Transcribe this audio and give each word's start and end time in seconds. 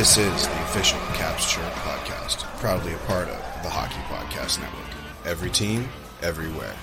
This 0.00 0.16
is 0.16 0.48
the 0.48 0.62
official 0.62 0.98
Caps 1.12 1.52
Chirp 1.52 1.70
podcast, 1.74 2.38
proudly 2.58 2.94
a 2.94 2.98
part 3.00 3.28
of 3.28 3.36
the 3.62 3.68
Hockey 3.68 4.00
Podcast 4.08 4.58
Network. 4.58 5.26
Every 5.26 5.50
team, 5.50 5.90
everywhere. 6.22 6.74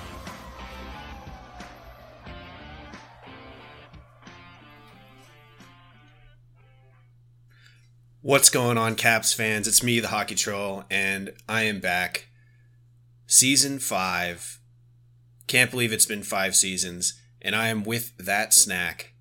What's 8.22 8.52
going 8.52 8.78
on, 8.78 8.94
Caps 8.94 9.34
fans? 9.34 9.68
It's 9.68 9.82
me, 9.82 10.00
the 10.00 10.10
Hockey 10.10 10.36
Troll, 10.36 10.84
and 10.92 11.34
I 11.50 11.64
am 11.64 11.80
back. 11.80 12.28
Season 13.26 13.80
5. 13.80 14.60
Can't 15.48 15.72
believe 15.72 15.92
it's 15.92 16.06
been 16.06 16.22
five 16.22 16.56
seasons, 16.56 17.20
and 17.42 17.56
I 17.56 17.70
am 17.70 17.84
with 17.84 18.16
that 18.20 18.54
snack 18.54 19.16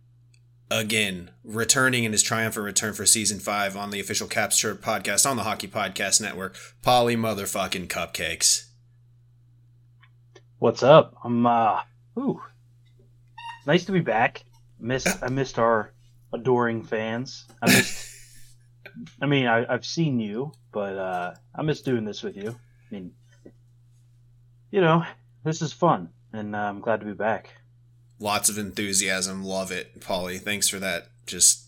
again, 0.70 1.30
returning 1.44 2.04
in 2.04 2.12
his 2.12 2.22
triumphant 2.22 2.64
return 2.64 2.94
for 2.94 3.06
season 3.06 3.38
5 3.38 3.76
on 3.76 3.90
the 3.90 4.00
official 4.00 4.28
Caps 4.28 4.58
Chirp 4.58 4.82
podcast 4.82 5.28
on 5.28 5.36
the 5.36 5.44
Hockey 5.44 5.68
Podcast 5.68 6.20
Network, 6.20 6.56
Paulie 6.82 7.16
Motherfucking 7.16 7.88
Cupcakes. 7.88 8.66
What's 10.58 10.82
up? 10.82 11.14
I'm, 11.22 11.46
uh, 11.46 11.80
ooh. 12.18 12.40
Nice 13.66 13.84
to 13.86 13.92
be 13.92 14.00
back. 14.00 14.44
Miss, 14.78 15.06
I 15.22 15.28
missed 15.28 15.58
our 15.58 15.92
adoring 16.32 16.82
fans. 16.82 17.46
I 17.62 17.66
missed. 17.66 18.14
I 19.20 19.26
mean, 19.26 19.46
I, 19.46 19.66
I've 19.72 19.84
seen 19.84 20.20
you, 20.20 20.52
but 20.72 20.96
uh, 20.96 21.34
I 21.54 21.62
miss 21.62 21.82
doing 21.82 22.04
this 22.04 22.22
with 22.22 22.36
you. 22.36 22.50
I 22.50 22.94
mean, 22.94 23.12
you 24.70 24.80
know, 24.80 25.04
this 25.44 25.60
is 25.60 25.72
fun, 25.72 26.10
and 26.32 26.54
uh, 26.54 26.58
I'm 26.58 26.80
glad 26.80 27.00
to 27.00 27.06
be 27.06 27.12
back. 27.12 27.50
Lots 28.18 28.48
of 28.48 28.58
enthusiasm. 28.58 29.44
Love 29.44 29.70
it, 29.70 30.00
Paulie. 30.00 30.40
Thanks 30.40 30.68
for 30.68 30.78
that. 30.78 31.08
Just 31.26 31.64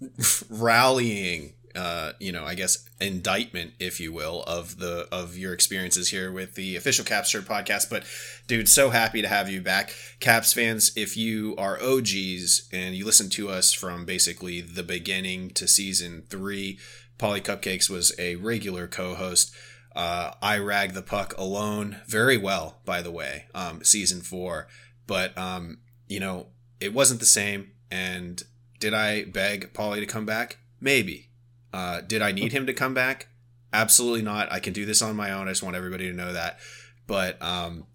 rallying. 0.50 1.52
Uh, 1.74 2.12
you 2.18 2.32
know, 2.32 2.44
I 2.44 2.54
guess 2.54 2.88
indictment, 3.02 3.72
if 3.78 4.00
you 4.00 4.10
will, 4.10 4.42
of 4.44 4.78
the 4.78 5.06
of 5.12 5.36
your 5.36 5.52
experiences 5.52 6.08
here 6.08 6.32
with 6.32 6.54
the 6.54 6.74
official 6.74 7.04
Caps 7.04 7.30
Chirp 7.30 7.44
podcast. 7.44 7.90
But, 7.90 8.04
dude, 8.46 8.68
so 8.68 8.88
happy 8.88 9.20
to 9.20 9.28
have 9.28 9.50
you 9.50 9.60
back, 9.60 9.92
Caps 10.18 10.54
fans. 10.54 10.92
If 10.96 11.18
you 11.18 11.54
are 11.58 11.78
OGs 11.82 12.68
and 12.72 12.94
you 12.94 13.04
listen 13.04 13.28
to 13.30 13.50
us 13.50 13.74
from 13.74 14.06
basically 14.06 14.62
the 14.62 14.82
beginning 14.82 15.50
to 15.50 15.68
season 15.68 16.22
three, 16.30 16.78
Paulie 17.18 17.42
Cupcakes 17.42 17.90
was 17.90 18.14
a 18.18 18.36
regular 18.36 18.86
co-host. 18.86 19.54
Uh, 19.94 20.32
I 20.42 20.58
rag 20.58 20.92
the 20.92 21.02
puck 21.02 21.34
alone 21.38 21.98
very 22.06 22.36
well, 22.36 22.78
by 22.84 23.00
the 23.00 23.10
way. 23.10 23.46
Um, 23.54 23.82
season 23.82 24.20
four, 24.20 24.68
but 25.06 25.36
um, 25.36 25.78
you 26.08 26.20
know, 26.20 26.48
it 26.80 26.92
wasn't 26.92 27.20
the 27.20 27.26
same. 27.26 27.72
And 27.90 28.42
did 28.80 28.94
I 28.94 29.24
beg 29.24 29.72
Paulie 29.72 30.00
to 30.00 30.06
come 30.06 30.26
back? 30.26 30.58
Maybe. 30.80 31.30
Uh, 31.72 32.00
did 32.00 32.22
I 32.22 32.32
need 32.32 32.52
him 32.52 32.66
to 32.66 32.72
come 32.72 32.94
back? 32.94 33.28
Absolutely 33.72 34.22
not. 34.22 34.50
I 34.50 34.60
can 34.60 34.72
do 34.72 34.86
this 34.86 35.02
on 35.02 35.16
my 35.16 35.30
own. 35.30 35.48
I 35.48 35.50
just 35.50 35.62
want 35.62 35.76
everybody 35.76 36.08
to 36.08 36.16
know 36.16 36.32
that. 36.32 36.58
But 37.06 37.40
um, 37.42 37.86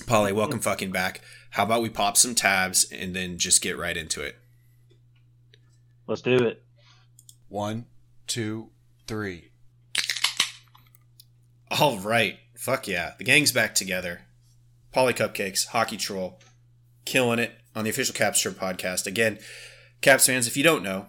Paulie, 0.00 0.32
welcome 0.32 0.60
fucking 0.60 0.90
back. 0.90 1.20
How 1.50 1.62
about 1.62 1.82
we 1.82 1.88
pop 1.88 2.16
some 2.16 2.34
tabs 2.34 2.90
and 2.90 3.14
then 3.14 3.38
just 3.38 3.62
get 3.62 3.78
right 3.78 3.96
into 3.96 4.22
it? 4.22 4.36
Let's 6.06 6.22
do 6.22 6.36
it. 6.36 6.62
One, 7.48 7.86
two, 8.26 8.70
three. 9.06 9.50
All 11.70 11.98
right. 11.98 12.38
Fuck 12.56 12.88
yeah. 12.88 13.12
The 13.18 13.24
gang's 13.24 13.52
back 13.52 13.74
together. 13.74 14.22
Paulie 14.94 15.14
Cupcakes, 15.14 15.66
Hockey 15.68 15.96
Troll, 15.96 16.40
killing 17.08 17.38
it 17.38 17.52
on 17.74 17.84
the 17.84 17.90
official 17.90 18.14
Caps 18.14 18.40
Chirp 18.40 18.58
podcast. 18.58 19.06
Again, 19.06 19.38
Caps 20.02 20.26
fans, 20.26 20.46
if 20.46 20.58
you 20.58 20.62
don't 20.62 20.82
know, 20.82 21.06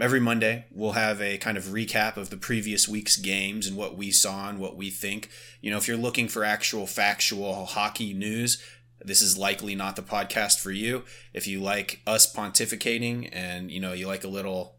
every 0.00 0.18
Monday 0.18 0.64
we'll 0.72 0.92
have 0.92 1.20
a 1.20 1.36
kind 1.36 1.58
of 1.58 1.64
recap 1.64 2.16
of 2.16 2.30
the 2.30 2.38
previous 2.38 2.88
week's 2.88 3.18
games 3.18 3.66
and 3.66 3.76
what 3.76 3.94
we 3.94 4.10
saw 4.10 4.48
and 4.48 4.58
what 4.58 4.76
we 4.76 4.88
think. 4.88 5.28
You 5.60 5.70
know, 5.70 5.76
if 5.76 5.86
you're 5.86 5.98
looking 5.98 6.26
for 6.26 6.42
actual 6.42 6.86
factual 6.86 7.66
hockey 7.66 8.14
news, 8.14 8.62
this 9.04 9.20
is 9.20 9.36
likely 9.36 9.74
not 9.74 9.94
the 9.94 10.02
podcast 10.02 10.58
for 10.58 10.70
you. 10.70 11.02
If 11.34 11.46
you 11.46 11.60
like 11.60 12.00
us 12.06 12.32
pontificating 12.32 13.28
and 13.30 13.70
you 13.70 13.80
know 13.80 13.92
you 13.92 14.06
like 14.06 14.24
a 14.24 14.28
little 14.28 14.76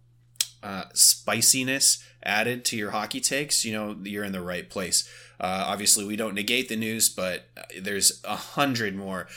uh, 0.63 0.85
spiciness 0.95 2.03
added 2.23 2.66
to 2.66 2.78
your 2.78 2.91
hockey 2.91 3.19
takes, 3.19 3.63
you 3.63 3.73
know 3.73 3.95
you're 4.03 4.23
in 4.23 4.31
the 4.31 4.41
right 4.41 4.67
place. 4.67 5.07
Uh, 5.39 5.66
obviously, 5.67 6.03
we 6.03 6.16
don't 6.16 6.33
negate 6.33 6.67
the 6.67 6.75
news, 6.75 7.09
but 7.09 7.45
there's 7.79 8.22
a 8.23 8.35
hundred 8.35 8.95
more 8.95 9.28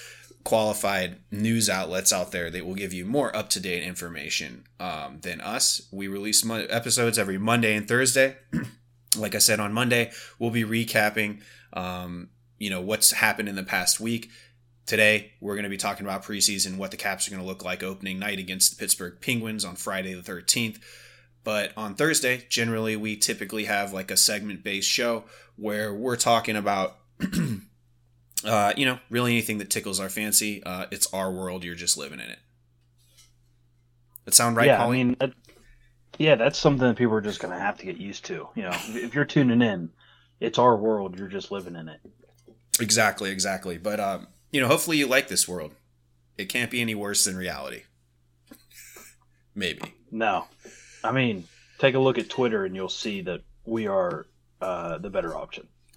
qualified 0.47 1.17
news 1.33 1.69
outlets 1.69 2.13
out 2.13 2.31
there 2.31 2.51
that 2.51 2.65
will 2.65 2.77
give 2.77 2.93
you 2.93 3.05
more 3.05 3.35
up 3.35 3.51
to 3.51 3.59
date 3.59 3.83
information 3.83 4.63
um, 4.79 5.19
than 5.23 5.41
us. 5.41 5.89
We 5.91 6.07
release 6.07 6.45
mo- 6.45 6.69
episodes 6.71 7.19
every 7.19 7.37
Monday 7.37 7.75
and 7.75 7.89
Thursday. 7.89 8.37
like 9.17 9.35
I 9.35 9.39
said 9.39 9.59
on 9.59 9.73
Monday, 9.73 10.13
we'll 10.39 10.53
be 10.53 10.63
recapping, 10.63 11.41
um, 11.73 12.29
you 12.59 12.71
know, 12.71 12.81
what's 12.81 13.11
happened 13.11 13.49
in 13.49 13.57
the 13.57 13.65
past 13.65 13.99
week. 13.99 14.31
Today, 14.87 15.33
we're 15.41 15.57
going 15.57 15.65
to 15.65 15.69
be 15.69 15.77
talking 15.77 16.07
about 16.07 16.23
preseason, 16.23 16.77
what 16.77 16.93
the 16.93 16.97
Caps 16.97 17.27
are 17.27 17.33
going 17.33 17.43
to 17.43 17.47
look 17.47 17.65
like 17.65 17.83
opening 17.83 18.21
night 18.21 18.39
against 18.39 18.71
the 18.71 18.77
Pittsburgh 18.77 19.21
Penguins 19.21 19.65
on 19.65 19.75
Friday 19.75 20.15
the 20.15 20.23
13th. 20.23 20.79
But 21.43 21.73
on 21.77 21.97
Thursday, 21.97 22.45
generally, 22.49 22.95
we 22.95 23.17
typically 23.17 23.65
have 23.65 23.93
like 23.93 24.13
a 24.13 24.17
segment 24.17 24.63
based 24.63 24.89
show 24.89 25.25
where 25.57 25.93
we're 25.93 26.15
talking 26.15 26.55
about 26.55 26.99
uh, 28.47 28.73
you 28.77 28.87
know, 28.87 28.99
really 29.11 29.33
anything 29.33 29.59
that 29.59 29.71
tickles 29.71 30.01
our 30.01 30.09
fancy. 30.09 30.63
Uh, 30.65 30.87
it's 30.91 31.13
our 31.13 31.31
world. 31.31 31.65
You're 31.65 31.75
just 31.75 31.97
living 31.97 32.21
in 32.21 32.31
it. 32.31 32.39
That 34.25 34.35
sound 34.35 34.57
right, 34.57 34.67
yeah, 34.67 34.81
Paulie? 34.81 34.87
I 34.89 34.93
mean, 34.93 35.17
that, 35.21 35.33
yeah, 36.19 36.35
that's 36.35 36.59
something 36.59 36.87
that 36.89 36.97
people 36.97 37.15
are 37.15 37.21
just 37.21 37.41
going 37.41 37.53
to 37.53 37.61
have 37.61 37.79
to 37.79 37.87
get 37.87 37.97
used 37.97 38.25
to. 38.27 38.49
You 38.55 38.63
know, 38.65 38.77
if 38.89 39.15
you're 39.15 39.25
tuning 39.25 39.63
in, 39.63 39.91
it's 40.41 40.59
our 40.59 40.77
world. 40.77 41.19
You're 41.19 41.29
just 41.29 41.51
living 41.51 41.77
in 41.77 41.89
it. 41.89 42.01
Exactly, 42.81 43.31
exactly. 43.31 43.79
But 43.79 44.01
um, 44.01 44.29
you 44.51 44.61
know, 44.61 44.69
hopefully 44.69 44.99
you 44.99 45.07
like 45.07 45.29
this 45.29 45.47
world. 45.49 45.73
It 46.37 46.49
can't 46.49 46.71
be 46.71 46.81
any 46.81 46.95
worse 46.95 47.25
than 47.25 47.37
reality. 47.37 47.83
Maybe. 49.55 49.95
No, 50.11 50.47
I 51.03 51.13
mean, 51.13 51.45
take 51.79 51.95
a 51.95 51.99
look 51.99 52.19
at 52.19 52.29
Twitter 52.29 52.65
and 52.65 52.75
you'll 52.75 52.89
see 52.89 53.23
that 53.23 53.41
we 53.65 53.87
are 53.87 54.27
uh, 54.61 54.99
the 54.99 55.11
better 55.11 55.35
option. 55.35 55.67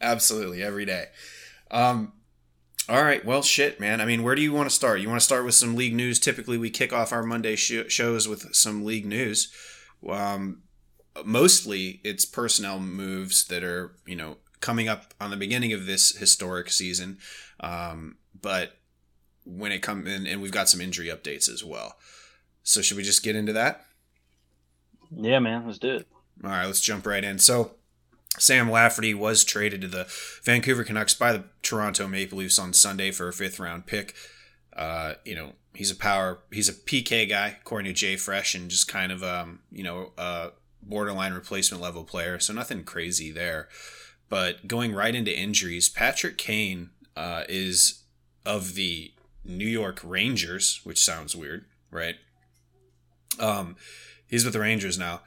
Absolutely, 0.00 0.62
every 0.62 0.84
day. 0.84 1.06
Um, 1.70 2.12
all 2.88 3.02
right, 3.02 3.24
well, 3.24 3.42
shit, 3.42 3.78
man. 3.78 4.00
I 4.00 4.04
mean, 4.04 4.22
where 4.22 4.34
do 4.34 4.42
you 4.42 4.52
want 4.52 4.68
to 4.68 4.74
start? 4.74 5.00
You 5.00 5.08
want 5.08 5.20
to 5.20 5.24
start 5.24 5.44
with 5.44 5.54
some 5.54 5.76
league 5.76 5.94
news? 5.94 6.18
Typically, 6.18 6.58
we 6.58 6.70
kick 6.70 6.92
off 6.92 7.12
our 7.12 7.22
Monday 7.22 7.54
sh- 7.54 7.88
shows 7.88 8.26
with 8.26 8.54
some 8.54 8.84
league 8.84 9.06
news. 9.06 9.52
Um, 10.08 10.62
mostly, 11.24 12.00
it's 12.02 12.24
personnel 12.24 12.80
moves 12.80 13.44
that 13.46 13.62
are, 13.62 13.94
you 14.06 14.16
know, 14.16 14.38
coming 14.60 14.88
up 14.88 15.14
on 15.20 15.30
the 15.30 15.36
beginning 15.36 15.72
of 15.72 15.86
this 15.86 16.16
historic 16.16 16.70
season. 16.70 17.18
Um, 17.60 18.16
but 18.40 18.78
when 19.44 19.72
it 19.72 19.82
comes 19.82 20.08
in, 20.08 20.26
and 20.26 20.42
we've 20.42 20.50
got 20.50 20.68
some 20.68 20.80
injury 20.80 21.08
updates 21.08 21.48
as 21.48 21.62
well. 21.62 21.94
So, 22.62 22.82
should 22.82 22.96
we 22.96 23.02
just 23.02 23.22
get 23.22 23.36
into 23.36 23.52
that? 23.52 23.84
Yeah, 25.14 25.38
man, 25.38 25.66
let's 25.66 25.78
do 25.78 25.96
it. 25.96 26.08
All 26.42 26.50
right, 26.50 26.66
let's 26.66 26.80
jump 26.80 27.06
right 27.06 27.22
in. 27.22 27.38
So, 27.38 27.72
Sam 28.38 28.70
Lafferty 28.70 29.12
was 29.12 29.44
traded 29.44 29.80
to 29.82 29.88
the 29.88 30.06
Vancouver 30.42 30.84
Canucks 30.84 31.14
by 31.14 31.32
the 31.32 31.44
Toronto 31.62 32.06
Maple 32.06 32.38
Leafs 32.38 32.58
on 32.58 32.72
Sunday 32.72 33.10
for 33.10 33.28
a 33.28 33.32
fifth 33.32 33.58
round 33.58 33.86
pick. 33.86 34.14
Uh, 34.74 35.14
you 35.24 35.34
know, 35.34 35.52
he's 35.74 35.90
a 35.90 35.96
power, 35.96 36.38
he's 36.52 36.68
a 36.68 36.72
PK 36.72 37.28
guy, 37.28 37.56
according 37.60 37.92
to 37.92 37.98
Jay 37.98 38.16
Fresh, 38.16 38.54
and 38.54 38.70
just 38.70 38.88
kind 38.88 39.10
of, 39.10 39.22
um, 39.22 39.60
you 39.70 39.82
know, 39.82 40.12
borderline 40.82 41.32
replacement 41.32 41.82
level 41.82 42.04
player. 42.04 42.38
So 42.38 42.52
nothing 42.52 42.84
crazy 42.84 43.30
there. 43.30 43.68
But 44.28 44.68
going 44.68 44.94
right 44.94 45.14
into 45.14 45.36
injuries, 45.36 45.88
Patrick 45.88 46.38
Kane 46.38 46.90
uh, 47.16 47.44
is 47.48 48.02
of 48.46 48.74
the 48.74 49.12
New 49.44 49.66
York 49.66 50.00
Rangers, 50.04 50.80
which 50.84 51.00
sounds 51.00 51.34
weird, 51.34 51.64
right? 51.90 52.16
Um, 53.38 53.76
he's 54.28 54.44
with 54.44 54.52
the 54.52 54.60
Rangers 54.60 54.98
now. 54.98 55.22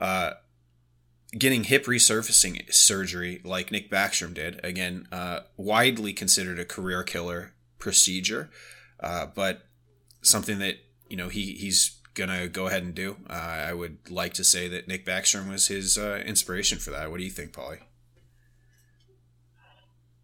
Uh, 0.00 0.32
getting 1.32 1.64
hip 1.64 1.84
resurfacing 1.84 2.72
surgery 2.72 3.40
like 3.44 3.70
Nick 3.70 3.90
Backstrom 3.90 4.34
did. 4.34 4.60
Again, 4.64 5.06
uh, 5.12 5.40
widely 5.56 6.12
considered 6.12 6.58
a 6.58 6.64
career 6.64 7.02
killer 7.02 7.52
procedure, 7.78 8.50
uh, 9.00 9.26
but 9.26 9.62
something 10.22 10.58
that 10.58 10.76
you 11.08 11.16
know 11.16 11.28
he 11.28 11.52
he's 11.52 12.00
gonna 12.14 12.48
go 12.48 12.66
ahead 12.66 12.82
and 12.82 12.94
do. 12.94 13.16
Uh, 13.28 13.32
I 13.32 13.72
would 13.72 14.10
like 14.10 14.34
to 14.34 14.44
say 14.44 14.68
that 14.68 14.88
Nick 14.88 15.04
Backstrom 15.04 15.50
was 15.50 15.68
his 15.68 15.96
uh, 15.96 16.22
inspiration 16.26 16.78
for 16.78 16.90
that. 16.90 17.10
What 17.10 17.18
do 17.18 17.24
you 17.24 17.30
think, 17.30 17.52
Paulie? 17.52 17.80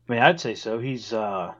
I 0.08 0.12
mean, 0.12 0.22
I'd 0.22 0.40
say 0.40 0.54
so. 0.54 0.78
He's 0.78 1.12
uh, 1.12 1.52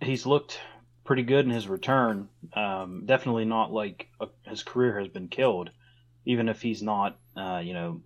he's 0.00 0.26
looked 0.26 0.60
pretty 1.04 1.22
good 1.22 1.44
in 1.44 1.50
his 1.50 1.68
return. 1.68 2.28
Um, 2.54 3.04
definitely 3.06 3.44
not 3.44 3.72
like 3.72 4.08
a, 4.20 4.28
his 4.48 4.62
career 4.62 4.98
has 4.98 5.08
been 5.08 5.28
killed, 5.28 5.70
even 6.24 6.48
if 6.48 6.62
he's 6.62 6.82
not, 6.82 7.18
uh, 7.36 7.60
you 7.64 7.74
know, 7.74 8.02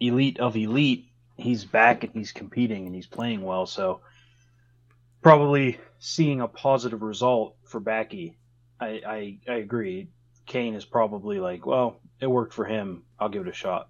elite 0.00 0.40
of 0.40 0.56
elite. 0.56 1.06
He's 1.36 1.64
back 1.64 2.04
and 2.04 2.12
he's 2.12 2.32
competing 2.32 2.86
and 2.86 2.94
he's 2.94 3.06
playing 3.06 3.42
well. 3.42 3.66
So 3.66 4.00
probably 5.22 5.78
seeing 5.98 6.40
a 6.40 6.48
positive 6.48 7.02
result 7.02 7.56
for 7.64 7.80
Backy. 7.80 8.38
I, 8.80 9.00
I, 9.06 9.38
I 9.48 9.54
agree. 9.56 10.08
Kane 10.46 10.74
is 10.74 10.84
probably 10.84 11.38
like, 11.38 11.66
well, 11.66 12.00
it 12.20 12.26
worked 12.26 12.54
for 12.54 12.64
him. 12.64 13.04
I'll 13.18 13.28
give 13.28 13.46
it 13.46 13.50
a 13.50 13.54
shot. 13.54 13.88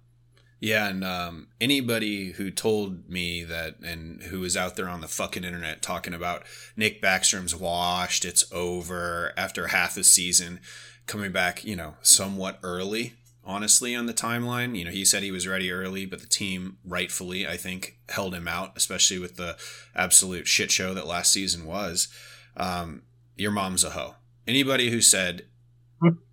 Yeah, 0.59 0.89
and 0.89 1.03
um, 1.03 1.47
anybody 1.59 2.33
who 2.33 2.51
told 2.51 3.09
me 3.09 3.43
that 3.43 3.79
and 3.79 4.21
who 4.23 4.41
was 4.41 4.55
out 4.55 4.75
there 4.75 4.87
on 4.87 5.01
the 5.01 5.07
fucking 5.07 5.43
internet 5.43 5.81
talking 5.81 6.13
about 6.13 6.43
Nick 6.77 7.01
Backstrom's 7.01 7.55
washed, 7.55 8.23
it's 8.23 8.45
over 8.53 9.33
after 9.35 9.67
half 9.67 9.97
a 9.97 10.03
season, 10.03 10.59
coming 11.07 11.31
back, 11.31 11.65
you 11.65 11.75
know, 11.75 11.95
somewhat 12.03 12.59
early, 12.61 13.13
honestly, 13.43 13.95
on 13.95 14.05
the 14.05 14.13
timeline. 14.13 14.77
You 14.77 14.85
know, 14.85 14.91
he 14.91 15.05
said 15.05 15.23
he 15.23 15.31
was 15.31 15.47
ready 15.47 15.71
early, 15.71 16.05
but 16.05 16.21
the 16.21 16.27
team 16.27 16.77
rightfully, 16.85 17.47
I 17.47 17.57
think, 17.57 17.99
held 18.09 18.33
him 18.33 18.47
out, 18.47 18.73
especially 18.75 19.19
with 19.19 19.37
the 19.37 19.57
absolute 19.95 20.47
shit 20.47 20.71
show 20.71 20.93
that 20.93 21.07
last 21.07 21.33
season 21.33 21.65
was. 21.65 22.07
Um, 22.57 23.03
your 23.35 23.51
mom's 23.51 23.83
a 23.83 23.91
hoe. 23.91 24.15
Anybody 24.47 24.89
who 24.89 25.01
said 25.01 25.45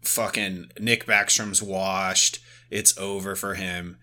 fucking 0.02 0.72
Nick 0.78 1.06
Backstrom's 1.06 1.62
washed, 1.62 2.40
it's 2.70 2.96
over 2.98 3.34
for 3.34 3.54
him 3.54 3.98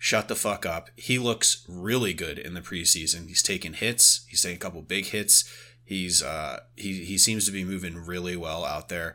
shut 0.00 0.28
the 0.28 0.34
fuck 0.34 0.64
up. 0.64 0.88
He 0.96 1.18
looks 1.18 1.64
really 1.68 2.14
good 2.14 2.38
in 2.38 2.54
the 2.54 2.62
preseason. 2.62 3.28
He's 3.28 3.42
taking 3.42 3.74
hits. 3.74 4.24
He's 4.28 4.42
taking 4.42 4.56
a 4.56 4.58
couple 4.58 4.80
big 4.82 5.06
hits. 5.06 5.44
He's 5.84 6.22
uh 6.22 6.60
he 6.74 7.04
he 7.04 7.18
seems 7.18 7.44
to 7.44 7.52
be 7.52 7.64
moving 7.64 7.96
really 7.96 8.34
well 8.34 8.64
out 8.64 8.88
there. 8.88 9.14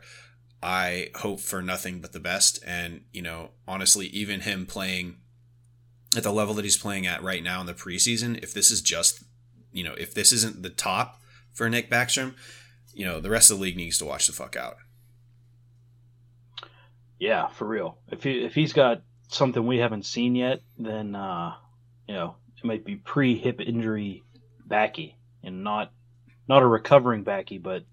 I 0.62 1.10
hope 1.16 1.40
for 1.40 1.62
nothing 1.62 2.00
but 2.00 2.12
the 2.12 2.20
best 2.20 2.62
and 2.66 3.02
you 3.12 3.22
know, 3.22 3.50
honestly, 3.68 4.06
even 4.08 4.40
him 4.40 4.66
playing 4.66 5.16
at 6.16 6.22
the 6.22 6.32
level 6.32 6.54
that 6.54 6.64
he's 6.64 6.78
playing 6.78 7.06
at 7.06 7.22
right 7.22 7.42
now 7.42 7.60
in 7.60 7.66
the 7.66 7.74
preseason, 7.74 8.42
if 8.42 8.54
this 8.54 8.70
is 8.70 8.80
just, 8.80 9.24
you 9.72 9.84
know, 9.84 9.94
if 9.98 10.14
this 10.14 10.32
isn't 10.32 10.62
the 10.62 10.70
top 10.70 11.20
for 11.52 11.68
Nick 11.68 11.90
Backstrom, 11.90 12.34
you 12.94 13.04
know, 13.04 13.20
the 13.20 13.30
rest 13.30 13.50
of 13.50 13.58
the 13.58 13.62
league 13.62 13.76
needs 13.76 13.98
to 13.98 14.04
watch 14.04 14.26
the 14.26 14.32
fuck 14.32 14.56
out. 14.56 14.76
Yeah, 17.18 17.48
for 17.48 17.66
real. 17.66 17.98
If 18.10 18.22
he 18.22 18.44
if 18.44 18.54
he's 18.54 18.72
got 18.72 19.02
something 19.28 19.66
we 19.66 19.78
haven't 19.78 20.04
seen 20.04 20.34
yet, 20.34 20.62
then 20.78 21.14
uh, 21.14 21.54
you 22.06 22.14
know 22.14 22.36
it 22.56 22.64
might 22.64 22.84
be 22.84 22.96
pre 22.96 23.36
hip 23.36 23.60
injury 23.60 24.22
backy 24.66 25.16
and 25.42 25.64
not 25.64 25.92
not 26.48 26.62
a 26.62 26.66
recovering 26.66 27.22
backy, 27.22 27.58
but 27.58 27.84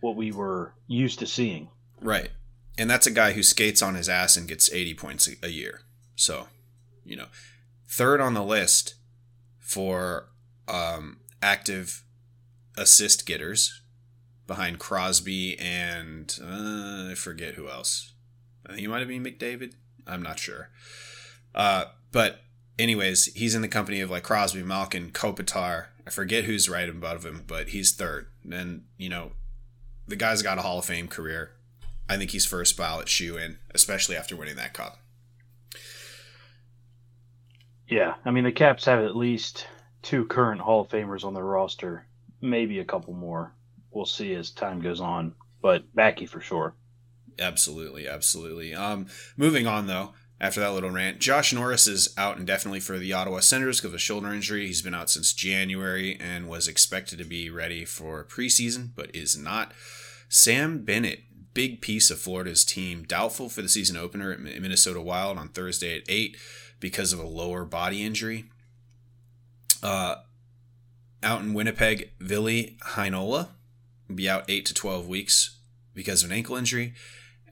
what 0.00 0.16
we 0.16 0.32
were 0.32 0.74
used 0.86 1.20
to 1.20 1.26
seeing. 1.26 1.68
Right, 2.00 2.30
and 2.78 2.88
that's 2.88 3.06
a 3.06 3.10
guy 3.10 3.32
who 3.32 3.42
skates 3.42 3.82
on 3.82 3.94
his 3.94 4.08
ass 4.08 4.36
and 4.36 4.48
gets 4.48 4.72
eighty 4.72 4.94
points 4.94 5.28
a 5.42 5.50
year. 5.50 5.82
So, 6.16 6.48
you 7.04 7.16
know, 7.16 7.26
third 7.88 8.20
on 8.20 8.34
the 8.34 8.44
list 8.44 8.94
for 9.58 10.28
um, 10.68 11.20
active 11.42 12.04
assist 12.76 13.26
getters 13.26 13.82
behind 14.46 14.78
Crosby 14.78 15.58
and 15.58 16.36
uh, 16.42 17.10
I 17.10 17.14
forget 17.16 17.54
who 17.54 17.68
else. 17.68 18.14
I 18.66 18.70
think 18.70 18.80
he 18.80 18.86
might 18.86 18.98
have 18.98 19.08
been 19.08 19.22
McDavid. 19.22 19.74
I'm 20.06 20.22
not 20.22 20.38
sure. 20.38 20.70
Uh, 21.54 21.86
but 22.12 22.40
anyways, 22.78 23.26
he's 23.34 23.54
in 23.54 23.62
the 23.62 23.68
company 23.68 24.00
of 24.00 24.10
like 24.10 24.24
Crosby, 24.24 24.62
Malkin, 24.62 25.10
Kopitar. 25.10 25.86
I 26.06 26.10
forget 26.10 26.44
who's 26.44 26.68
right 26.68 26.88
above 26.88 27.24
him, 27.24 27.44
but 27.46 27.68
he's 27.68 27.92
third. 27.92 28.26
And 28.50 28.84
you 28.98 29.08
know, 29.08 29.32
the 30.08 30.16
guy's 30.16 30.42
got 30.42 30.58
a 30.58 30.62
Hall 30.62 30.78
of 30.78 30.84
Fame 30.84 31.08
career. 31.08 31.52
I 32.10 32.16
think 32.16 32.32
he's 32.32 32.44
first 32.44 32.76
ballot 32.76 33.08
shoe 33.08 33.36
in, 33.36 33.58
especially 33.72 34.16
after 34.16 34.34
winning 34.34 34.56
that 34.56 34.74
cup. 34.74 34.98
Yeah, 37.88 38.14
I 38.24 38.32
mean 38.32 38.42
the 38.42 38.50
Caps 38.50 38.84
have 38.86 38.98
at 39.04 39.14
least 39.14 39.68
two 40.02 40.26
current 40.26 40.60
Hall 40.60 40.80
of 40.80 40.88
Famers 40.88 41.22
on 41.22 41.34
their 41.34 41.44
roster, 41.44 42.08
maybe 42.40 42.80
a 42.80 42.84
couple 42.84 43.14
more. 43.14 43.54
We'll 43.92 44.06
see 44.06 44.34
as 44.34 44.50
time 44.50 44.80
goes 44.80 45.00
on, 45.00 45.34
but 45.62 45.84
Backy 45.94 46.26
for 46.26 46.40
sure. 46.40 46.74
Absolutely, 47.38 48.08
absolutely. 48.08 48.74
Um, 48.74 49.06
moving 49.36 49.68
on 49.68 49.86
though, 49.86 50.12
after 50.40 50.58
that 50.58 50.72
little 50.72 50.90
rant, 50.90 51.20
Josh 51.20 51.52
Norris 51.52 51.86
is 51.86 52.12
out 52.18 52.38
indefinitely 52.38 52.80
for 52.80 52.98
the 52.98 53.12
Ottawa 53.12 53.38
Senators 53.38 53.78
because 53.78 53.90
of 53.90 53.94
a 53.94 53.98
shoulder 53.98 54.32
injury. 54.32 54.66
He's 54.66 54.82
been 54.82 54.94
out 54.94 55.10
since 55.10 55.32
January 55.32 56.18
and 56.20 56.48
was 56.48 56.66
expected 56.66 57.18
to 57.18 57.24
be 57.24 57.50
ready 57.50 57.84
for 57.84 58.24
preseason, 58.24 58.90
but 58.96 59.14
is 59.14 59.38
not. 59.38 59.72
Sam 60.28 60.84
Bennett, 60.84 61.24
big 61.60 61.82
piece 61.82 62.10
of 62.10 62.18
Florida's 62.18 62.64
team, 62.64 63.02
doubtful 63.02 63.50
for 63.50 63.60
the 63.60 63.68
season 63.68 63.94
opener 63.94 64.32
at 64.32 64.40
Minnesota 64.40 64.98
Wild 64.98 65.36
on 65.36 65.48
Thursday 65.48 65.94
at 65.94 66.04
eight 66.08 66.38
because 66.80 67.12
of 67.12 67.18
a 67.18 67.26
lower 67.26 67.66
body 67.66 68.02
injury. 68.02 68.46
Uh, 69.82 70.14
out 71.22 71.42
in 71.42 71.52
Winnipeg, 71.52 72.12
Ville 72.18 72.70
Heinola 72.94 73.48
will 74.08 74.14
be 74.14 74.26
out 74.26 74.46
eight 74.48 74.64
to 74.64 74.72
twelve 74.72 75.06
weeks 75.06 75.58
because 75.92 76.22
of 76.22 76.30
an 76.30 76.36
ankle 76.36 76.56
injury. 76.56 76.94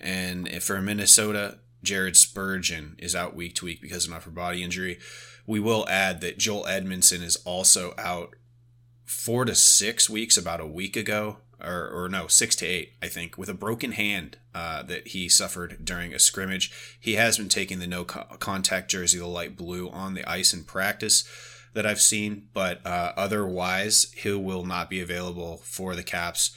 And 0.00 0.50
for 0.62 0.81
Minnesota, 0.81 1.58
Jared 1.82 2.16
Spurgeon 2.16 2.96
is 2.99 3.14
out 3.14 3.37
week 3.37 3.56
to 3.56 3.66
week 3.66 3.82
because 3.82 4.06
of 4.06 4.12
an 4.12 4.16
upper 4.16 4.31
body 4.31 4.62
injury. 4.62 4.99
We 5.46 5.60
will 5.60 5.87
add 5.87 6.22
that 6.22 6.38
Joel 6.38 6.64
Edmundson 6.64 7.22
is 7.22 7.37
also 7.44 7.93
out 7.99 8.37
four 9.05 9.44
to 9.44 9.55
six 9.55 10.08
weeks, 10.08 10.38
about 10.38 10.60
a 10.62 10.66
week 10.66 10.96
ago, 10.96 11.40
or, 11.62 11.88
or 11.88 12.08
no, 12.08 12.26
six 12.26 12.55
to 12.56 12.66
eight, 12.66 12.93
I 13.02 13.08
think, 13.08 13.37
with 13.37 13.49
a 13.49 13.55
broken 13.55 13.93
hand 13.93 14.38
uh, 14.55 14.82
that 14.84 15.08
he 15.08 15.28
suffered 15.28 15.84
during 15.84 16.14
a 16.14 16.19
scrimmage. 16.19 16.72
He 17.00 17.14
has 17.14 17.38
been 17.38 17.49
taking 17.49 17.78
the 17.78 17.87
no 17.87 18.05
contact 18.05 18.90
jersey, 18.90 19.19
the 19.19 19.26
light 19.26 19.56
blue, 19.56 19.90
on 19.90 20.14
the 20.14 20.28
ice 20.28 20.52
in 20.52 20.64
practice 20.64 21.28
that 21.75 21.87
I've 21.87 22.00
seen, 22.00 22.49
but 22.55 22.84
uh, 22.87 23.12
otherwise, 23.16 24.12
he 24.16 24.32
will 24.32 24.64
not 24.64 24.90
be 24.90 25.00
available 25.00 25.58
for 25.58 25.94
the 25.94 26.02
Caps 26.02 26.56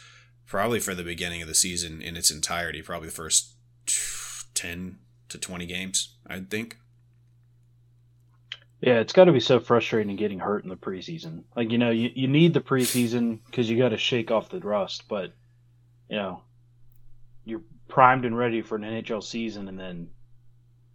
probably 0.51 0.81
for 0.81 0.93
the 0.93 1.03
beginning 1.03 1.41
of 1.41 1.47
the 1.47 1.55
season 1.55 2.01
in 2.01 2.17
its 2.17 2.29
entirety, 2.29 2.81
probably 2.81 3.07
the 3.07 3.13
first 3.13 3.55
10 4.53 4.99
to 5.29 5.37
20 5.37 5.65
games, 5.65 6.17
I 6.27 6.41
think. 6.41 6.77
Yeah, 8.81 8.99
it's 8.99 9.13
got 9.13 9.25
to 9.25 9.31
be 9.31 9.39
so 9.39 9.59
frustrating 9.59 10.15
getting 10.15 10.39
hurt 10.39 10.63
in 10.63 10.69
the 10.69 10.75
preseason. 10.75 11.43
Like, 11.55 11.71
you 11.71 11.77
know, 11.77 11.91
you, 11.91 12.09
you 12.15 12.27
need 12.27 12.55
the 12.55 12.61
preseason 12.61 13.39
because 13.45 13.69
you 13.69 13.77
got 13.77 13.89
to 13.89 13.97
shake 13.97 14.31
off 14.31 14.49
the 14.49 14.59
rust, 14.59 15.03
but, 15.07 15.33
you 16.09 16.17
know, 16.17 16.41
you're 17.45 17.61
primed 17.87 18.25
and 18.25 18.35
ready 18.35 18.63
for 18.63 18.75
an 18.77 18.81
NHL 18.81 19.23
season 19.23 19.67
and 19.67 19.79
then 19.79 20.09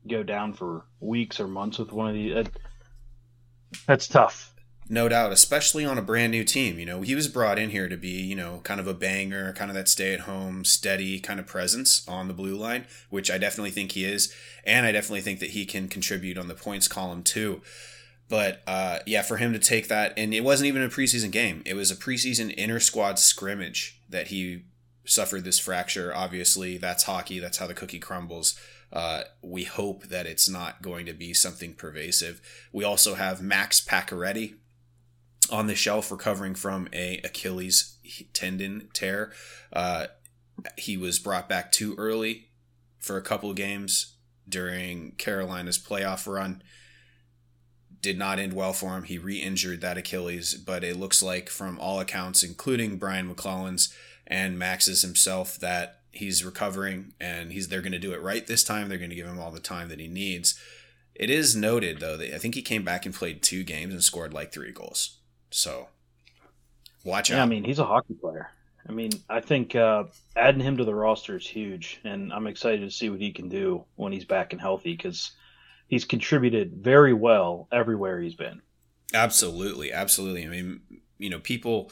go 0.08 0.24
down 0.24 0.52
for 0.52 0.84
weeks 0.98 1.38
or 1.38 1.46
months 1.46 1.78
with 1.78 1.92
one 1.92 2.08
of 2.08 2.14
these. 2.14 2.46
that's 3.86 4.08
tough. 4.08 4.52
No 4.88 5.08
doubt, 5.08 5.32
especially 5.32 5.84
on 5.84 5.98
a 5.98 6.02
brand 6.02 6.30
new 6.30 6.44
team. 6.44 6.78
You 6.78 6.86
know, 6.86 7.00
he 7.00 7.16
was 7.16 7.26
brought 7.26 7.58
in 7.58 7.70
here 7.70 7.88
to 7.88 7.96
be, 7.96 8.20
you 8.22 8.36
know, 8.36 8.60
kind 8.62 8.78
of 8.78 8.86
a 8.86 8.94
banger, 8.94 9.52
kind 9.52 9.68
of 9.70 9.74
that 9.74 9.88
stay 9.88 10.14
at 10.14 10.20
home, 10.20 10.64
steady 10.64 11.18
kind 11.18 11.40
of 11.40 11.46
presence 11.46 12.06
on 12.08 12.28
the 12.28 12.34
blue 12.34 12.54
line, 12.54 12.86
which 13.10 13.30
I 13.30 13.38
definitely 13.38 13.72
think 13.72 13.92
he 13.92 14.04
is. 14.04 14.32
And 14.64 14.86
I 14.86 14.92
definitely 14.92 15.22
think 15.22 15.40
that 15.40 15.50
he 15.50 15.66
can 15.66 15.88
contribute 15.88 16.38
on 16.38 16.46
the 16.46 16.54
points 16.54 16.86
column 16.86 17.24
too. 17.24 17.62
But 18.28 18.62
uh, 18.66 19.00
yeah, 19.06 19.22
for 19.22 19.38
him 19.38 19.52
to 19.52 19.58
take 19.58 19.88
that, 19.88 20.12
and 20.16 20.32
it 20.32 20.44
wasn't 20.44 20.68
even 20.68 20.82
a 20.82 20.88
preseason 20.88 21.32
game, 21.32 21.62
it 21.66 21.74
was 21.74 21.90
a 21.90 21.96
preseason 21.96 22.54
inter 22.54 22.80
squad 22.80 23.18
scrimmage 23.18 24.00
that 24.08 24.28
he 24.28 24.64
suffered 25.04 25.44
this 25.44 25.58
fracture. 25.58 26.14
Obviously, 26.14 26.76
that's 26.76 27.04
hockey, 27.04 27.38
that's 27.38 27.58
how 27.58 27.66
the 27.66 27.74
cookie 27.74 27.98
crumbles. 27.98 28.58
Uh, 28.92 29.22
we 29.42 29.64
hope 29.64 30.04
that 30.04 30.26
it's 30.26 30.48
not 30.48 30.80
going 30.80 31.06
to 31.06 31.12
be 31.12 31.34
something 31.34 31.74
pervasive. 31.74 32.40
We 32.72 32.84
also 32.84 33.14
have 33.14 33.42
Max 33.42 33.84
Pacioretty, 33.84 34.54
on 35.50 35.66
the 35.66 35.74
shelf 35.74 36.10
recovering 36.10 36.54
from 36.54 36.88
a 36.92 37.20
Achilles 37.24 37.98
tendon 38.32 38.88
tear. 38.92 39.32
Uh, 39.72 40.06
he 40.76 40.96
was 40.96 41.18
brought 41.18 41.48
back 41.48 41.72
too 41.72 41.94
early 41.98 42.48
for 42.98 43.16
a 43.16 43.22
couple 43.22 43.52
games 43.54 44.16
during 44.48 45.12
Carolina's 45.12 45.78
playoff 45.78 46.32
run. 46.32 46.62
Did 48.00 48.18
not 48.18 48.38
end 48.38 48.52
well 48.52 48.72
for 48.72 48.96
him. 48.96 49.04
He 49.04 49.18
re-injured 49.18 49.80
that 49.80 49.98
Achilles, 49.98 50.54
but 50.54 50.84
it 50.84 50.96
looks 50.96 51.22
like 51.22 51.48
from 51.48 51.78
all 51.80 52.00
accounts, 52.00 52.42
including 52.42 52.98
Brian 52.98 53.28
MacLellan's 53.28 53.92
and 54.26 54.58
Max's 54.58 55.02
himself, 55.02 55.58
that 55.58 56.00
he's 56.12 56.44
recovering 56.44 57.12
and 57.20 57.52
he's 57.52 57.68
they're 57.68 57.82
going 57.82 57.92
to 57.92 57.98
do 57.98 58.12
it 58.12 58.22
right 58.22 58.46
this 58.46 58.64
time. 58.64 58.88
They're 58.88 58.98
going 58.98 59.10
to 59.10 59.16
give 59.16 59.26
him 59.26 59.40
all 59.40 59.50
the 59.50 59.60
time 59.60 59.88
that 59.88 60.00
he 60.00 60.08
needs. 60.08 60.58
It 61.14 61.30
is 61.30 61.56
noted 61.56 62.00
though 62.00 62.16
that 62.16 62.34
I 62.34 62.38
think 62.38 62.54
he 62.54 62.62
came 62.62 62.84
back 62.84 63.06
and 63.06 63.14
played 63.14 63.42
two 63.42 63.62
games 63.64 63.92
and 63.92 64.04
scored 64.04 64.34
like 64.34 64.52
three 64.52 64.72
goals. 64.72 65.15
So 65.50 65.88
watch 67.04 67.30
yeah, 67.30 67.38
out. 67.38 67.42
I 67.42 67.46
mean, 67.46 67.64
he's 67.64 67.78
a 67.78 67.84
hockey 67.84 68.14
player. 68.14 68.50
I 68.88 68.92
mean, 68.92 69.10
I 69.28 69.40
think 69.40 69.74
uh, 69.74 70.04
adding 70.36 70.60
him 70.60 70.76
to 70.76 70.84
the 70.84 70.94
roster 70.94 71.36
is 71.36 71.46
huge, 71.46 72.00
and 72.04 72.32
I'm 72.32 72.46
excited 72.46 72.82
to 72.82 72.90
see 72.90 73.10
what 73.10 73.20
he 73.20 73.32
can 73.32 73.48
do 73.48 73.84
when 73.96 74.12
he's 74.12 74.24
back 74.24 74.52
and 74.52 74.60
healthy 74.60 74.92
because 74.92 75.32
he's 75.88 76.04
contributed 76.04 76.74
very 76.76 77.12
well 77.12 77.68
everywhere 77.72 78.20
he's 78.20 78.34
been. 78.34 78.62
Absolutely, 79.12 79.92
absolutely. 79.92 80.44
I 80.44 80.48
mean, 80.48 80.80
you 81.18 81.30
know, 81.30 81.40
people 81.40 81.90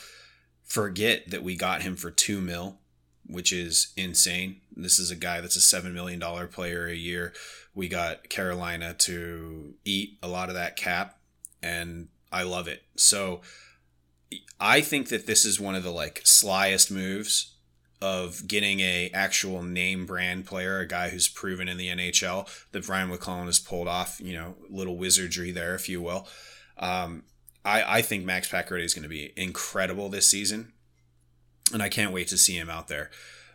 forget 0.65 1.31
that 1.31 1.43
we 1.43 1.57
got 1.57 1.83
him 1.83 1.97
for 1.97 2.11
two 2.11 2.41
mil, 2.41 2.79
which 3.27 3.53
is 3.53 3.93
insane. 3.97 4.61
This 4.77 4.99
is 4.99 5.11
a 5.11 5.17
guy 5.17 5.41
that's 5.41 5.57
a 5.57 5.61
seven 5.61 5.95
million 5.95 6.21
dollar 6.21 6.47
player 6.47 6.87
a 6.87 6.95
year. 6.95 7.33
We 7.75 7.89
got 7.89 8.29
Carolina 8.29 8.95
to 8.99 9.75
eat 9.85 10.19
a 10.23 10.29
lot 10.29 10.49
of 10.49 10.55
that 10.55 10.77
cap, 10.77 11.19
and 11.61 12.09
I 12.35 12.43
love 12.43 12.67
it. 12.67 12.83
So 12.97 13.43
I 14.59 14.81
think 14.81 15.09
that 15.09 15.27
this 15.27 15.45
is 15.45 15.61
one 15.61 15.77
of 15.77 15.85
the 15.85 15.93
like 15.93 16.25
slyest 16.25 16.91
moves 16.91 17.55
of 18.03 18.49
getting 18.49 18.81
a 18.81 19.09
actual 19.15 19.63
name 19.63 20.05
brand 20.05 20.45
player, 20.45 20.81
a 20.81 20.87
guy 20.87 21.11
who's 21.11 21.29
proven 21.29 21.69
in 21.69 21.77
the 21.77 21.89
NHL 21.89 22.49
that 22.73 22.85
Brian 22.85 23.09
MacLellan 23.09 23.47
has 23.47 23.61
pulled 23.61 23.87
off, 23.87 24.21
you 24.21 24.35
know, 24.35 24.57
little 24.69 24.99
wizardry 24.99 25.53
there, 25.53 25.77
if 25.77 25.89
you 25.89 26.03
will. 26.03 26.27
Um, 26.77 27.23
I, 27.65 27.99
I 27.99 28.03
think 28.03 28.25
Max 28.25 28.51
Pacioretty 28.51 28.85
is 28.85 28.95
going 28.95 29.05
to 29.05 29.09
be 29.09 29.33
incredible 29.37 30.09
this 30.09 30.27
season, 30.27 30.73
and 31.73 31.83
I 31.83 31.89
can't 31.89 32.13
wait 32.13 32.27
to 32.29 32.37
see 32.37 32.59
him 32.59 32.69
out 32.69 32.89
there. 32.89 33.11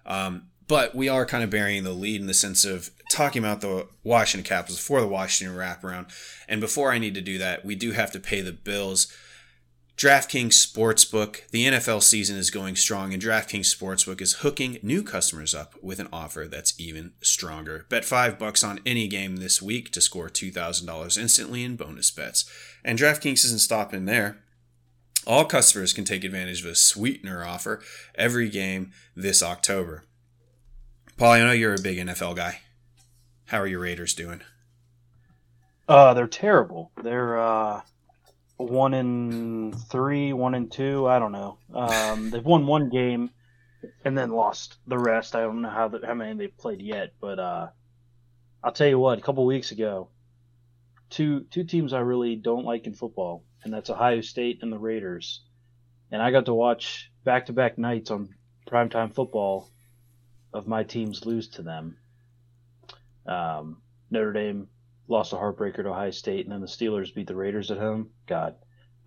Um, 0.06 0.48
but 0.70 0.94
we 0.94 1.10
are 1.10 1.26
kind 1.26 1.44
of 1.44 1.50
burying 1.50 1.84
the 1.84 1.92
lead 1.92 2.22
in 2.22 2.28
the 2.28 2.34
sense 2.34 2.64
of 2.64 2.92
talking 3.10 3.44
about 3.44 3.60
the 3.60 3.88
Washington 4.04 4.48
Capitals 4.48 4.80
for 4.80 5.02
the 5.02 5.08
Washington 5.08 5.58
wraparound. 5.58 6.10
And 6.48 6.62
before 6.62 6.92
I 6.92 7.00
need 7.00 7.16
to 7.16 7.22
do 7.22 7.40
that, 7.40 7.66
we 7.66 7.76
do 7.76 7.92
have 7.92 8.12
to 8.12 8.20
pay 8.20 8.42
the 8.42 8.54
bills. 8.54 9.12
DraftKings 9.98 10.54
Sportsbook, 10.54 11.50
the 11.50 11.66
NFL 11.66 12.04
season 12.04 12.38
is 12.38 12.52
going 12.52 12.76
strong, 12.76 13.14
and 13.14 13.22
DraftKings 13.22 13.76
Sportsbook 13.76 14.22
is 14.22 14.36
hooking 14.36 14.78
new 14.84 15.02
customers 15.02 15.56
up 15.56 15.74
with 15.82 16.00
an 16.00 16.08
offer 16.14 16.48
that's 16.48 16.80
even 16.80 17.14
stronger. 17.20 17.88
Bet 17.90 18.06
five 18.06 18.38
bucks 18.38 18.64
on 18.64 18.80
any 18.86 19.08
game 19.08 19.38
this 19.38 19.64
week 19.64 19.92
to 19.92 20.02
score 20.02 20.30
$2,000 20.30 21.18
instantly 21.18 21.64
in 21.64 21.78
bonus 21.78 22.12
bets. 22.12 22.50
And 22.86 22.98
DraftKings 23.00 23.44
isn't 23.44 23.60
stopping 23.60 24.06
there. 24.06 24.38
All 25.26 25.46
customers 25.46 25.94
can 25.94 26.06
take 26.06 26.24
advantage 26.24 26.62
of 26.62 26.72
a 26.72 26.76
sweetener 26.76 27.44
offer 27.44 27.82
every 28.16 28.50
game 28.50 28.92
this 29.16 29.44
October. 29.44 30.06
Paul, 31.20 31.34
I 31.34 31.40
know 31.40 31.52
you're 31.52 31.76
a 31.76 31.82
big 31.82 31.98
NFL 31.98 32.38
guy. 32.38 32.62
How 33.48 33.60
are 33.60 33.68
your 33.68 33.82
Raiders 33.82 34.14
doing? 34.14 34.40
Uh, 35.86 36.14
they're 36.14 36.28
terrible. 36.28 36.94
They're 37.04 37.38
uh, 37.38 37.82
one 38.56 38.94
in 38.94 39.74
three, 39.74 40.32
one 40.32 40.56
in 40.56 40.70
two. 40.70 41.08
I 41.08 41.20
don't 41.20 41.34
know. 41.34 41.58
Um, 41.74 42.30
they've 42.30 42.42
won 42.42 42.66
one 42.66 42.88
game 42.88 43.32
and 44.06 44.18
then 44.18 44.30
lost 44.30 44.78
the 44.88 44.98
rest. 44.98 45.36
I 45.36 45.42
don't 45.42 45.62
know 45.62 45.70
how 45.70 45.90
the, 45.90 46.00
how 46.08 46.14
many 46.14 46.38
they've 46.38 46.58
played 46.58 46.82
yet, 46.82 47.12
but 47.20 47.38
uh, 47.38 47.68
I'll 48.64 48.72
tell 48.72 48.88
you 48.88 48.98
what. 48.98 49.18
A 49.18 49.22
couple 49.22 49.46
weeks 49.46 49.72
ago, 49.72 50.08
two 51.10 51.42
two 51.52 51.66
teams 51.66 51.92
I 51.92 52.00
really 52.00 52.38
don't 52.38 52.64
like 52.64 52.88
in 52.88 52.94
football, 52.94 53.44
and 53.66 53.74
that's 53.74 53.90
Ohio 53.90 54.22
State 54.22 54.60
and 54.62 54.72
the 54.72 54.80
Raiders. 54.80 55.42
And 56.14 56.22
I 56.22 56.32
got 56.32 56.46
to 56.46 56.54
watch 56.54 57.12
back 57.26 57.48
to 57.48 57.54
back 57.54 57.78
nights 57.78 58.10
on 58.10 58.36
primetime 58.72 59.14
football 59.14 59.70
of 60.54 60.68
my 60.68 60.84
teams 60.84 61.26
lose 61.26 61.48
to 61.50 61.62
them. 61.62 61.98
Um, 63.26 63.82
Notre 64.10 64.34
Dame 64.34 64.68
lost 65.08 65.34
a 65.34 65.36
heartbreaker 65.36 65.78
to 65.84 65.90
Ohio 65.90 66.12
State, 66.12 66.46
and 66.46 66.52
then 66.54 66.62
the 66.62 66.68
Steelers 66.68 67.14
beat 67.14 67.28
the 67.28 67.36
Raiders 67.36 67.72
at 67.72 67.78
home. 67.78 68.10
God, 68.28 68.56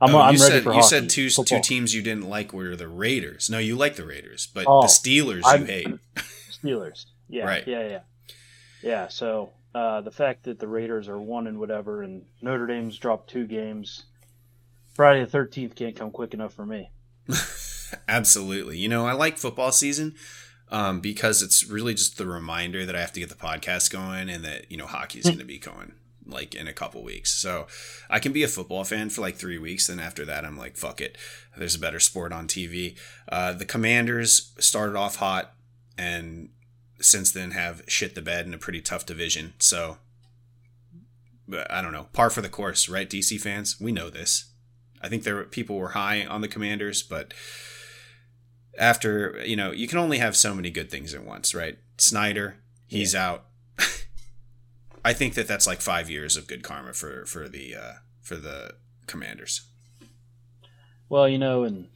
I'm, 0.01 0.15
Oh, 0.15 0.19
I'm 0.19 0.35
you 0.35 0.41
ready 0.41 0.53
said, 0.55 0.63
for 0.63 0.71
You 0.71 0.77
hockey, 0.77 0.87
said 0.89 1.11
two, 1.11 1.29
two 1.31 1.61
teams 1.61 1.95
you 1.95 2.03
didn't 2.03 2.29
like 2.29 2.53
were 2.53 2.77
the 2.77 2.89
Raiders. 2.89 3.51
No, 3.51 3.59
you 3.59 3.77
like 3.77 3.97
the 3.97 4.05
Raiders, 4.07 4.47
but 4.53 4.65
Oh, 4.67 4.83
the 4.83 4.89
Steelers 4.89 5.39
you 5.39 5.43
I'm- 5.45 5.67
hate. 5.67 5.89
Steelers. 6.51 7.07
Yeah, 7.29 7.45
Right. 7.47 7.67
yeah, 7.67 7.89
yeah, 7.89 8.01
yeah. 8.83 9.09
So 9.09 9.53
uh, 9.75 10.03
the 10.03 10.11
fact 10.11 10.45
that 10.45 10.59
the 10.59 10.69
Raiders 10.69 11.09
are 11.09 11.19
one 11.21 11.47
and 11.47 11.59
whatever, 11.59 12.03
and 12.03 12.25
Notre 12.43 12.67
Dame's 12.67 12.99
dropped 12.99 13.31
two 13.31 13.47
games. 13.47 14.05
Friday 14.95 15.25
the 15.25 15.31
Thirteenth 15.31 15.75
can't 15.75 15.97
come 15.97 16.11
quick 16.11 16.35
enough 16.35 16.53
for 16.53 16.67
me. 16.67 16.91
Absolutely. 18.09 18.77
You 18.79 18.89
know, 18.89 19.07
I 19.07 19.13
like 19.13 19.39
football 19.39 19.73
season 19.73 20.15
um, 20.73 21.01
because 21.01 21.43
it's 21.43 21.69
really 21.69 21.93
just 21.93 22.17
the 22.17 22.27
reminder 22.27 22.87
that 22.87 22.97
I 22.97 23.01
have 23.01 23.13
to 23.13 23.21
get 23.21 23.29
the 23.29 23.35
podcast 23.35 23.93
going 23.93 24.31
and 24.31 24.43
that, 24.45 24.71
you 24.71 24.79
know, 24.79 24.87
hockey 24.87 25.19
is 25.19 25.27
going 25.27 25.39
to 25.39 25.45
be 25.45 25.59
going 25.59 25.93
like 26.27 26.55
in 26.55 26.67
a 26.67 26.73
couple 26.73 27.03
weeks. 27.05 27.31
So 27.31 27.67
I 28.09 28.19
can 28.19 28.33
be 28.33 28.43
a 28.43 28.49
football 28.49 28.83
fan 28.83 29.11
for 29.11 29.21
like 29.21 29.37
three 29.37 29.59
weeks. 29.59 29.87
Then 29.87 30.01
after 30.01 30.25
that, 30.25 30.47
I'm 30.47 30.57
like, 30.57 30.79
fuck 30.79 31.03
it. 31.03 31.19
There's 31.59 31.75
a 31.75 31.79
better 31.79 32.01
sport 32.01 32.33
on 32.33 32.49
TV. 32.49 32.97
Uh, 33.29 33.53
the 33.53 33.67
Commanders 33.67 34.53
started 34.59 34.97
off 34.97 35.17
hot 35.17 35.53
and 35.99 36.49
since 37.01 37.31
then 37.31 37.51
have 37.51 37.83
shit 37.87 38.15
the 38.15 38.23
bed 38.23 38.47
in 38.47 38.55
a 38.55 38.59
pretty 38.59 38.81
tough 38.81 39.05
division. 39.05 39.53
So 39.59 39.99
I 41.69 41.83
don't 41.83 41.93
know. 41.93 42.07
Par 42.15 42.31
for 42.31 42.41
the 42.41 42.49
course, 42.49 42.89
right? 42.89 43.11
DC 43.11 43.39
fans, 43.39 43.79
we 43.79 43.93
know 43.93 44.09
this. 44.09 44.47
I 45.03 45.11
think 45.11 45.25
there 45.25 45.35
were 45.35 45.45
people 45.45 45.77
were 45.77 45.91
high 45.91 46.25
on 46.25 46.41
the 46.41 46.49
Commanders, 46.49 47.03
but 47.03 47.35
after 48.79 49.43
you 49.45 49.57
know, 49.57 49.71
you 49.71 49.89
can 49.89 49.99
only 49.99 50.19
have 50.19 50.37
so 50.37 50.55
many 50.55 50.71
good 50.71 50.91
things 50.91 51.15
at 51.15 51.25
once, 51.25 51.55
right? 51.55 51.79
Snyder, 51.99 52.57
he's 52.87 53.15
out. 53.15 53.47
I 55.05 55.13
think 55.13 55.35
that 55.35 55.49
that's 55.49 55.67
like 55.67 55.81
five 55.81 56.11
years 56.11 56.37
of 56.37 56.47
good 56.47 56.63
karma 56.63 56.93
for 56.93 57.27
for 57.27 57.49
the 57.49 57.75
uh, 57.75 57.93
for 58.21 58.37
the 58.37 58.75
Commanders. 59.07 59.63
Well, 61.09 61.29
you 61.29 61.39
know, 61.39 61.65
and 61.65 61.89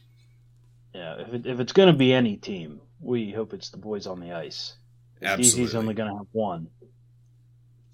yeah, 0.93 1.15
if, 1.19 1.33
it, 1.33 1.45
if 1.45 1.59
it's 1.59 1.73
going 1.73 1.91
to 1.91 1.97
be 1.97 2.13
any 2.13 2.37
team, 2.37 2.81
we 3.01 3.31
hope 3.31 3.53
it's 3.53 3.69
the 3.69 3.77
boys 3.77 4.05
on 4.05 4.19
the 4.19 4.31
ice. 4.33 4.75
Absolutely. 5.21 5.65
DC's 5.65 5.75
only 5.75 5.93
going 5.93 6.11
to 6.11 6.17
have 6.17 6.27
one. 6.31 6.67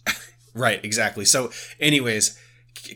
Right, 0.55 0.85
exactly. 0.85 1.25
So, 1.25 1.49
anyways, 1.79 2.39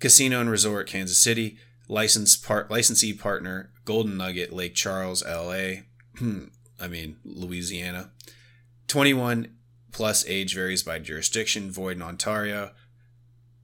Casino 0.00 0.40
and 0.40 0.50
Resort 0.50 0.88
Kansas 0.88 1.18
City. 1.18 1.58
License 1.88 2.36
part 2.36 2.70
licensee 2.70 3.14
partner 3.14 3.72
Golden 3.84 4.16
Nugget 4.18 4.52
Lake 4.52 4.74
Charles 4.74 5.24
LA. 5.24 5.82
I 6.80 6.88
mean, 6.88 7.16
Louisiana. 7.24 8.10
21 8.86 9.54
plus 9.92 10.26
age 10.26 10.54
varies 10.54 10.82
by 10.82 10.98
jurisdiction, 10.98 11.70
void 11.70 11.96
in 11.96 12.02
Ontario. 12.02 12.70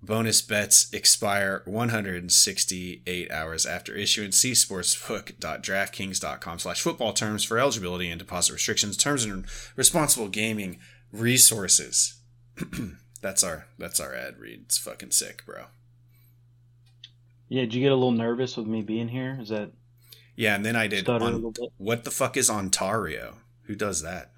Bonus 0.02 0.42
bets 0.42 0.92
expire 0.92 1.62
168 1.64 3.30
hours 3.30 3.64
after 3.64 3.94
issuance. 3.94 4.36
See 4.36 4.52
sportsbook.draftkings.com 4.52 6.58
slash 6.58 6.82
football 6.82 7.14
terms 7.14 7.42
for 7.42 7.58
eligibility 7.58 8.10
and 8.10 8.18
deposit 8.18 8.52
restrictions, 8.52 8.98
terms 8.98 9.24
and 9.24 9.46
responsible 9.76 10.28
gaming 10.28 10.78
resources. 11.10 12.20
that's 13.22 13.42
our 13.42 13.66
that's 13.78 13.98
our 13.98 14.14
ad 14.14 14.38
read. 14.38 14.64
It's 14.66 14.76
fucking 14.76 15.12
sick, 15.12 15.42
bro. 15.46 15.64
Yeah, 17.48 17.62
did 17.62 17.74
you 17.74 17.80
get 17.80 17.92
a 17.92 17.94
little 17.94 18.10
nervous 18.10 18.56
with 18.56 18.66
me 18.66 18.82
being 18.82 19.08
here? 19.08 19.38
Is 19.40 19.48
that 19.48 19.70
Yeah, 20.36 20.54
and 20.54 20.64
then 20.64 20.76
I 20.76 20.86
did 20.86 21.08
on, 21.08 21.54
what 21.78 22.04
the 22.04 22.10
fuck 22.10 22.36
is 22.36 22.50
Ontario? 22.50 23.36
Who 23.62 23.74
does 23.74 24.02
that? 24.02 24.32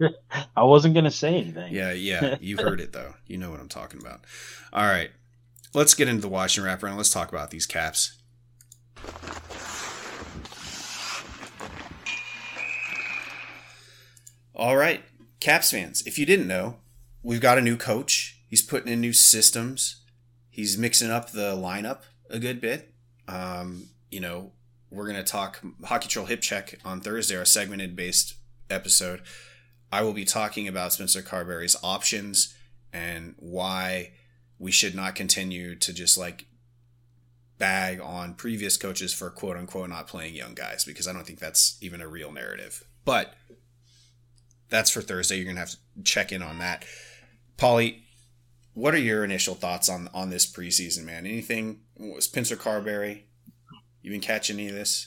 I 0.56 0.62
wasn't 0.64 0.94
going 0.94 1.04
to 1.04 1.10
say 1.10 1.36
anything. 1.36 1.72
Yeah, 1.72 1.92
yeah, 1.92 2.36
you 2.40 2.56
heard 2.56 2.80
it 2.80 2.92
though. 2.92 3.14
You 3.26 3.38
know 3.38 3.50
what 3.50 3.60
I'm 3.60 3.68
talking 3.68 4.00
about. 4.00 4.24
All 4.72 4.86
right, 4.86 5.10
let's 5.74 5.94
get 5.94 6.08
into 6.08 6.22
the 6.22 6.28
Washington 6.28 6.72
and 6.72 6.96
Let's 6.96 7.10
talk 7.10 7.30
about 7.30 7.50
these 7.50 7.66
caps. 7.66 8.16
All 14.54 14.76
right, 14.76 15.04
Caps 15.40 15.70
fans, 15.70 16.02
if 16.04 16.18
you 16.18 16.26
didn't 16.26 16.48
know, 16.48 16.76
we've 17.22 17.40
got 17.40 17.58
a 17.58 17.62
new 17.62 17.76
coach. 17.76 18.40
He's 18.48 18.62
putting 18.62 18.92
in 18.92 19.00
new 19.00 19.12
systems. 19.12 20.02
He's 20.50 20.76
mixing 20.76 21.10
up 21.10 21.30
the 21.30 21.54
lineup 21.54 22.00
a 22.28 22.38
good 22.38 22.60
bit. 22.60 22.92
Um, 23.28 23.90
you 24.10 24.20
know, 24.20 24.52
we're 24.90 25.04
going 25.04 25.16
to 25.16 25.22
talk 25.22 25.60
Hockey 25.84 26.08
Troll 26.08 26.26
Hip 26.26 26.40
Check 26.40 26.78
on 26.84 27.00
Thursday, 27.00 27.36
our 27.36 27.44
segmented 27.44 27.94
based 27.96 28.34
episode. 28.70 29.22
I 29.92 30.02
will 30.02 30.12
be 30.12 30.24
talking 30.24 30.68
about 30.68 30.92
Spencer 30.92 31.22
Carbery's 31.22 31.76
options 31.82 32.54
and 32.92 33.34
why 33.38 34.12
we 34.58 34.70
should 34.70 34.94
not 34.94 35.14
continue 35.14 35.74
to 35.76 35.92
just 35.92 36.18
like 36.18 36.46
bag 37.58 38.00
on 38.00 38.34
previous 38.34 38.76
coaches 38.76 39.12
for 39.12 39.30
quote 39.30 39.56
unquote 39.56 39.88
not 39.88 40.06
playing 40.06 40.34
young 40.34 40.54
guys 40.54 40.84
because 40.84 41.08
I 41.08 41.12
don't 41.12 41.26
think 41.26 41.38
that's 41.38 41.76
even 41.80 42.00
a 42.00 42.08
real 42.08 42.32
narrative. 42.32 42.84
But 43.04 43.34
that's 44.68 44.90
for 44.90 45.00
Thursday. 45.00 45.36
You're 45.36 45.44
going 45.44 45.56
to 45.56 45.60
have 45.60 45.70
to 45.70 45.78
check 46.04 46.32
in 46.32 46.42
on 46.42 46.58
that. 46.58 46.84
Paulie, 47.56 48.02
what 48.74 48.94
are 48.94 48.98
your 48.98 49.24
initial 49.24 49.54
thoughts 49.54 49.88
on 49.88 50.08
on 50.14 50.30
this 50.30 50.50
preseason, 50.50 51.04
man? 51.04 51.26
Anything? 51.26 51.80
Spencer 52.20 52.56
Carbery, 52.56 53.22
you 54.08 54.14
been 54.14 54.20
catching 54.20 54.58
any 54.58 54.68
of 54.68 54.74
this? 54.74 55.06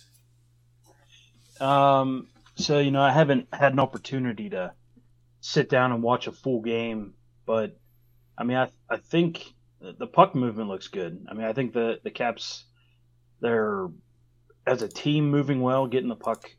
Um, 1.60 2.28
so 2.56 2.80
you 2.80 2.92
know, 2.92 3.02
I 3.02 3.12
haven't 3.12 3.48
had 3.52 3.74
an 3.74 3.80
opportunity 3.80 4.50
to 4.52 4.74
sit 5.42 5.70
down 5.70 5.92
and 5.92 6.04
watch 6.04 6.28
a 6.28 6.32
full 6.32 6.62
game, 6.62 7.14
but 7.46 7.78
I 8.38 8.44
mean, 8.44 8.58
I 8.58 8.70
I 8.90 8.98
think 8.98 9.44
the 9.80 10.08
puck 10.08 10.36
movement 10.36 10.70
looks 10.70 10.88
good. 10.88 11.26
I 11.30 11.34
mean, 11.34 11.46
I 11.46 11.54
think 11.54 11.74
the 11.74 12.00
the 12.04 12.12
Caps 12.12 12.66
they're 13.42 13.88
as 14.68 14.84
a 14.84 14.88
team 14.88 15.32
moving 15.32 15.62
well, 15.62 15.88
getting 15.88 16.10
the 16.10 16.16
puck 16.16 16.52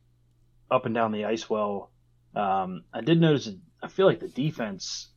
up 0.70 0.86
and 0.86 0.94
down 0.94 1.12
the 1.12 1.26
ice 1.26 1.48
well. 1.48 1.92
Um, 2.34 2.82
I 2.92 3.02
did 3.02 3.20
notice. 3.20 3.48
I 3.82 3.88
feel 3.88 4.06
like 4.06 4.20
the 4.20 4.28
defense 4.28 5.10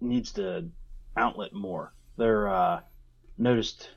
needs 0.00 0.32
to 0.32 0.68
outlet 1.16 1.52
more. 1.52 1.94
They're 2.16 2.48
uh, 2.48 2.80
noticed 3.38 3.88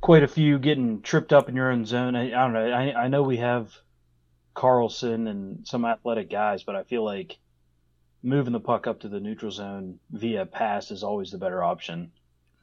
quite 0.00 0.22
a 0.22 0.28
few 0.28 0.58
getting 0.58 1.02
tripped 1.02 1.32
up 1.32 1.48
in 1.48 1.56
your 1.56 1.70
own 1.70 1.84
zone. 1.84 2.16
I, 2.16 2.26
I 2.28 2.44
don't 2.44 2.52
know. 2.52 2.70
I, 2.70 3.04
I 3.04 3.08
know 3.08 3.22
we 3.22 3.38
have 3.38 3.72
Carlson 4.54 5.26
and 5.26 5.66
some 5.66 5.84
athletic 5.84 6.30
guys, 6.30 6.62
but 6.62 6.76
I 6.76 6.84
feel 6.84 7.04
like 7.04 7.38
moving 8.22 8.52
the 8.52 8.60
puck 8.60 8.86
up 8.86 9.00
to 9.00 9.08
the 9.08 9.20
neutral 9.20 9.50
zone 9.50 9.98
via 10.10 10.46
pass 10.46 10.90
is 10.90 11.02
always 11.02 11.30
the 11.30 11.38
better 11.38 11.62
option. 11.62 12.12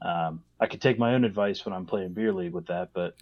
Um, 0.01 0.43
I 0.59 0.67
could 0.67 0.81
take 0.81 0.99
my 0.99 1.15
own 1.15 1.23
advice 1.23 1.65
when 1.65 1.73
I'm 1.73 1.85
playing 1.85 2.13
beer 2.13 2.31
league 2.31 2.53
with 2.53 2.67
that, 2.67 2.89
but 2.93 3.15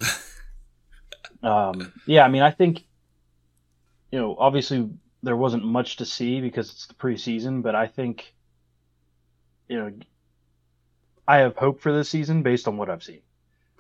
um, 1.44 1.94
yeah, 2.06 2.26
I 2.26 2.28
mean, 2.28 2.42
I 2.42 2.52
think 2.52 2.84
you 4.12 4.20
know, 4.20 4.36
obviously 4.38 4.90
there 5.24 5.36
wasn't 5.36 5.64
much 5.64 5.98
to 5.98 6.06
see 6.06 6.42
because 6.42 6.72
it's 6.72 6.88
the 6.88 6.94
preseason, 6.94 7.62
but 7.62 7.76
I 7.76 7.88
think 7.88 8.34
you 9.68 9.78
know, 9.78 9.92
I 11.28 11.38
have 11.38 11.56
hope 11.56 11.82
for 11.82 11.92
this 11.92 12.10
season 12.10 12.44
based 12.44 12.68
on 12.68 12.78
what 12.78 12.90
I've 12.90 13.04
seen. 13.04 13.22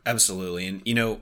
Absolutely, 0.05 0.67
and 0.67 0.81
you 0.85 0.93
know, 0.93 1.21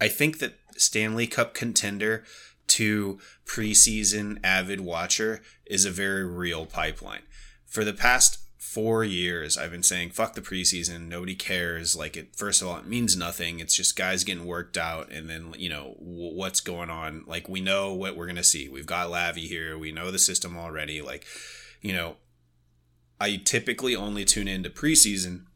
I 0.00 0.08
think 0.08 0.38
that 0.38 0.54
Stanley 0.76 1.26
Cup 1.26 1.54
contender 1.54 2.24
to 2.68 3.18
preseason 3.44 4.38
avid 4.44 4.80
watcher 4.80 5.42
is 5.66 5.84
a 5.84 5.90
very 5.90 6.24
real 6.24 6.66
pipeline. 6.66 7.22
For 7.66 7.84
the 7.84 7.92
past 7.92 8.38
four 8.58 9.02
years, 9.02 9.58
I've 9.58 9.72
been 9.72 9.82
saying, 9.82 10.10
fuck 10.10 10.34
the 10.34 10.40
preseason. 10.40 11.08
Nobody 11.08 11.34
cares. 11.34 11.96
Like, 11.96 12.16
it, 12.16 12.36
first 12.36 12.62
of 12.62 12.68
all, 12.68 12.76
it 12.76 12.86
means 12.86 13.16
nothing. 13.16 13.58
It's 13.58 13.74
just 13.74 13.96
guys 13.96 14.22
getting 14.22 14.46
worked 14.46 14.78
out. 14.78 15.10
And 15.10 15.28
then, 15.28 15.54
you 15.58 15.68
know, 15.68 15.96
w- 15.98 16.36
what's 16.36 16.60
going 16.60 16.90
on. 16.90 17.24
Like, 17.26 17.48
we 17.48 17.60
know 17.60 17.92
what 17.92 18.16
we're 18.16 18.26
going 18.26 18.36
to 18.36 18.44
see. 18.44 18.68
We've 18.68 18.86
got 18.86 19.08
Lavi 19.08 19.48
here. 19.48 19.76
We 19.76 19.90
know 19.90 20.12
the 20.12 20.20
system 20.20 20.56
already. 20.56 21.02
Like, 21.02 21.26
you 21.80 21.92
know, 21.92 22.16
I 23.20 23.36
typically 23.44 23.96
only 23.96 24.24
tune 24.24 24.46
into 24.46 24.70
preseason 24.70 25.46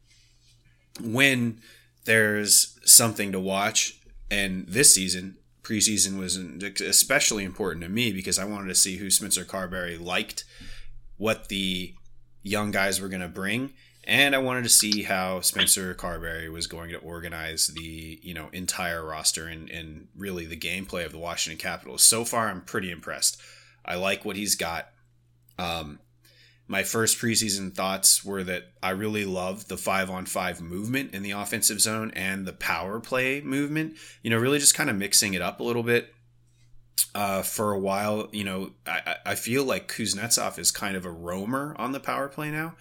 when 1.01 1.61
there's 2.05 2.79
something 2.85 3.31
to 3.31 3.39
watch. 3.39 3.99
And 4.31 4.67
this 4.67 4.95
season, 4.95 5.37
preseason 5.61 6.17
was 6.17 6.37
especially 6.81 7.43
important 7.43 7.83
to 7.83 7.89
me 7.89 8.11
because 8.11 8.39
I 8.39 8.45
wanted 8.45 8.69
to 8.69 8.75
see 8.75 8.97
who 8.97 9.11
Spencer 9.11 9.43
Carbery 9.43 10.03
liked, 10.03 10.45
what 11.17 11.49
the 11.49 11.93
young 12.41 12.71
guys 12.71 13.01
were 13.01 13.09
going 13.09 13.21
to 13.21 13.27
bring, 13.27 13.73
and 14.07 14.35
I 14.35 14.37
wanted 14.37 14.63
to 14.63 14.69
see 14.69 15.03
how 15.03 15.41
Spencer 15.41 15.95
Carbery 15.95 16.51
was 16.51 16.67
going 16.67 16.91
to 16.91 16.97
organize 16.97 17.67
the 17.67 18.19
you 18.21 18.33
know 18.33 18.49
entire 18.53 19.03
roster 19.03 19.47
and, 19.47 19.69
and 19.69 20.07
really 20.15 20.45
the 20.45 20.57
gameplay 20.57 21.05
of 21.05 21.11
the 21.11 21.17
Washington 21.17 21.59
Capitals. 21.59 22.03
So 22.03 22.23
far, 22.23 22.47
I'm 22.49 22.61
pretty 22.61 22.91
impressed. 22.91 23.41
I 23.83 23.95
like 23.95 24.23
what 24.23 24.35
he's 24.35 24.55
got. 24.55 24.89
Um, 25.57 25.99
my 26.67 26.83
first 26.83 27.19
preseason 27.19 27.73
thoughts 27.73 28.25
were 28.25 28.43
that 28.43 28.63
I 28.81 28.91
really 28.91 29.25
love 29.25 29.67
the 29.67 29.77
five 29.77 30.09
on 30.09 30.25
five 30.25 30.61
movement 30.61 31.13
in 31.13 31.21
the 31.21 31.31
offensive 31.31 31.79
zone 31.79 32.11
and 32.15 32.45
the 32.45 32.53
power 32.53 32.99
play 32.99 33.41
movement. 33.41 33.97
You 34.23 34.31
know, 34.31 34.37
really 34.37 34.59
just 34.59 34.75
kind 34.75 34.89
of 34.89 34.95
mixing 34.95 35.35
it 35.35 35.41
up 35.41 35.59
a 35.59 35.63
little 35.63 35.83
bit. 35.83 36.13
Uh, 37.13 37.41
for 37.41 37.71
a 37.71 37.79
while, 37.79 38.27
you 38.33 38.43
know, 38.43 38.71
I, 38.85 39.15
I 39.25 39.35
feel 39.35 39.63
like 39.63 39.87
Kuznetsov 39.87 40.59
is 40.59 40.69
kind 40.69 40.97
of 40.97 41.05
a 41.05 41.11
roamer 41.11 41.73
on 41.77 41.93
the 41.93 41.99
power 42.01 42.27
play 42.27 42.51
now. 42.51 42.75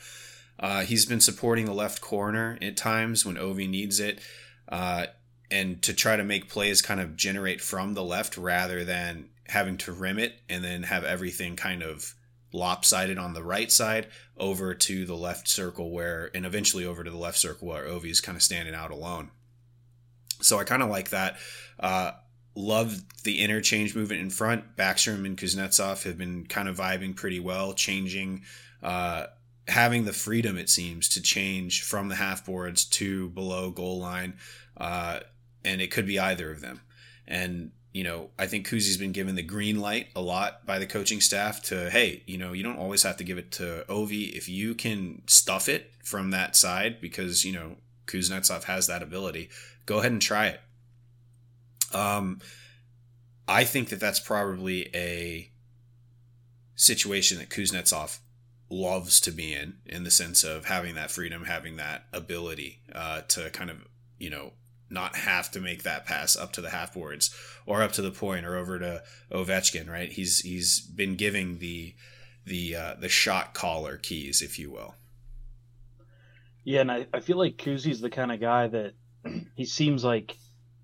Uh, 0.58 0.80
he's 0.80 1.06
been 1.06 1.20
supporting 1.20 1.66
the 1.66 1.74
left 1.74 2.00
corner 2.00 2.58
at 2.60 2.76
times 2.76 3.24
when 3.24 3.36
Ovi 3.36 3.68
needs 3.68 4.00
it, 4.00 4.20
uh, 4.68 5.06
and 5.52 5.80
to 5.82 5.92
try 5.92 6.16
to 6.16 6.24
make 6.24 6.48
plays 6.48 6.82
kind 6.82 7.00
of 7.00 7.16
generate 7.16 7.60
from 7.60 7.94
the 7.94 8.02
left 8.02 8.36
rather 8.36 8.82
than 8.82 9.28
having 9.46 9.76
to 9.76 9.92
rim 9.92 10.18
it 10.18 10.40
and 10.48 10.64
then 10.64 10.82
have 10.84 11.04
everything 11.04 11.54
kind 11.54 11.82
of 11.82 12.14
lopsided 12.54 13.18
on 13.18 13.34
the 13.34 13.42
right 13.42 13.70
side 13.70 14.06
over 14.38 14.74
to 14.74 15.04
the 15.04 15.16
left 15.16 15.48
circle 15.48 15.90
where 15.90 16.30
and 16.34 16.46
eventually 16.46 16.84
over 16.84 17.02
to 17.02 17.10
the 17.10 17.16
left 17.16 17.36
circle 17.36 17.68
where 17.68 17.84
Ovi 17.84 18.10
is 18.10 18.20
kind 18.20 18.36
of 18.36 18.42
standing 18.42 18.74
out 18.74 18.92
alone. 18.92 19.30
So 20.40 20.58
I 20.58 20.64
kind 20.64 20.82
of 20.82 20.88
like 20.88 21.10
that. 21.10 21.36
Uh, 21.80 22.12
love 22.54 23.02
the 23.24 23.40
interchange 23.40 23.96
movement 23.96 24.20
in 24.20 24.30
front. 24.30 24.76
Backstrom 24.76 25.26
and 25.26 25.36
Kuznetsov 25.36 26.04
have 26.04 26.16
been 26.16 26.46
kind 26.46 26.68
of 26.68 26.76
vibing 26.76 27.16
pretty 27.16 27.40
well, 27.40 27.74
changing, 27.74 28.42
uh, 28.82 29.26
having 29.66 30.04
the 30.04 30.12
freedom 30.12 30.56
it 30.56 30.70
seems 30.70 31.08
to 31.08 31.22
change 31.22 31.82
from 31.82 32.08
the 32.08 32.14
half 32.14 32.46
boards 32.46 32.84
to 32.84 33.30
below 33.30 33.70
goal 33.70 33.98
line, 33.98 34.34
uh, 34.76 35.20
and 35.64 35.80
it 35.80 35.90
could 35.90 36.06
be 36.06 36.20
either 36.20 36.52
of 36.52 36.60
them. 36.60 36.82
And 37.26 37.72
you 37.94 38.02
know, 38.02 38.30
I 38.36 38.46
think 38.46 38.68
Kuzi's 38.68 38.96
been 38.96 39.12
given 39.12 39.36
the 39.36 39.42
green 39.42 39.80
light 39.80 40.08
a 40.16 40.20
lot 40.20 40.66
by 40.66 40.80
the 40.80 40.86
coaching 40.86 41.20
staff 41.20 41.62
to, 41.62 41.88
hey, 41.90 42.24
you 42.26 42.36
know, 42.36 42.52
you 42.52 42.64
don't 42.64 42.76
always 42.76 43.04
have 43.04 43.16
to 43.18 43.24
give 43.24 43.38
it 43.38 43.52
to 43.52 43.84
Ovi. 43.88 44.32
If 44.32 44.48
you 44.48 44.74
can 44.74 45.22
stuff 45.28 45.68
it 45.68 45.92
from 46.02 46.32
that 46.32 46.56
side, 46.56 47.00
because, 47.00 47.44
you 47.44 47.52
know, 47.52 47.76
Kuznetsov 48.06 48.64
has 48.64 48.88
that 48.88 49.00
ability, 49.00 49.48
go 49.86 50.00
ahead 50.00 50.10
and 50.10 50.20
try 50.20 50.48
it. 50.48 50.60
Um, 51.94 52.40
I 53.46 53.62
think 53.62 53.90
that 53.90 54.00
that's 54.00 54.18
probably 54.18 54.90
a 54.92 55.52
situation 56.74 57.38
that 57.38 57.48
Kuznetsov 57.48 58.18
loves 58.68 59.20
to 59.20 59.30
be 59.30 59.54
in, 59.54 59.76
in 59.86 60.02
the 60.02 60.10
sense 60.10 60.42
of 60.42 60.64
having 60.64 60.96
that 60.96 61.12
freedom, 61.12 61.44
having 61.44 61.76
that 61.76 62.06
ability 62.12 62.80
uh, 62.92 63.20
to 63.28 63.50
kind 63.50 63.70
of, 63.70 63.86
you 64.18 64.30
know, 64.30 64.52
not 64.90 65.16
have 65.16 65.50
to 65.52 65.60
make 65.60 65.82
that 65.82 66.06
pass 66.06 66.36
up 66.36 66.52
to 66.52 66.60
the 66.60 66.70
half 66.70 66.94
boards 66.94 67.34
or 67.66 67.82
up 67.82 67.92
to 67.92 68.02
the 68.02 68.10
point 68.10 68.46
or 68.46 68.56
over 68.56 68.78
to 68.78 69.02
Ovechkin, 69.32 69.88
right? 69.88 70.12
He's 70.12 70.40
he's 70.40 70.80
been 70.80 71.16
giving 71.16 71.58
the 71.58 71.94
the 72.44 72.76
uh, 72.76 72.94
the 72.98 73.08
shot 73.08 73.54
caller 73.54 73.96
keys, 73.96 74.42
if 74.42 74.58
you 74.58 74.70
will. 74.70 74.94
Yeah, 76.64 76.80
and 76.80 76.92
I, 76.92 77.06
I 77.12 77.20
feel 77.20 77.36
like 77.36 77.56
Kuzi's 77.56 78.00
the 78.00 78.10
kind 78.10 78.32
of 78.32 78.40
guy 78.40 78.68
that 78.68 78.94
he 79.54 79.64
seems 79.64 80.04
like 80.04 80.36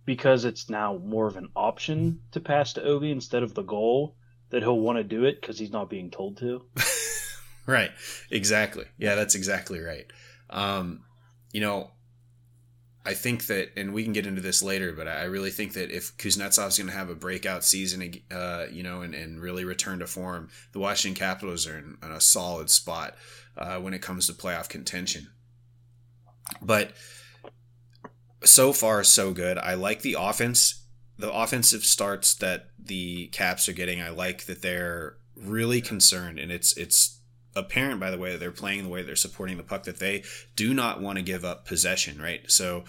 because 0.04 0.44
it's 0.44 0.68
now 0.68 0.98
more 0.98 1.26
of 1.26 1.36
an 1.36 1.48
option 1.54 2.20
to 2.32 2.40
pass 2.40 2.72
to 2.74 2.80
Ovi 2.80 3.12
instead 3.12 3.42
of 3.42 3.54
the 3.54 3.62
goal 3.62 4.16
that 4.50 4.62
he'll 4.62 4.80
want 4.80 4.98
to 4.98 5.04
do 5.04 5.24
it 5.24 5.40
because 5.40 5.58
he's 5.58 5.70
not 5.70 5.88
being 5.88 6.10
told 6.10 6.38
to. 6.38 6.64
right. 7.66 7.90
Exactly. 8.30 8.84
Yeah, 8.98 9.14
that's 9.14 9.34
exactly 9.34 9.80
right. 9.80 10.06
Um, 10.48 11.04
you 11.52 11.60
know, 11.60 11.90
I 13.04 13.14
think 13.14 13.46
that, 13.46 13.70
and 13.78 13.94
we 13.94 14.04
can 14.04 14.12
get 14.12 14.26
into 14.26 14.42
this 14.42 14.62
later, 14.62 14.92
but 14.92 15.08
I 15.08 15.24
really 15.24 15.50
think 15.50 15.72
that 15.72 15.90
if 15.90 16.16
Kuznetsov's 16.18 16.76
going 16.76 16.90
to 16.90 16.96
have 16.96 17.08
a 17.08 17.14
breakout 17.14 17.64
season, 17.64 18.20
uh, 18.30 18.66
you 18.70 18.82
know, 18.82 19.00
and, 19.00 19.14
and 19.14 19.40
really 19.40 19.64
return 19.64 20.00
to 20.00 20.06
form, 20.06 20.50
the 20.72 20.80
Washington 20.80 21.18
Capitals 21.18 21.66
are 21.66 21.78
in, 21.78 21.96
in 22.02 22.10
a 22.12 22.20
solid 22.20 22.68
spot 22.68 23.16
uh, 23.56 23.78
when 23.78 23.94
it 23.94 24.02
comes 24.02 24.26
to 24.26 24.34
playoff 24.34 24.68
contention. 24.68 25.28
But 26.60 26.92
so 28.44 28.72
far, 28.72 29.02
so 29.04 29.32
good. 29.32 29.56
I 29.56 29.74
like 29.74 30.02
the 30.02 30.16
offense, 30.18 30.84
the 31.18 31.32
offensive 31.32 31.84
starts 31.84 32.34
that 32.36 32.68
the 32.78 33.28
Caps 33.28 33.68
are 33.68 33.72
getting. 33.72 34.02
I 34.02 34.10
like 34.10 34.44
that 34.44 34.62
they're 34.62 35.16
really 35.36 35.80
concerned, 35.80 36.38
and 36.38 36.50
it's 36.50 36.76
it's 36.76 37.19
apparent 37.54 38.00
by 38.00 38.10
the 38.10 38.18
way 38.18 38.32
that 38.32 38.38
they're 38.38 38.50
playing, 38.50 38.84
the 38.84 38.88
way 38.88 39.02
they're 39.02 39.16
supporting 39.16 39.56
the 39.56 39.62
puck, 39.62 39.84
that 39.84 39.98
they 39.98 40.22
do 40.56 40.72
not 40.74 41.00
want 41.00 41.18
to 41.18 41.22
give 41.22 41.44
up 41.44 41.66
possession, 41.66 42.20
right? 42.20 42.50
So 42.50 42.84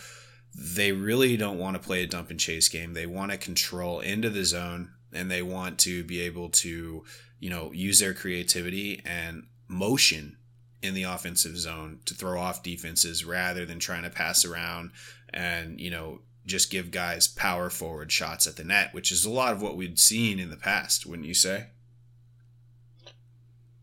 they 0.54 0.91
really 0.91 1.38
don't 1.38 1.58
want 1.58 1.76
to 1.76 1.86
play 1.86 2.04
a 2.04 2.08
dump 2.08 2.30
and 2.30 2.39
chase 2.39 2.67
game. 2.67 2.93
They 2.93 3.06
want 3.06 3.32
to 3.32 3.38
control 3.38 4.00
into 4.00 4.30
the 4.30 4.43
zone 4.43 4.91
and 5.13 5.30
they 5.30 5.41
want 5.41 5.80
to 5.80 6.04
be 6.04 6.21
able 6.21 6.50
to, 6.50 7.04
you 7.39 7.50
know, 7.50 7.71
use 7.71 8.00
their 8.00 8.13
creativity 8.13 9.02
and 9.06 9.47
motion 9.67 10.38
in 10.82 10.93
the 10.93 11.04
offensive 11.04 11.58
zone 11.58 12.00
to 12.06 12.13
throw 12.13 12.39
off 12.39 12.63
defenses 12.63 13.24
rather 13.24 13.65
than 13.65 13.80
trying 13.80 14.04
to 14.04 14.10
pass 14.10 14.43
around 14.43 14.91
and, 15.34 15.80
you 15.80 15.89
know, 15.89 16.19
just 16.45 16.71
give 16.71 16.91
guys 16.91 17.28
power 17.28 17.69
forward 17.69 18.12
shots 18.12 18.47
at 18.47 18.56
the 18.56 18.63
net, 18.63 18.93
which 18.93 19.12
is 19.12 19.24
a 19.24 19.30
lot 19.30 19.54
of 19.54 19.62
what 19.62 19.78
we'd 19.78 20.00
seen 20.00 20.39
in 20.39 20.50
the 20.50 20.58
past, 20.58 21.06
wouldn't 21.06 21.28
you 21.28 21.34
say? 21.34 21.67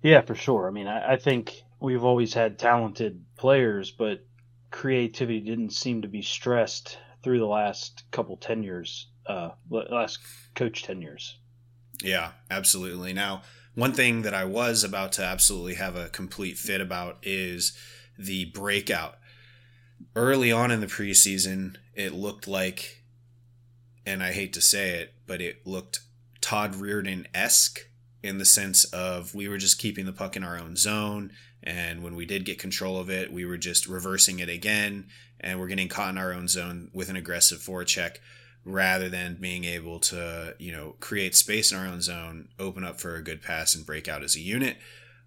Yeah, 0.02 0.20
for 0.20 0.34
sure. 0.34 0.68
I 0.68 0.70
mean, 0.70 0.86
I, 0.86 1.14
I 1.14 1.16
think 1.16 1.62
we've 1.80 2.04
always 2.04 2.34
had 2.34 2.58
talented 2.58 3.24
players, 3.36 3.90
but 3.90 4.24
creativity 4.70 5.40
didn't 5.40 5.70
seem 5.70 6.02
to 6.02 6.08
be 6.08 6.22
stressed 6.22 6.98
through 7.22 7.38
the 7.38 7.46
last 7.46 8.04
couple 8.10 8.36
tenures, 8.36 9.08
uh, 9.26 9.50
last 9.70 10.18
coach 10.54 10.82
tenures. 10.84 11.38
Yeah, 12.02 12.32
absolutely. 12.50 13.12
Now, 13.12 13.42
one 13.74 13.92
thing 13.92 14.22
that 14.22 14.34
I 14.34 14.44
was 14.44 14.84
about 14.84 15.12
to 15.12 15.24
absolutely 15.24 15.74
have 15.74 15.96
a 15.96 16.08
complete 16.08 16.58
fit 16.58 16.80
about 16.80 17.18
is 17.22 17.76
the 18.18 18.46
breakout. 18.46 19.18
Early 20.14 20.52
on 20.52 20.70
in 20.70 20.80
the 20.80 20.86
preseason, 20.86 21.76
it 21.94 22.12
looked 22.12 22.46
like, 22.46 23.02
and 24.06 24.22
I 24.22 24.32
hate 24.32 24.52
to 24.52 24.60
say 24.60 24.90
it, 25.00 25.14
but 25.26 25.40
it 25.40 25.66
looked 25.66 26.00
Todd 26.40 26.74
Reirden 26.74 27.26
esque 27.34 27.87
in 28.22 28.38
the 28.38 28.44
sense 28.44 28.84
of 28.86 29.34
we 29.34 29.48
were 29.48 29.58
just 29.58 29.78
keeping 29.78 30.06
the 30.06 30.12
puck 30.12 30.36
in 30.36 30.44
our 30.44 30.58
own 30.58 30.76
zone. 30.76 31.32
And 31.62 32.02
when 32.02 32.14
we 32.14 32.26
did 32.26 32.44
get 32.44 32.58
control 32.58 32.98
of 32.98 33.10
it, 33.10 33.32
we 33.32 33.44
were 33.44 33.56
just 33.56 33.86
reversing 33.86 34.38
it 34.38 34.48
again. 34.48 35.06
And 35.40 35.60
we're 35.60 35.68
getting 35.68 35.88
caught 35.88 36.10
in 36.10 36.18
our 36.18 36.32
own 36.32 36.48
zone 36.48 36.90
with 36.92 37.08
an 37.08 37.16
aggressive 37.16 37.58
forecheck 37.58 38.16
rather 38.64 39.08
than 39.08 39.36
being 39.40 39.64
able 39.64 39.98
to, 39.98 40.54
you 40.58 40.72
know, 40.72 40.96
create 41.00 41.34
space 41.34 41.72
in 41.72 41.78
our 41.78 41.86
own 41.86 42.00
zone, 42.00 42.48
open 42.58 42.84
up 42.84 43.00
for 43.00 43.14
a 43.14 43.22
good 43.22 43.40
pass 43.40 43.74
and 43.74 43.86
break 43.86 44.08
out 44.08 44.22
as 44.22 44.36
a 44.36 44.40
unit. 44.40 44.76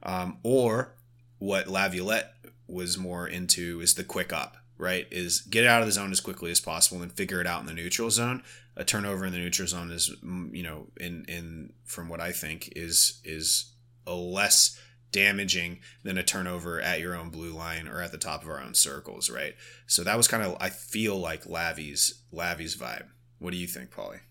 Um, 0.03 0.37
or 0.43 0.93
what 1.39 1.67
Laviolette 1.67 2.33
was 2.67 2.97
more 2.97 3.27
into 3.27 3.81
is 3.81 3.95
the 3.95 4.03
quick 4.03 4.31
up, 4.31 4.57
right? 4.77 5.07
Is 5.11 5.41
get 5.41 5.65
out 5.65 5.81
of 5.81 5.87
the 5.87 5.91
zone 5.93 6.11
as 6.11 6.19
quickly 6.19 6.51
as 6.51 6.59
possible 6.59 7.01
and 7.01 7.11
figure 7.11 7.41
it 7.41 7.47
out 7.47 7.61
in 7.61 7.67
the 7.67 7.73
neutral 7.73 8.11
zone. 8.11 8.43
A 8.75 8.85
turnover 8.85 9.25
in 9.25 9.33
the 9.33 9.37
neutral 9.39 9.67
zone 9.67 9.91
is, 9.91 10.15
mm, 10.23 10.55
you 10.55 10.63
know, 10.63 10.87
in 10.97 11.25
in 11.27 11.73
from 11.85 12.09
what 12.09 12.21
I 12.21 12.31
think 12.31 12.71
is 12.75 13.21
is 13.23 13.73
a 14.07 14.15
less 14.15 14.79
damaging 15.11 15.79
than 16.03 16.17
a 16.17 16.23
turnover 16.23 16.79
at 16.79 17.01
your 17.01 17.15
own 17.15 17.29
blue 17.29 17.51
line 17.51 17.87
or 17.87 18.01
at 18.01 18.11
the 18.11 18.17
top 18.17 18.43
of 18.43 18.49
our 18.49 18.61
own 18.61 18.73
circles, 18.73 19.29
right? 19.29 19.55
So 19.87 20.03
that 20.03 20.17
was 20.17 20.27
kind 20.27 20.43
of 20.43 20.55
I 20.59 20.69
feel 20.69 21.17
like 21.17 21.45
Lavi's 21.45 22.23
Lavi's 22.31 22.77
vibe. 22.77 23.07
What 23.39 23.51
do 23.51 23.57
you 23.57 23.67
think, 23.67 23.91
Paulie? 23.91 24.21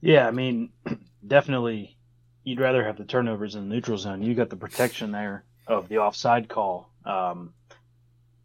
Yeah, 0.00 0.26
I 0.26 0.30
mean, 0.30 0.70
definitely 1.26 1.96
you'd 2.44 2.60
rather 2.60 2.84
have 2.84 2.96
the 2.96 3.04
turnovers 3.04 3.54
in 3.54 3.68
the 3.68 3.74
neutral 3.74 3.98
zone. 3.98 4.22
You 4.22 4.34
got 4.34 4.50
the 4.50 4.56
protection 4.56 5.12
there 5.12 5.44
of 5.66 5.88
the 5.88 5.98
offside 5.98 6.48
call. 6.48 6.90
Um, 7.04 7.54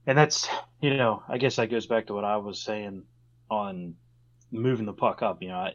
and 0.05 0.17
that's, 0.17 0.47
you 0.81 0.95
know, 0.95 1.23
I 1.27 1.37
guess 1.37 1.55
that 1.55 1.71
goes 1.71 1.87
back 1.87 2.07
to 2.07 2.13
what 2.13 2.23
I 2.23 2.37
was 2.37 2.61
saying 2.61 3.03
on 3.49 3.95
moving 4.51 4.85
the 4.85 4.93
puck 4.93 5.21
up. 5.21 5.41
You 5.41 5.49
know, 5.49 5.55
I, 5.55 5.73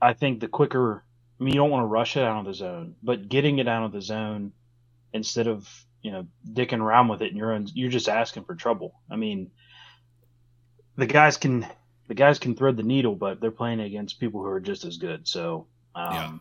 I 0.00 0.12
think 0.14 0.40
the 0.40 0.48
quicker, 0.48 1.04
I 1.40 1.44
mean, 1.44 1.54
you 1.54 1.60
don't 1.60 1.70
want 1.70 1.82
to 1.82 1.86
rush 1.86 2.16
it 2.16 2.22
out 2.22 2.40
of 2.40 2.46
the 2.46 2.54
zone, 2.54 2.94
but 3.02 3.28
getting 3.28 3.58
it 3.58 3.68
out 3.68 3.84
of 3.84 3.92
the 3.92 4.02
zone 4.02 4.52
instead 5.12 5.46
of, 5.46 5.68
you 6.02 6.12
know, 6.12 6.26
dicking 6.52 6.80
around 6.80 7.08
with 7.08 7.22
it 7.22 7.30
in 7.30 7.36
your 7.36 7.52
own, 7.52 7.66
you're 7.74 7.90
just 7.90 8.08
asking 8.08 8.44
for 8.44 8.54
trouble. 8.54 8.94
I 9.10 9.16
mean, 9.16 9.50
the 10.96 11.06
guys 11.06 11.36
can, 11.36 11.66
the 12.08 12.14
guys 12.14 12.38
can 12.38 12.54
thread 12.54 12.76
the 12.76 12.82
needle, 12.82 13.14
but 13.14 13.40
they're 13.40 13.50
playing 13.50 13.80
against 13.80 14.20
people 14.20 14.40
who 14.40 14.48
are 14.48 14.60
just 14.60 14.84
as 14.84 14.96
good. 14.96 15.28
So, 15.28 15.66
um, 15.94 16.14
yeah. 16.14 16.32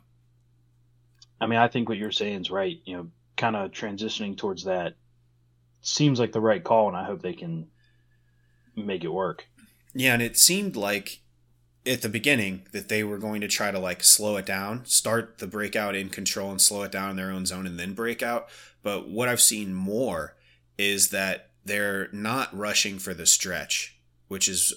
I 1.40 1.48
mean, 1.48 1.60
I 1.60 1.68
think 1.68 1.90
what 1.90 1.98
you're 1.98 2.12
saying 2.12 2.42
is 2.42 2.52
right. 2.52 2.80
You 2.86 2.98
know, 2.98 3.08
kind 3.36 3.56
of 3.56 3.72
transitioning 3.72 4.38
towards 4.38 4.64
that 4.64 4.96
seems 5.82 6.20
like 6.20 6.32
the 6.32 6.42
right 6.42 6.64
call, 6.64 6.88
and 6.88 6.98
I 6.98 7.04
hope 7.04 7.22
they 7.22 7.34
can 7.34 7.68
make 8.76 9.04
it 9.04 9.14
work. 9.14 9.46
Yeah, 9.98 10.14
and 10.14 10.22
it 10.22 10.38
seemed 10.38 10.76
like 10.76 11.22
at 11.86 12.02
the 12.02 12.10
beginning 12.10 12.68
that 12.72 12.88
they 12.88 13.04
were 13.04 13.18
going 13.18 13.42
to 13.42 13.48
try 13.48 13.72
to 13.72 13.80
like 13.80 14.04
slow 14.04 14.38
it 14.38 14.46
down, 14.46 14.86
start 14.86 15.40
the 15.40 15.48
breakout 15.48 15.96
in 15.96 16.10
control 16.10 16.52
and 16.52 16.62
slow 16.62 16.84
it 16.84 16.92
down 16.92 17.12
in 17.12 17.16
their 17.16 17.32
own 17.32 17.46
zone 17.46 17.66
and 17.66 17.80
then 17.80 17.94
break 17.94 18.22
out. 18.22 18.48
But 18.84 19.10
what 19.10 19.28
I've 19.28 19.42
seen 19.42 19.74
more 19.74 20.36
is 20.78 21.10
that 21.10 21.50
they're 21.66 22.10
not 22.12 22.56
rushing 22.56 23.00
for 23.00 23.14
the 23.14 23.26
stretch, 23.26 23.98
which 24.28 24.48
is 24.48 24.74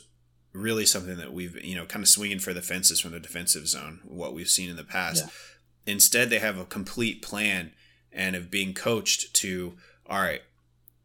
really 0.52 0.86
something 0.86 1.18
that 1.18 1.32
we've, 1.34 1.62
you 1.62 1.76
know, 1.76 1.84
kind 1.84 2.02
of 2.02 2.08
swinging 2.08 2.38
for 2.38 2.54
the 2.54 2.62
fences 2.62 2.98
from 2.98 3.12
the 3.12 3.20
defensive 3.20 3.68
zone, 3.68 4.00
what 4.04 4.32
we've 4.32 4.48
seen 4.48 4.70
in 4.70 4.76
the 4.76 4.84
past. 4.84 5.24
Yeah. 5.24 5.92
Instead, 5.92 6.30
they 6.30 6.38
have 6.38 6.58
a 6.58 6.64
complete 6.64 7.20
plan 7.20 7.72
and 8.12 8.34
of 8.34 8.50
being 8.50 8.72
coached 8.72 9.34
to, 9.34 9.74
all 10.08 10.20
right, 10.20 10.42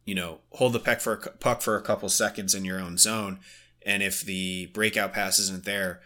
you 0.04 0.14
know, 0.14 0.38
hold 0.52 0.72
the 0.72 0.80
puck 0.80 1.00
for 1.00 1.12
a, 1.12 1.18
puck 1.18 1.60
for 1.60 1.76
a 1.76 1.82
couple 1.82 2.08
seconds 2.08 2.54
in 2.54 2.64
your 2.64 2.80
own 2.80 2.96
zone, 2.96 3.40
and 3.86 4.02
if 4.02 4.20
the 4.20 4.66
breakout 4.66 5.14
pass 5.14 5.38
isn't 5.38 5.64
there, 5.64 6.00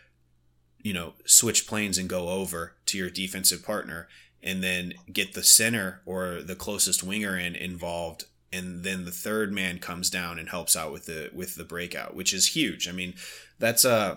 you 0.83 0.93
know, 0.93 1.15
switch 1.25 1.67
planes 1.67 1.99
and 1.99 2.09
go 2.09 2.29
over 2.29 2.77
to 2.87 2.99
your 2.99 3.11
defensive 3.11 3.65
partner, 3.65 4.07
and 4.43 4.63
then 4.63 4.95
get 5.13 5.33
the 5.33 5.43
center 5.43 6.03
or 6.07 6.43
the 6.43 6.55
closest 6.55 7.03
winger 7.03 7.37
in 7.37 7.57
involved. 7.57 8.25
And 8.53 8.85
then 8.85 9.05
the 9.05 9.11
third 9.11 9.53
man 9.53 9.79
comes 9.79 10.11
down 10.11 10.39
and 10.39 10.49
helps 10.49 10.77
out 10.77 10.93
with 10.93 11.07
the 11.07 11.31
with 11.33 11.55
the 11.55 11.65
breakout 11.65 12.15
which 12.15 12.33
is 12.33 12.55
huge. 12.55 12.89
I 12.89 12.93
mean 12.93 13.15
that's 13.59 13.85
a 13.85 13.91
uh, 13.91 14.17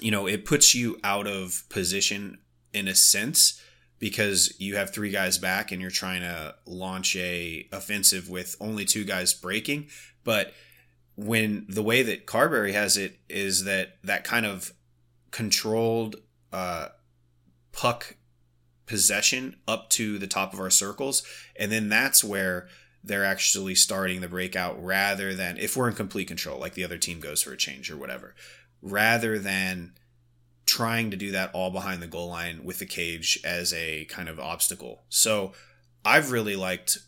you 0.00 0.10
know 0.10 0.26
it 0.26 0.44
puts 0.44 0.74
you 0.74 0.98
out 1.04 1.26
of 1.26 1.64
position 1.68 2.38
in 2.72 2.88
a 2.88 2.94
sense 2.94 3.60
because 3.98 4.54
you 4.58 4.76
have 4.76 4.90
three 4.90 5.10
guys 5.10 5.38
back 5.38 5.70
and 5.70 5.80
you're 5.80 5.90
trying 5.90 6.22
to 6.22 6.54
launch 6.66 7.14
a 7.16 7.68
offensive 7.72 8.28
with 8.28 8.56
only 8.60 8.84
two 8.84 9.04
guys 9.04 9.32
breaking. 9.32 9.86
But 10.24 10.52
when 11.16 11.66
the 11.68 11.82
way 11.82 12.02
that 12.02 12.26
carbery 12.26 12.72
has 12.72 12.96
it 12.96 13.18
is 13.28 13.64
that 13.64 13.96
that 14.02 14.24
kind 14.24 14.46
of 14.46 14.72
controlled 15.30 16.16
uh, 16.52 16.88
puck 17.72 18.16
possession 18.86 19.56
up 19.66 19.88
to 19.90 20.18
the 20.18 20.26
top 20.26 20.52
of 20.52 20.60
our 20.60 20.70
circles 20.70 21.22
and 21.56 21.72
then 21.72 21.88
that's 21.88 22.22
where 22.22 22.68
they're 23.02 23.24
actually 23.24 23.74
starting 23.74 24.20
the 24.20 24.28
breakout 24.28 24.82
rather 24.82 25.34
than 25.34 25.56
if 25.56 25.76
we're 25.76 25.88
in 25.88 25.94
complete 25.94 26.28
control 26.28 26.58
like 26.58 26.74
the 26.74 26.84
other 26.84 26.98
team 26.98 27.18
goes 27.18 27.42
for 27.42 27.52
a 27.52 27.56
change 27.56 27.90
or 27.90 27.96
whatever 27.96 28.34
rather 28.82 29.38
than 29.38 29.92
trying 30.66 31.10
to 31.10 31.16
do 31.16 31.30
that 31.30 31.50
all 31.52 31.70
behind 31.70 32.02
the 32.02 32.06
goal 32.06 32.28
line 32.28 32.64
with 32.64 32.78
the 32.78 32.86
cage 32.86 33.38
as 33.44 33.72
a 33.72 34.04
kind 34.06 34.28
of 34.28 34.40
obstacle. 34.40 35.02
So 35.08 35.52
I've 36.04 36.30
really 36.30 36.56
liked 36.56 36.98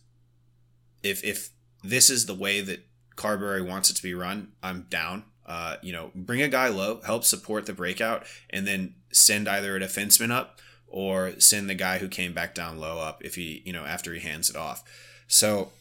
if 1.02 1.24
if 1.24 1.50
this 1.82 2.10
is 2.10 2.26
the 2.26 2.34
way 2.34 2.60
that 2.60 2.86
Carbery 3.16 3.66
wants 3.66 3.90
it 3.90 3.94
to 3.94 4.02
be 4.02 4.14
run, 4.14 4.52
I'm 4.62 4.86
down. 4.88 5.24
Uh, 5.44 5.76
you 5.80 5.92
know, 5.92 6.10
bring 6.14 6.42
a 6.42 6.48
guy 6.48 6.68
low, 6.68 7.00
help 7.02 7.24
support 7.24 7.66
the 7.66 7.72
breakout, 7.72 8.24
and 8.50 8.66
then 8.66 8.94
send 9.12 9.48
either 9.48 9.76
a 9.76 9.80
defenseman 9.80 10.30
up 10.30 10.60
or 10.88 11.38
send 11.38 11.70
the 11.70 11.74
guy 11.74 11.98
who 11.98 12.08
came 12.08 12.32
back 12.32 12.54
down 12.54 12.78
low 12.78 12.98
up 12.98 13.24
if 13.24 13.36
he, 13.36 13.62
you 13.64 13.72
know, 13.72 13.84
after 13.84 14.12
he 14.12 14.20
hands 14.20 14.50
it 14.50 14.56
off. 14.56 14.82
So 15.28 15.72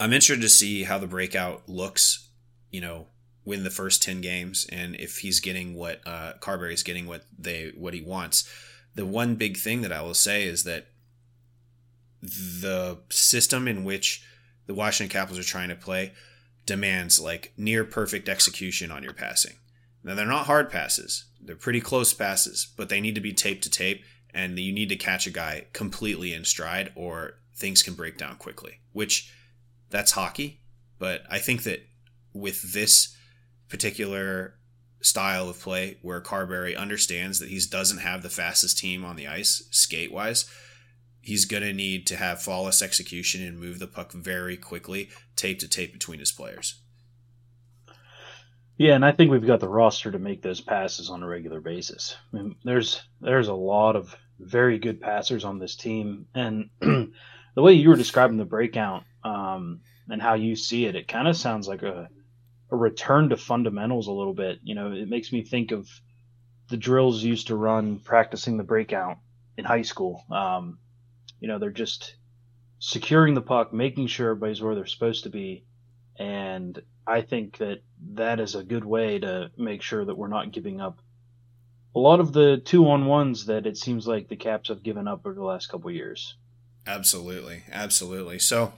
I'm 0.00 0.12
interested 0.12 0.42
to 0.42 0.48
see 0.48 0.84
how 0.84 0.98
the 0.98 1.06
breakout 1.06 1.68
looks, 1.68 2.28
you 2.70 2.80
know, 2.80 3.06
win 3.44 3.64
the 3.64 3.70
first 3.70 4.02
10 4.02 4.20
games 4.22 4.66
and 4.72 4.96
if 4.96 5.18
he's 5.18 5.40
getting 5.40 5.74
what 5.74 6.00
uh, 6.06 6.32
Carbery's 6.40 6.82
getting 6.82 7.06
what 7.06 7.24
they 7.38 7.72
what 7.76 7.94
he 7.94 8.00
wants. 8.00 8.48
The 8.94 9.04
one 9.04 9.34
big 9.34 9.56
thing 9.56 9.82
that 9.82 9.92
I 9.92 10.02
will 10.02 10.14
say 10.14 10.44
is 10.44 10.64
that 10.64 10.86
the 12.22 12.98
system 13.10 13.68
in 13.68 13.84
which 13.84 14.24
the 14.66 14.74
Washington 14.74 15.12
Capitals 15.12 15.38
are 15.38 15.48
trying 15.48 15.68
to 15.68 15.74
play 15.74 16.12
demands 16.66 17.20
like 17.20 17.52
near 17.56 17.84
perfect 17.84 18.28
execution 18.28 18.90
on 18.90 19.02
your 19.02 19.12
passing. 19.12 19.54
Now 20.02 20.14
they're 20.14 20.26
not 20.26 20.46
hard 20.46 20.70
passes. 20.70 21.24
They're 21.40 21.56
pretty 21.56 21.80
close 21.80 22.12
passes, 22.12 22.72
but 22.76 22.88
they 22.88 23.00
need 23.00 23.14
to 23.14 23.20
be 23.20 23.32
tape 23.32 23.62
to 23.62 23.70
tape 23.70 24.04
and 24.32 24.58
you 24.58 24.72
need 24.72 24.88
to 24.88 24.96
catch 24.96 25.26
a 25.26 25.30
guy 25.30 25.66
completely 25.72 26.34
in 26.34 26.44
stride 26.44 26.92
or 26.94 27.34
things 27.54 27.82
can 27.82 27.94
break 27.94 28.18
down 28.18 28.36
quickly, 28.36 28.80
which 28.92 29.32
that's 29.90 30.12
hockey, 30.12 30.60
but 30.98 31.22
I 31.30 31.38
think 31.38 31.62
that 31.62 31.86
with 32.32 32.72
this 32.72 33.16
particular 33.68 34.54
style 35.00 35.48
of 35.48 35.60
play 35.60 35.98
where 36.02 36.20
Carbery 36.20 36.76
understands 36.76 37.38
that 37.38 37.50
he 37.50 37.60
doesn't 37.70 37.98
have 37.98 38.22
the 38.22 38.30
fastest 38.30 38.78
team 38.78 39.04
on 39.04 39.16
the 39.16 39.28
ice 39.28 39.68
skate 39.70 40.12
wise. 40.12 40.50
He's 41.24 41.46
going 41.46 41.62
to 41.62 41.72
need 41.72 42.06
to 42.08 42.16
have 42.16 42.42
flawless 42.42 42.82
execution 42.82 43.42
and 43.42 43.58
move 43.58 43.78
the 43.78 43.86
puck 43.86 44.12
very 44.12 44.56
quickly, 44.56 45.08
tape 45.36 45.58
to 45.60 45.68
tape 45.68 45.92
between 45.92 46.18
his 46.18 46.30
players. 46.30 46.80
Yeah, 48.76 48.94
and 48.94 49.04
I 49.04 49.12
think 49.12 49.30
we've 49.30 49.46
got 49.46 49.60
the 49.60 49.68
roster 49.68 50.10
to 50.10 50.18
make 50.18 50.42
those 50.42 50.60
passes 50.60 51.08
on 51.08 51.22
a 51.22 51.28
regular 51.28 51.60
basis. 51.60 52.16
I 52.32 52.36
mean, 52.36 52.56
there's 52.64 53.02
there's 53.20 53.48
a 53.48 53.54
lot 53.54 53.94
of 53.96 54.14
very 54.38 54.78
good 54.78 55.00
passers 55.00 55.44
on 55.44 55.58
this 55.58 55.76
team, 55.76 56.26
and 56.34 56.70
the 56.80 57.12
way 57.56 57.74
you 57.74 57.88
were 57.88 57.96
describing 57.96 58.36
the 58.36 58.44
breakout 58.44 59.04
um, 59.22 59.80
and 60.10 60.20
how 60.20 60.34
you 60.34 60.56
see 60.56 60.86
it, 60.86 60.96
it 60.96 61.08
kind 61.08 61.28
of 61.28 61.36
sounds 61.36 61.68
like 61.68 61.82
a 61.82 62.08
a 62.70 62.76
return 62.76 63.28
to 63.28 63.36
fundamentals 63.36 64.08
a 64.08 64.12
little 64.12 64.34
bit. 64.34 64.58
You 64.62 64.74
know, 64.74 64.92
it 64.92 65.08
makes 65.08 65.32
me 65.32 65.42
think 65.42 65.70
of 65.70 65.88
the 66.68 66.76
drills 66.76 67.22
used 67.22 67.46
to 67.46 67.56
run 67.56 68.00
practicing 68.00 68.56
the 68.56 68.64
breakout 68.64 69.18
in 69.56 69.64
high 69.64 69.82
school. 69.82 70.24
Um, 70.30 70.78
you 71.40 71.48
know, 71.48 71.58
they're 71.58 71.70
just 71.70 72.16
securing 72.78 73.34
the 73.34 73.42
puck, 73.42 73.72
making 73.72 74.06
sure 74.06 74.30
everybody's 74.30 74.60
where 74.60 74.74
they're 74.74 74.86
supposed 74.86 75.24
to 75.24 75.30
be. 75.30 75.64
And 76.18 76.80
I 77.06 77.22
think 77.22 77.58
that 77.58 77.82
that 78.14 78.40
is 78.40 78.54
a 78.54 78.62
good 78.62 78.84
way 78.84 79.18
to 79.18 79.50
make 79.56 79.82
sure 79.82 80.04
that 80.04 80.16
we're 80.16 80.28
not 80.28 80.52
giving 80.52 80.80
up 80.80 81.00
a 81.94 81.98
lot 81.98 82.20
of 82.20 82.32
the 82.32 82.60
two 82.64 82.88
on 82.88 83.06
ones 83.06 83.46
that 83.46 83.66
it 83.66 83.76
seems 83.76 84.06
like 84.06 84.28
the 84.28 84.36
Caps 84.36 84.68
have 84.68 84.82
given 84.82 85.06
up 85.06 85.22
over 85.24 85.34
the 85.34 85.44
last 85.44 85.68
couple 85.68 85.90
years. 85.90 86.36
Absolutely. 86.86 87.62
Absolutely. 87.70 88.38
So 88.38 88.72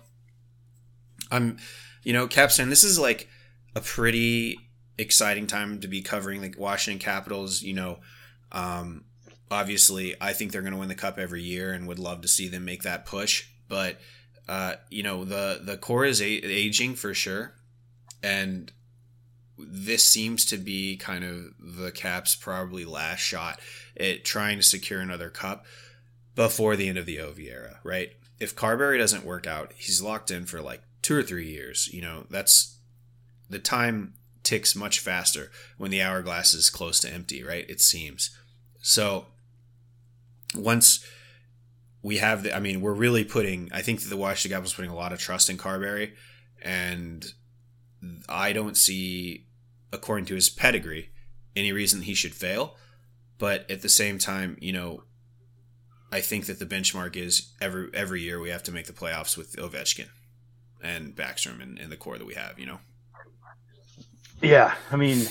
I'm, 1.30 1.58
you 2.02 2.12
know, 2.12 2.26
Capstan, 2.26 2.68
this 2.68 2.84
is 2.84 2.98
like 2.98 3.28
a 3.74 3.80
pretty 3.80 4.58
exciting 4.98 5.46
time 5.46 5.80
to 5.80 5.88
be 5.88 6.02
covering 6.02 6.40
the 6.40 6.54
Washington 6.56 7.00
Capitals. 7.00 7.62
You 7.62 7.74
know, 7.74 7.98
um, 8.52 9.04
obviously, 9.50 10.14
I 10.20 10.32
think 10.32 10.52
they're 10.52 10.62
going 10.62 10.72
to 10.72 10.78
win 10.78 10.88
the 10.88 10.94
cup 10.94 11.18
every 11.18 11.42
year 11.42 11.72
and 11.72 11.86
would 11.86 11.98
love 11.98 12.20
to 12.22 12.28
see 12.28 12.48
them 12.48 12.64
make 12.64 12.82
that 12.82 13.06
push. 13.06 13.46
But 13.68 14.00
Uh, 14.48 14.76
you 14.90 15.02
know 15.02 15.24
the 15.24 15.60
the 15.60 15.76
core 15.76 16.04
is 16.04 16.20
a- 16.22 16.24
aging 16.24 16.94
for 16.94 17.12
sure, 17.12 17.52
and 18.22 18.70
this 19.58 20.04
seems 20.04 20.44
to 20.44 20.56
be 20.56 20.96
kind 20.96 21.24
of 21.24 21.52
the 21.58 21.90
Caps' 21.90 22.36
probably 22.36 22.84
last 22.84 23.18
shot 23.20 23.58
at 23.98 24.24
trying 24.24 24.58
to 24.58 24.62
secure 24.62 25.00
another 25.00 25.30
cup 25.30 25.66
before 26.36 26.76
the 26.76 26.88
end 26.88 26.96
of 26.96 27.06
the 27.06 27.16
Ovi 27.16 27.50
era, 27.50 27.80
right? 27.82 28.12
If 28.38 28.54
Carbery 28.54 28.98
doesn't 28.98 29.24
work 29.24 29.48
out, 29.48 29.72
he's 29.76 30.00
locked 30.00 30.30
in 30.30 30.46
for 30.46 30.60
like 30.60 30.82
two 31.02 31.16
or 31.16 31.24
three 31.24 31.48
years. 31.48 31.88
You 31.92 32.02
know, 32.02 32.26
that's 32.30 32.76
the 33.50 33.58
time 33.58 34.14
ticks 34.44 34.76
much 34.76 35.00
faster 35.00 35.50
when 35.76 35.90
the 35.90 36.02
hourglass 36.02 36.54
is 36.54 36.70
close 36.70 37.00
to 37.00 37.12
empty, 37.12 37.42
right? 37.42 37.68
It 37.68 37.80
seems. 37.80 38.30
So 38.80 39.26
once 40.56 41.04
we 42.02 42.18
have 42.18 42.44
the, 42.44 42.54
I 42.54 42.60
mean, 42.60 42.80
we're 42.80 42.94
really 42.94 43.24
putting, 43.24 43.68
I 43.72 43.82
think 43.82 44.00
the 44.00 44.16
Washington 44.16 44.56
Capitals 44.56 44.74
putting 44.74 44.90
a 44.90 44.96
lot 44.96 45.12
of 45.12 45.18
trust 45.18 45.50
in 45.50 45.58
Carbery, 45.58 46.12
and 46.62 47.24
I 48.28 48.52
don't 48.52 48.76
see, 48.76 49.46
according 49.92 50.26
to 50.26 50.34
his 50.34 50.48
pedigree, 50.48 51.10
any 51.54 51.72
reason 51.72 52.02
he 52.02 52.14
should 52.14 52.34
fail. 52.34 52.76
But 53.38 53.70
at 53.70 53.82
the 53.82 53.88
same 53.88 54.18
time, 54.18 54.56
you 54.60 54.72
know, 54.72 55.02
I 56.12 56.20
think 56.20 56.46
that 56.46 56.58
the 56.58 56.66
benchmark 56.66 57.16
is 57.16 57.52
every 57.60 57.90
every 57.92 58.22
year 58.22 58.40
we 58.40 58.50
have 58.50 58.62
to 58.64 58.72
make 58.72 58.86
the 58.86 58.92
playoffs 58.92 59.36
with 59.36 59.56
Ovechkin 59.56 60.08
and 60.82 61.14
Backstrom 61.14 61.60
and, 61.60 61.78
and 61.78 61.90
the 61.90 61.96
core 61.96 62.16
that 62.16 62.26
we 62.26 62.34
have, 62.34 62.58
you 62.58 62.66
know. 62.66 62.78
Yeah, 64.40 64.74
I 64.90 64.96
mean, 64.96 65.26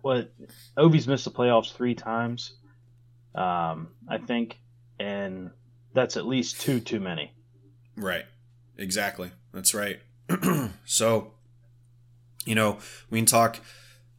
what 0.00 0.32
Ovi's 0.76 1.06
missed 1.06 1.24
the 1.24 1.30
playoffs 1.30 1.72
three 1.72 1.94
times, 1.94 2.54
um, 3.38 3.88
I 4.08 4.18
think, 4.18 4.58
and 4.98 5.50
that's 5.94 6.16
at 6.16 6.26
least 6.26 6.60
two 6.60 6.80
too 6.80 7.00
many. 7.00 7.32
Right. 7.96 8.24
Exactly. 8.76 9.30
That's 9.52 9.74
right. 9.74 10.00
so, 10.84 11.32
you 12.44 12.54
know, 12.54 12.78
we 13.10 13.18
can 13.18 13.26
talk 13.26 13.60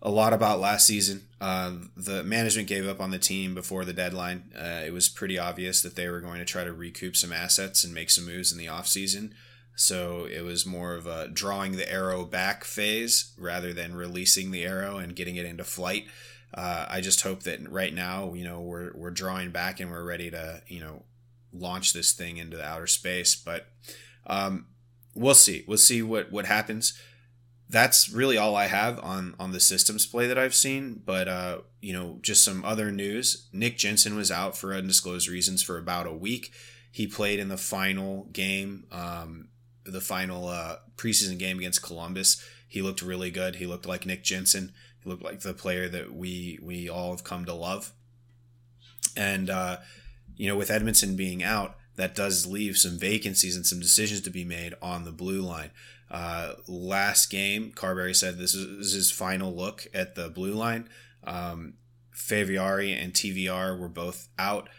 a 0.01 0.09
lot 0.09 0.33
about 0.33 0.59
last 0.59 0.87
season. 0.87 1.27
Uh, 1.41 1.73
the 1.95 2.23
management 2.23 2.67
gave 2.67 2.87
up 2.87 2.99
on 2.99 3.11
the 3.11 3.19
team 3.19 3.53
before 3.53 3.85
the 3.85 3.93
deadline. 3.93 4.51
Uh, 4.57 4.83
it 4.85 4.93
was 4.93 5.09
pretty 5.09 5.37
obvious 5.37 5.81
that 5.81 5.95
they 5.95 6.09
were 6.09 6.21
going 6.21 6.39
to 6.39 6.45
try 6.45 6.63
to 6.63 6.73
recoup 6.73 7.15
some 7.15 7.33
assets 7.33 7.83
and 7.83 7.93
make 7.93 8.09
some 8.09 8.25
moves 8.25 8.51
in 8.51 8.57
the 8.57 8.65
offseason. 8.65 9.31
So 9.75 10.25
it 10.25 10.41
was 10.41 10.65
more 10.65 10.95
of 10.95 11.07
a 11.07 11.29
drawing 11.29 11.73
the 11.73 11.89
arrow 11.89 12.25
back 12.25 12.65
phase 12.65 13.33
rather 13.37 13.71
than 13.71 13.95
releasing 13.95 14.51
the 14.51 14.65
arrow 14.65 14.97
and 14.97 15.15
getting 15.15 15.37
it 15.37 15.45
into 15.45 15.63
flight. 15.63 16.07
Uh, 16.53 16.85
I 16.89 17.01
just 17.01 17.21
hope 17.21 17.43
that 17.43 17.69
right 17.69 17.93
now, 17.93 18.33
you 18.33 18.43
know, 18.43 18.61
we're, 18.61 18.91
we're 18.95 19.11
drawing 19.11 19.51
back 19.51 19.79
and 19.79 19.91
we're 19.91 20.03
ready 20.03 20.31
to, 20.31 20.61
you 20.67 20.79
know, 20.79 21.03
launch 21.53 21.93
this 21.93 22.11
thing 22.11 22.37
into 22.37 22.57
the 22.57 22.65
outer 22.65 22.87
space. 22.87 23.35
But 23.35 23.67
um, 24.25 24.67
we'll 25.13 25.35
see. 25.35 25.63
We'll 25.67 25.77
see 25.77 26.01
what, 26.01 26.31
what 26.31 26.45
happens 26.45 26.99
that's 27.69 28.09
really 28.09 28.37
all 28.37 28.55
I 28.55 28.65
have 28.65 28.99
on 29.03 29.35
on 29.39 29.51
the 29.51 29.59
systems 29.59 30.05
play 30.05 30.27
that 30.27 30.37
I've 30.37 30.55
seen. 30.55 31.01
But 31.05 31.27
uh, 31.27 31.59
you 31.81 31.93
know, 31.93 32.17
just 32.21 32.43
some 32.43 32.65
other 32.65 32.91
news. 32.91 33.47
Nick 33.53 33.77
Jensen 33.77 34.15
was 34.15 34.31
out 34.31 34.57
for 34.57 34.73
undisclosed 34.73 35.29
reasons 35.29 35.61
for 35.61 35.77
about 35.77 36.07
a 36.07 36.13
week. 36.13 36.51
He 36.91 37.05
played 37.05 37.39
in 37.39 37.49
the 37.49 37.57
final 37.57 38.25
game, 38.33 38.85
um, 38.91 39.49
the 39.85 40.01
final 40.01 40.47
uh, 40.47 40.77
preseason 40.97 41.37
game 41.37 41.59
against 41.59 41.83
Columbus. 41.83 42.43
He 42.67 42.81
looked 42.81 43.03
really 43.03 43.29
good. 43.29 43.55
He 43.55 43.67
looked 43.67 43.85
like 43.85 44.05
Nick 44.05 44.23
Jensen. 44.23 44.73
He 45.03 45.09
looked 45.09 45.23
like 45.23 45.41
the 45.41 45.53
player 45.53 45.87
that 45.89 46.13
we 46.13 46.59
we 46.61 46.89
all 46.89 47.11
have 47.11 47.23
come 47.23 47.45
to 47.45 47.53
love. 47.53 47.91
And 49.15 49.49
uh, 49.49 49.77
you 50.35 50.47
know, 50.47 50.55
with 50.55 50.69
Edmundson 50.69 51.15
being 51.15 51.43
out, 51.43 51.75
that 51.95 52.15
does 52.15 52.45
leave 52.45 52.77
some 52.77 52.97
vacancies 52.97 53.55
and 53.55 53.65
some 53.65 53.79
decisions 53.79 54.21
to 54.21 54.29
be 54.29 54.45
made 54.45 54.73
on 54.81 55.03
the 55.03 55.11
blue 55.11 55.41
line. 55.41 55.71
Uh, 56.09 56.53
last 56.67 57.29
game, 57.29 57.71
Carbery 57.75 58.15
said 58.15 58.37
this 58.37 58.55
is 58.55 58.93
his 58.93 59.11
final 59.11 59.53
look 59.53 59.87
at 59.93 60.15
the 60.15 60.29
blue 60.29 60.53
line. 60.53 60.89
Um, 61.23 61.73
Fehervary 62.15 62.97
and 63.01 63.13
TVR 63.13 63.77
were 63.77 63.89
both 63.89 64.29
out. 64.37 64.69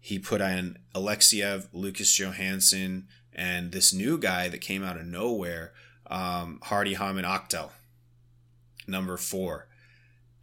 He 0.00 0.18
put 0.18 0.40
in 0.40 0.78
Alexeyev, 0.94 1.68
Lucas 1.72 2.18
Johansen, 2.18 3.04
and 3.32 3.72
this 3.72 3.92
new 3.92 4.18
guy 4.18 4.48
that 4.48 4.60
came 4.60 4.84
out 4.84 4.98
of 4.98 5.06
nowhere, 5.06 5.72
um, 6.08 6.60
Hardy 6.64 6.94
Häman 6.94 7.24
Aktell, 7.24 7.70
number 8.86 9.16
four. 9.16 9.68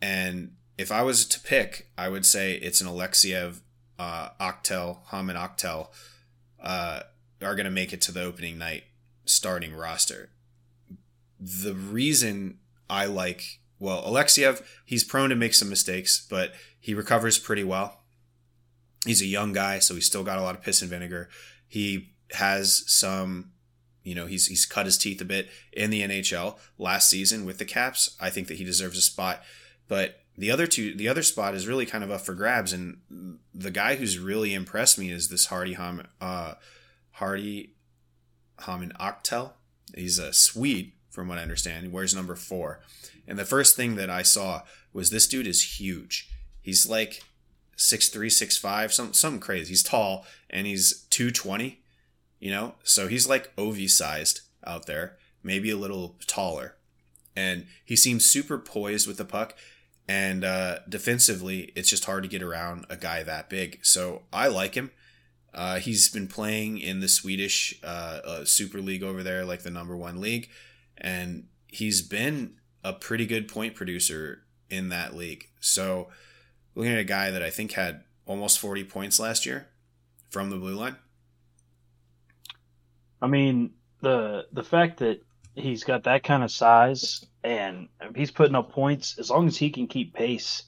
And 0.02 0.56
if 0.78 0.92
I 0.92 1.04
was 1.04 1.26
to 1.28 1.40
pick, 1.40 1.90
I 1.98 2.10
would 2.10 2.26
say 2.26 2.54
it's 2.56 2.82
an 2.82 2.88
Alexeyev, 2.88 3.62
uh, 4.00 4.30
Aktell, 4.40 5.06
Häman 5.10 5.36
Aktell, 5.36 5.90
uh, 6.62 7.02
are 7.42 7.56
going 7.56 7.66
to 7.66 7.72
make 7.72 7.94
it 7.94 8.02
to 8.02 8.12
the 8.12 8.24
opening 8.24 8.58
night 8.58 8.84
starting 9.26 9.76
roster. 9.76 10.30
The 11.40 11.74
reason 11.74 12.60
I 12.90 13.06
like, 13.06 13.60
well, 13.80 14.04
Alexeyev, 14.04 14.64
he's 14.86 15.04
prone 15.04 15.30
to 15.30 15.36
make 15.36 15.54
some 15.54 15.70
mistakes, 15.70 16.26
but 16.30 16.54
he 16.80 16.94
recovers 16.94 17.40
pretty 17.40 17.64
well. 17.64 18.02
He's 19.06 19.22
a 19.22 19.28
young 19.28 19.54
guy, 19.54 19.80
so 19.80 19.96
he's 19.96 20.06
still 20.06 20.24
got 20.24 20.38
a 20.38 20.42
lot 20.42 20.56
of 20.56 20.62
piss 20.62 20.82
and 20.82 20.90
vinegar. 20.90 21.30
He 21.68 22.14
has 22.34 22.84
some, 22.88 23.52
you 24.04 24.16
know, 24.16 24.26
he's 24.26 24.48
he's 24.48 24.66
cut 24.66 24.86
his 24.86 24.98
teeth 24.98 25.22
a 25.22 25.26
bit 25.26 25.50
in 25.72 25.90
the 25.90 26.02
NHL 26.02 26.58
last 26.78 27.10
season 27.10 27.46
with 27.46 27.58
the 27.58 27.66
Caps. 27.66 28.16
I 28.20 28.30
think 28.30 28.48
that 28.48 28.58
he 28.58 28.64
deserves 28.64 28.98
a 28.98 29.02
spot, 29.02 29.42
but 29.88 30.22
the 30.38 30.52
other 30.52 30.68
two, 30.68 30.96
the 30.96 31.08
other 31.08 31.24
spot 31.24 31.54
is 31.54 31.68
really 31.68 31.86
kind 31.86 32.04
of 32.04 32.12
up 32.12 32.22
for 32.22 32.34
grabs. 32.34 32.74
And 32.74 33.40
the 33.54 33.72
guy 33.72 33.96
who's 33.96 34.18
really 34.18 34.54
impressed 34.54 34.98
me 34.98 35.12
is 35.12 35.30
this 35.30 35.48
Hardy 35.48 35.74
Ham, 35.74 36.08
uh, 36.20 36.56
Hardy 37.12 37.76
Häman 38.60 38.96
Aktell. 38.98 39.54
He's 39.96 40.18
a 40.18 40.32
Swede, 40.32 40.94
from 41.12 41.28
what 41.28 41.38
I 41.38 41.42
understand. 41.42 41.84
He 41.84 41.90
wears 41.90 42.16
number 42.16 42.36
four. 42.36 42.80
And 43.28 43.38
the 43.38 43.46
first 43.46 43.76
thing 43.76 43.96
that 43.96 44.10
I 44.10 44.24
saw 44.24 44.62
was 44.94 45.10
this 45.10 45.28
dude 45.28 45.46
is 45.46 45.80
huge. 45.80 46.30
He's 46.62 46.90
like 46.90 47.22
six 47.76 48.10
three, 48.10 48.30
six 48.30 48.58
five, 48.58 48.94
some 48.94 49.14
something 49.14 49.42
crazy. 49.42 49.70
He's 49.70 49.84
tall 49.84 50.26
and 50.50 50.66
he's 50.66 51.06
two 51.10 51.32
twenty. 51.32 51.81
You 52.42 52.52
know, 52.52 52.76
so 52.84 53.08
he's 53.08 53.30
like 53.30 53.56
Ovi 53.56 53.90
sized 53.90 54.42
out 54.66 54.88
there, 54.88 55.18
maybe 55.44 55.70
a 55.70 55.78
little 55.78 56.18
taller. 56.26 56.76
And 57.36 57.68
he 57.86 57.96
seems 57.96 58.26
super 58.26 58.58
poised 58.58 59.08
with 59.08 59.18
the 59.18 59.26
puck. 59.26 59.56
And 60.08 60.44
uh, 60.44 60.80
defensively, 60.90 61.72
it's 61.76 61.90
just 61.90 62.06
hard 62.06 62.24
to 62.24 62.30
get 62.30 62.42
around 62.42 62.86
a 62.90 62.98
guy 62.98 63.24
that 63.24 63.50
big. 63.50 63.86
So 63.86 64.24
I 64.34 64.48
like 64.48 64.74
him. 64.74 64.92
Uh, 65.54 65.78
he's 65.80 66.10
been 66.10 66.28
playing 66.28 66.80
in 66.80 67.00
the 67.00 67.08
Swedish 67.08 67.80
uh, 67.84 68.20
uh, 68.26 68.46
Super 68.46 68.82
League 68.82 69.04
over 69.04 69.22
there, 69.22 69.46
like 69.46 69.62
the 69.62 69.70
number 69.70 69.96
one 69.96 70.20
league, 70.20 70.50
and 70.98 71.48
he's 71.68 72.02
been 72.02 72.56
a 72.84 72.94
pretty 72.94 73.26
good 73.26 73.48
point 73.48 73.76
producer 73.76 74.44
in 74.70 74.90
that 74.90 75.16
league. 75.16 75.50
So, 75.60 76.08
looking 76.74 76.94
at 76.94 77.00
a 77.00 77.04
guy 77.04 77.32
that 77.32 77.44
I 77.44 77.50
think 77.50 77.74
had 77.74 78.04
almost 78.26 78.60
40 78.60 78.86
points 78.86 79.20
last 79.20 79.46
year 79.46 79.68
from 80.30 80.50
the 80.50 80.56
blue 80.56 80.76
line. 80.76 80.96
I 83.22 83.28
mean, 83.28 83.72
the 84.02 84.48
the 84.52 84.64
fact 84.64 85.00
that 85.00 85.22
he's 85.56 85.84
got 85.84 86.04
that 86.04 86.24
kind 86.24 86.44
of 86.44 86.52
size 86.52 87.26
and 87.44 87.90
he's 88.16 88.32
putting 88.32 88.56
up 88.56 88.72
points 88.72 89.18
as 89.20 89.30
long 89.30 89.48
as 89.48 89.58
he 89.58 89.70
can 89.70 89.88
keep 89.88 90.14
pace, 90.14 90.64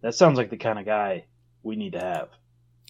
that 0.00 0.14
sounds 0.14 0.38
like 0.38 0.50
the 0.50 0.56
kind 0.56 0.78
of 0.78 0.86
guy 0.86 1.24
we 1.62 1.76
need 1.76 1.92
to 1.92 2.00
have. 2.00 2.28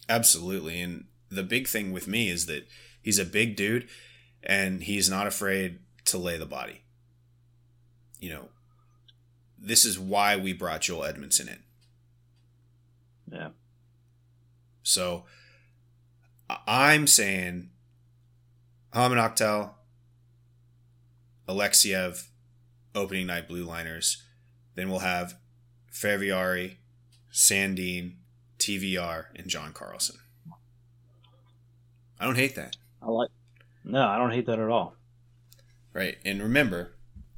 Absolutely, 0.07 0.81
and 0.81 1.05
the 1.29 1.43
big 1.43 1.67
thing 1.67 1.91
with 1.91 2.07
me 2.07 2.29
is 2.29 2.45
that 2.47 2.67
he's 3.01 3.19
a 3.19 3.25
big 3.25 3.55
dude 3.55 3.87
and 4.43 4.83
he's 4.83 5.09
not 5.09 5.27
afraid 5.27 5.79
to 6.05 6.17
lay 6.17 6.37
the 6.37 6.45
body. 6.45 6.83
You 8.19 8.31
know, 8.31 8.49
this 9.57 9.85
is 9.85 9.99
why 9.99 10.35
we 10.35 10.53
brought 10.53 10.81
Joel 10.81 11.01
Edmundson 11.01 11.47
in. 11.47 11.63
Yeah. 13.31 13.49
So 14.83 15.25
I'm 16.67 17.05
saying 17.05 17.69
Häman 18.93 19.17
Aktell, 19.17 19.71
Alexeyev, 21.47 22.27
opening 22.95 23.27
night 23.27 23.47
blue 23.47 23.63
liners. 23.63 24.23
Then 24.75 24.89
we'll 24.89 24.99
have 24.99 25.35
Fehervary, 25.91 26.77
Sandin, 27.31 28.13
TVR, 28.57 29.25
and 29.35 29.47
John 29.47 29.73
Carlson. 29.73 30.17
I 32.19 32.25
don't 32.25 32.35
hate 32.35 32.55
that. 32.55 32.77
I 33.01 33.07
like. 33.07 33.29
No, 33.83 34.05
I 34.05 34.17
don't 34.17 34.31
hate 34.31 34.45
that 34.47 34.59
at 34.59 34.69
all. 34.69 34.95
Right. 35.93 36.17
And 36.25 36.41
remember, 36.41 36.93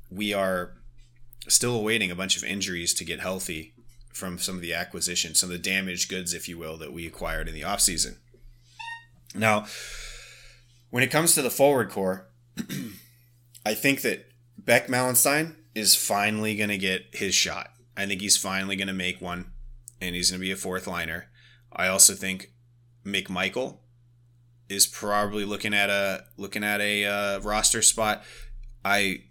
we 0.10 0.34
are 0.34 0.74
still 1.48 1.76
awaiting 1.76 2.12
a 2.12 2.16
bunch 2.16 2.36
of 2.36 2.44
injuries 2.44 2.94
to 2.96 3.06
get 3.06 3.20
healthy 3.20 3.74
from 4.14 4.38
some 4.38 4.56
of 4.56 4.62
the 4.62 4.74
acquisitions, 4.74 5.40
some 5.40 5.50
of 5.50 5.54
the 5.54 5.70
damaged 5.70 6.10
goods, 6.10 6.34
if 6.34 6.50
you 6.50 6.58
will, 6.58 6.78
that 6.78 6.94
we 6.94 7.08
acquired 7.08 7.48
in 7.48 7.54
the 7.54 7.62
offseason. 7.62 8.18
Now, 9.34 9.66
when 10.92 11.04
it 11.04 11.10
comes 11.10 11.34
to 11.34 11.42
the 11.42 11.50
forward 11.50 11.90
core, 11.90 12.28
I 13.66 13.74
think 13.74 14.02
that 14.02 14.28
Beck 14.58 14.88
Malenstyn 14.88 15.56
is 15.74 15.96
finally 15.96 16.56
going 16.56 16.70
to 16.70 16.78
get 16.78 17.06
his 17.14 17.34
shot. 17.34 17.72
I 17.98 18.06
think 18.06 18.22
he's 18.22 18.38
finally 18.38 18.76
going 18.76 18.88
to 18.88 18.94
make 18.94 19.20
one, 19.22 19.52
and 20.00 20.16
he's 20.16 20.30
going 20.30 20.40
to 20.40 20.46
be 20.46 20.52
a 20.52 20.56
fourth 20.56 20.88
liner. 20.88 21.28
I 21.74 21.88
also 21.88 22.14
think 22.14 22.52
McMichael 23.06 23.80
is 24.70 24.86
probably 24.86 25.46
looking 25.46 25.74
at 25.74 25.90
a 25.90 26.26
looking 26.38 26.64
at 26.64 26.82
a 26.82 27.06
uh, 27.06 27.40
roster 27.40 27.82
spot. 27.82 28.24
I 28.84 29.24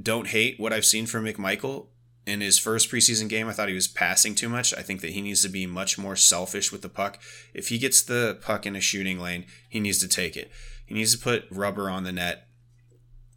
don't 0.00 0.28
hate 0.28 0.58
what 0.58 0.72
I've 0.72 0.84
seen 0.84 1.06
from 1.06 1.24
McMichael 1.24 1.88
in 2.26 2.40
his 2.40 2.58
first 2.58 2.90
preseason 2.90 3.28
game. 3.28 3.48
I 3.48 3.52
thought 3.52 3.68
he 3.68 3.74
was 3.74 3.88
passing 3.88 4.34
too 4.34 4.48
much. 4.48 4.72
I 4.74 4.82
think 4.82 5.00
that 5.00 5.10
he 5.10 5.22
needs 5.22 5.42
to 5.42 5.48
be 5.48 5.66
much 5.66 5.98
more 5.98 6.16
selfish 6.16 6.70
with 6.70 6.82
the 6.82 6.88
puck. 6.88 7.20
If 7.54 7.68
he 7.68 7.78
gets 7.78 8.02
the 8.02 8.38
puck 8.40 8.66
in 8.66 8.76
a 8.76 8.80
shooting 8.80 9.18
lane, 9.18 9.46
he 9.68 9.80
needs 9.80 9.98
to 9.98 10.08
take 10.08 10.36
it. 10.36 10.50
He 10.92 10.98
needs 10.98 11.16
to 11.16 11.22
put 11.22 11.46
rubber 11.50 11.88
on 11.88 12.04
the 12.04 12.12
net. 12.12 12.48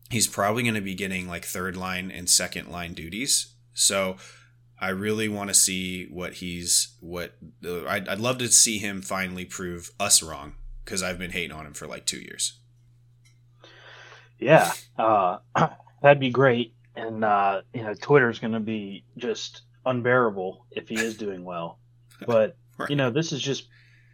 He's 0.09 0.27
probably 0.27 0.63
going 0.63 0.75
to 0.75 0.81
be 0.81 0.93
getting 0.93 1.25
like 1.25 1.45
third 1.45 1.77
line 1.77 2.11
and 2.11 2.29
second 2.29 2.69
line 2.69 2.93
duties. 2.93 3.53
So 3.73 4.17
I 4.77 4.89
really 4.89 5.29
want 5.29 5.47
to 5.51 5.53
see 5.53 6.07
what 6.07 6.33
he's 6.33 6.97
what 6.99 7.37
I'd, 7.63 8.09
I'd 8.09 8.19
love 8.19 8.39
to 8.39 8.49
see 8.49 8.77
him 8.77 9.01
finally 9.01 9.45
prove 9.45 9.91
us 10.01 10.21
wrong 10.21 10.55
because 10.83 11.01
I've 11.01 11.17
been 11.17 11.31
hating 11.31 11.53
on 11.53 11.65
him 11.65 11.73
for 11.73 11.87
like 11.87 12.05
two 12.05 12.19
years. 12.19 12.59
Yeah, 14.37 14.73
uh, 14.97 15.37
that'd 16.01 16.19
be 16.19 16.31
great. 16.31 16.73
And 16.97 17.23
uh, 17.23 17.61
you 17.73 17.83
know, 17.83 17.93
Twitter's 17.93 18.39
going 18.39 18.51
to 18.51 18.59
be 18.59 19.05
just 19.15 19.61
unbearable 19.85 20.65
if 20.71 20.89
he 20.89 20.95
is 20.95 21.15
doing 21.15 21.45
well. 21.45 21.79
But 22.27 22.57
right. 22.77 22.89
you 22.89 22.97
know, 22.97 23.11
this 23.11 23.31
is 23.31 23.41
just 23.41 23.67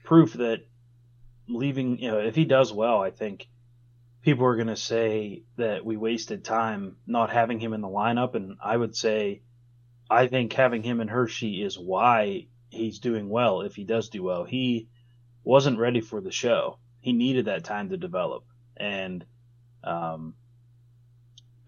proof 0.04 0.34
that 0.34 0.65
leaving. 1.55 1.99
You 1.99 2.11
know, 2.11 2.19
if 2.19 2.35
he 2.35 2.45
does 2.45 2.71
well, 2.73 3.01
I 3.01 3.11
think 3.11 3.47
people 4.21 4.45
are 4.45 4.55
going 4.55 4.67
to 4.67 4.75
say 4.75 5.43
that 5.57 5.85
we 5.85 5.97
wasted 5.97 6.43
time 6.43 6.97
not 7.07 7.31
having 7.31 7.59
him 7.59 7.73
in 7.73 7.81
the 7.81 7.87
lineup, 7.87 8.35
and 8.35 8.57
I 8.63 8.77
would 8.77 8.95
say 8.95 9.41
I 10.09 10.27
think 10.27 10.53
having 10.53 10.83
him 10.83 10.99
in 11.01 11.07
Hershey 11.07 11.63
is 11.63 11.77
why 11.77 12.47
he's 12.69 12.99
doing 12.99 13.29
well. 13.29 13.61
If 13.61 13.75
he 13.75 13.83
does 13.83 14.09
do 14.09 14.23
well, 14.23 14.43
he 14.43 14.87
wasn't 15.43 15.79
ready 15.79 16.01
for 16.01 16.21
the 16.21 16.31
show. 16.31 16.77
He 16.99 17.13
needed 17.13 17.45
that 17.45 17.63
time 17.63 17.89
to 17.89 17.97
develop, 17.97 18.43
and 18.77 19.25
um, 19.83 20.35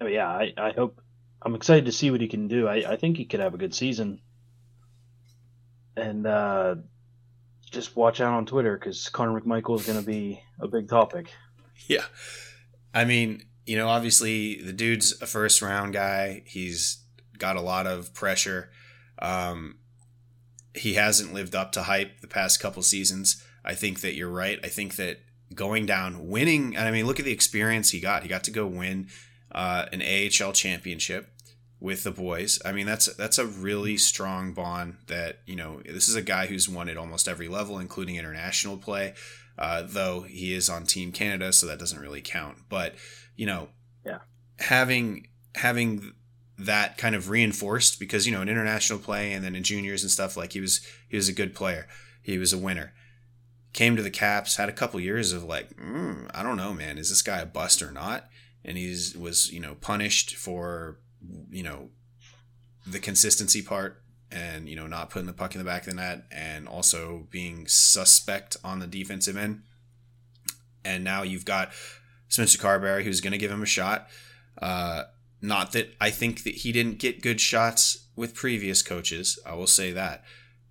yeah, 0.02 0.28
I, 0.28 0.54
I 0.58 0.72
hope 0.72 1.02
I'm 1.41 1.56
excited 1.56 1.86
to 1.86 1.91
see 1.91 2.12
what 2.12 2.22
he 2.22 2.28
can 2.28 2.48
do. 2.48 2.67
I, 2.67 2.93
I 2.93 2.96
think 2.98 3.17
he 3.17 3.26
could 3.26 3.39
have 3.39 3.54
a 3.54 3.58
good 3.58 3.74
season, 3.74 4.22
and 5.96 6.28
uh, 6.28 6.76
just 7.74 7.96
watch 7.96 8.22
out 8.22 8.34
on 8.34 8.46
Twitter 8.46 8.78
because 8.78 9.10
Connor 9.10 9.42
McMichael 9.42 9.80
is 9.80 9.86
going 9.86 10.00
to 10.00 10.06
be 10.06 10.42
a 10.60 10.68
big 10.68 10.88
topic. 10.88 11.28
Yeah, 11.88 12.06
I 12.94 13.04
mean, 13.04 13.44
you 13.66 13.76
know, 13.76 13.90
obviously 13.90 14.62
the 14.62 14.72
dude's 14.72 15.20
a 15.22 15.26
first 15.26 15.62
round 15.62 15.94
guy. 15.94 16.44
He's 16.46 17.04
got 17.38 17.56
a 17.56 17.62
lot 17.62 17.88
of 17.88 18.14
pressure. 18.14 18.70
Um, 19.20 19.80
he 20.74 20.94
hasn't 20.94 21.34
lived 21.34 21.56
up 21.56 21.72
to 21.74 21.84
hype 21.84 22.22
the 22.22 22.28
past 22.28 22.60
couple 22.60 22.82
seasons. 22.84 23.44
I 23.66 23.76
think 23.76 24.02
that 24.02 24.16
you're 24.16 24.30
right. 24.30 24.60
I 24.64 24.68
think 24.68 24.96
that 24.96 25.20
going 25.54 25.86
down, 25.86 26.28
winning, 26.30 26.76
and 26.76 26.88
I 26.88 26.92
mean, 26.92 27.06
look 27.06 27.20
at 27.20 27.26
the 27.26 27.32
experience 27.32 27.92
he 27.92 28.00
got. 28.00 28.24
He 28.24 28.30
got 28.30 28.44
to 28.46 28.52
go 28.52 28.66
win 28.66 29.08
uh, 29.52 29.86
an 29.92 30.02
AHL 30.02 30.54
championship 30.54 31.33
with 31.84 32.04
the 32.04 32.12
boys. 32.12 32.62
I 32.63 32.72
mean, 32.72 32.86
that's 32.86 33.13
that's 33.15 33.38
a 33.38 33.46
really 33.46 33.98
strong 33.98 34.54
bond. 34.54 34.96
That 35.08 35.39
you 35.46 35.58
know, 35.58 35.82
this 35.86 36.08
is 36.08 36.15
a 36.15 36.22
guy 36.22 36.48
who's 36.48 36.69
won 36.69 36.88
at 36.88 36.98
almost 36.98 37.28
every 37.28 37.50
level, 37.50 37.78
including 37.78 38.15
international 38.15 38.78
play. 38.78 39.13
Uh, 39.60 39.84
though 39.86 40.22
he 40.22 40.56
is 40.56 40.69
on 40.69 40.86
Team 40.86 41.12
Canada, 41.12 41.54
so 41.54 41.67
that 41.67 41.78
doesn't 41.78 42.00
really 42.00 42.22
count. 42.22 42.58
But 42.69 42.96
you 43.36 43.46
know, 43.46 43.67
yeah, 44.06 44.19
having 44.60 45.28
having 45.56 46.13
that 46.58 46.98
kind 46.98 47.15
of 47.15 47.30
reinforced 47.30 48.00
because 48.00 48.26
you 48.26 48.32
know 48.32 48.41
in 48.41 48.48
international 48.48 48.98
play 48.98 49.34
and 49.34 49.43
then 49.43 49.54
in 49.54 49.63
juniors 49.63 50.04
and 50.04 50.12
stuff 50.12 50.38
like 50.38 50.54
he 50.54 50.62
was 50.62 50.80
he 51.10 51.17
was 51.17 51.28
a 51.28 51.34
good 51.34 51.54
player 51.54 51.88
he 52.22 52.38
was 52.38 52.54
a 52.54 52.58
winner 52.58 52.93
came 53.74 53.96
to 53.96 54.04
the 54.04 54.12
caps 54.12 54.58
had 54.58 54.69
a 54.69 54.74
couple 54.74 55.00
years 55.00 55.34
of 55.34 55.43
like 55.43 55.76
mm, 55.78 56.30
i 56.32 56.43
don't 56.43 56.58
know 56.58 56.72
man 56.72 57.00
is 57.00 57.10
this 57.10 57.24
guy 57.24 57.39
a 57.39 57.46
bust 57.46 57.82
or 57.82 57.91
not 57.91 58.30
and 58.63 58.78
he's 58.78 59.17
was 59.17 59.52
you 59.52 59.60
know 59.60 59.74
punished 59.82 60.36
for 60.36 61.00
you 61.50 61.64
know 61.64 61.90
the 62.86 63.00
consistency 63.00 63.62
part 63.62 64.02
and 64.32 64.68
you 64.68 64.76
know 64.76 64.88
not 64.88 65.10
putting 65.10 65.28
the 65.28 65.34
puck 65.34 65.54
in 65.54 65.60
the 65.60 65.66
back 65.66 65.84
of 65.84 65.90
the 65.90 65.96
net 65.96 66.26
and 66.32 66.68
also 66.68 67.28
being 67.30 67.68
suspect 67.68 68.58
on 68.64 68.80
the 68.80 68.88
defensive 68.88 69.38
end 69.38 69.62
and 70.84 71.04
now 71.04 71.22
you've 71.22 71.46
got 71.46 71.72
spencer 72.28 72.58
carbery 72.58 73.04
who's 73.04 73.22
going 73.22 73.32
to 73.32 73.38
give 73.38 73.52
him 73.52 73.62
a 73.62 73.68
shot 73.68 74.08
uh, 74.62 75.04
not 75.42 75.74
that 75.74 75.94
I 76.00 76.10
think 76.10 76.44
that 76.44 76.56
he 76.56 76.72
didn't 76.72 77.00
get 77.00 77.22
good 77.22 77.42
shots 77.42 78.08
with 78.16 78.34
previous 78.34 78.82
coaches. 78.82 79.38
I 79.46 79.56
will 79.56 79.68
say 79.68 79.92
that. 79.92 80.24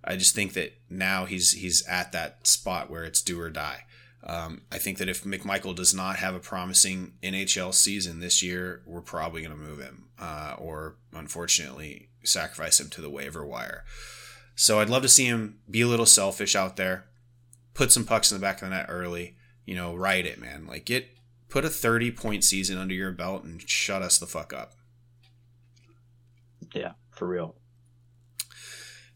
I 0.03 0.17
just 0.17 0.35
think 0.35 0.53
that 0.53 0.73
now 0.89 1.25
he's 1.25 1.51
he's 1.51 1.85
at 1.87 2.11
that 2.11 2.45
spot 2.45 2.89
where 2.89 3.03
it's 3.03 3.21
do 3.21 3.39
or 3.39 3.49
die. 3.49 3.85
Um, 4.25 4.61
I 4.71 4.77
think 4.77 4.99
that 4.99 5.09
if 5.09 5.23
McMichael 5.23 5.75
does 5.75 5.93
not 5.93 6.15
have 6.17 6.33
a 6.33 6.39
promising 6.39 7.13
NHL 7.21 7.73
season 7.73 8.19
this 8.19 8.41
year, 8.41 8.81
we're 8.85 9.01
probably 9.01 9.41
going 9.41 9.55
to 9.55 9.61
move 9.61 9.79
him, 9.79 10.05
uh, 10.17 10.55
or 10.57 10.95
unfortunately 11.13 12.09
sacrifice 12.23 12.79
him 12.79 12.89
to 12.91 13.01
the 13.01 13.09
waiver 13.09 13.45
wire. 13.45 13.83
So 14.55 14.79
I'd 14.79 14.89
love 14.89 15.01
to 15.01 15.09
see 15.09 15.25
him 15.25 15.59
be 15.69 15.81
a 15.81 15.87
little 15.87 16.05
selfish 16.05 16.55
out 16.55 16.77
there, 16.77 17.05
put 17.73 17.91
some 17.91 18.05
pucks 18.05 18.31
in 18.31 18.37
the 18.37 18.41
back 18.41 18.61
of 18.61 18.69
the 18.69 18.75
net 18.75 18.85
early. 18.87 19.35
You 19.65 19.75
know, 19.75 19.95
ride 19.95 20.25
it, 20.25 20.39
man. 20.39 20.67
Like 20.67 20.85
get 20.85 21.07
put 21.49 21.65
a 21.65 21.69
30 21.69 22.11
point 22.11 22.43
season 22.43 22.77
under 22.77 22.93
your 22.93 23.11
belt 23.11 23.43
and 23.43 23.61
shut 23.69 24.01
us 24.01 24.17
the 24.17 24.25
fuck 24.25 24.53
up. 24.53 24.73
Yeah, 26.73 26.93
for 27.11 27.27
real. 27.27 27.55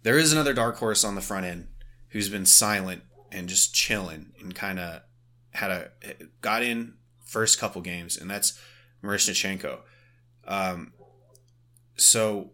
There 0.04 0.18
is 0.18 0.32
another 0.32 0.54
dark 0.54 0.78
horse 0.78 1.04
on 1.04 1.16
the 1.16 1.22
front 1.22 1.46
end 1.46 1.68
who's 2.10 2.30
been 2.30 2.46
silent 2.46 3.04
and 3.32 3.48
just 3.50 3.74
chilling 3.74 4.34
and 4.40 4.56
kind 4.56 4.80
of 4.80 5.02
had 5.52 5.72
a 5.72 5.92
got 6.42 6.64
in 6.64 6.94
first 7.26 7.60
couple 7.60 7.82
games, 7.82 8.18
and 8.18 8.30
that's 8.30 8.60
Miroshnichenko. 9.04 9.80
Um, 10.46 10.94
so, 11.96 12.52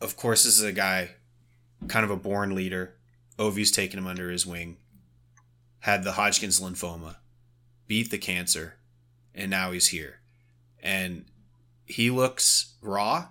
of 0.00 0.16
course, 0.16 0.44
this 0.44 0.58
is 0.58 0.64
a 0.64 0.72
guy, 0.72 1.10
kind 1.88 2.04
of 2.04 2.10
a 2.10 2.16
born 2.16 2.54
leader. 2.54 2.94
Ovi's 3.38 3.70
taken 3.70 3.98
him 3.98 4.06
under 4.06 4.30
his 4.30 4.46
wing. 4.46 4.76
Had 5.80 6.04
the 6.04 6.12
Hodgkin's 6.12 6.60
lymphoma 6.60 7.16
beat 7.86 8.10
the 8.10 8.18
cancer, 8.18 8.76
and 9.34 9.50
now 9.50 9.72
he's 9.72 9.88
here. 9.88 10.20
And 10.82 11.26
he 11.84 12.10
looks 12.10 12.74
raw, 12.80 13.28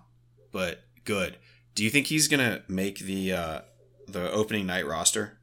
but 0.51 0.83
good. 1.03 1.37
Do 1.75 1.83
you 1.83 1.89
think 1.89 2.07
he's 2.07 2.27
gonna 2.27 2.63
make 2.67 2.99
the 2.99 3.33
uh, 3.33 3.59
the 4.07 4.31
opening 4.31 4.65
night 4.65 4.87
roster? 4.87 5.39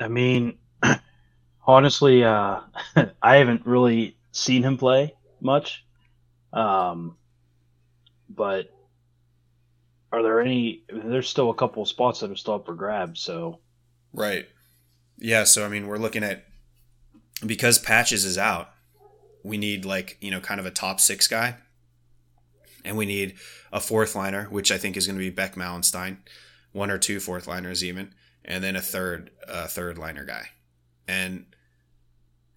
I 0.00 0.08
mean, 0.08 0.58
honestly, 1.66 2.24
uh, 2.24 2.60
I 3.22 3.36
haven't 3.36 3.66
really 3.66 4.16
seen 4.32 4.62
him 4.62 4.78
play 4.78 5.14
much. 5.40 5.84
Um, 6.52 7.16
but 8.28 8.70
are 10.12 10.22
there 10.22 10.40
any? 10.40 10.82
There's 10.88 11.28
still 11.28 11.50
a 11.50 11.54
couple 11.54 11.82
of 11.82 11.88
spots 11.88 12.20
that 12.20 12.30
are 12.30 12.36
still 12.36 12.54
up 12.54 12.66
for 12.66 12.74
grabs. 12.74 13.20
So, 13.20 13.60
right. 14.12 14.46
Yeah, 15.18 15.44
so 15.44 15.64
I 15.64 15.68
mean, 15.68 15.86
we're 15.86 15.98
looking 15.98 16.24
at 16.24 16.44
because 17.44 17.78
Patches 17.78 18.24
is 18.24 18.38
out, 18.38 18.70
we 19.42 19.58
need 19.58 19.84
like, 19.84 20.16
you 20.20 20.30
know, 20.30 20.40
kind 20.40 20.60
of 20.60 20.66
a 20.66 20.70
top 20.70 21.00
six 21.00 21.28
guy. 21.28 21.56
And 22.84 22.96
we 22.96 23.04
need 23.04 23.34
a 23.72 23.80
fourth 23.80 24.14
liner, 24.14 24.44
which 24.44 24.72
I 24.72 24.78
think 24.78 24.96
is 24.96 25.06
going 25.06 25.18
to 25.18 25.24
be 25.24 25.30
Beck 25.30 25.54
Malenstyn, 25.54 26.18
one 26.72 26.90
or 26.90 26.96
two 26.96 27.20
fourth 27.20 27.46
liners 27.46 27.84
even, 27.84 28.14
and 28.44 28.62
then 28.62 28.76
a 28.76 28.80
third 28.80 29.30
uh, 29.48 29.66
third 29.66 29.98
liner 29.98 30.24
guy. 30.24 30.48
And 31.06 31.46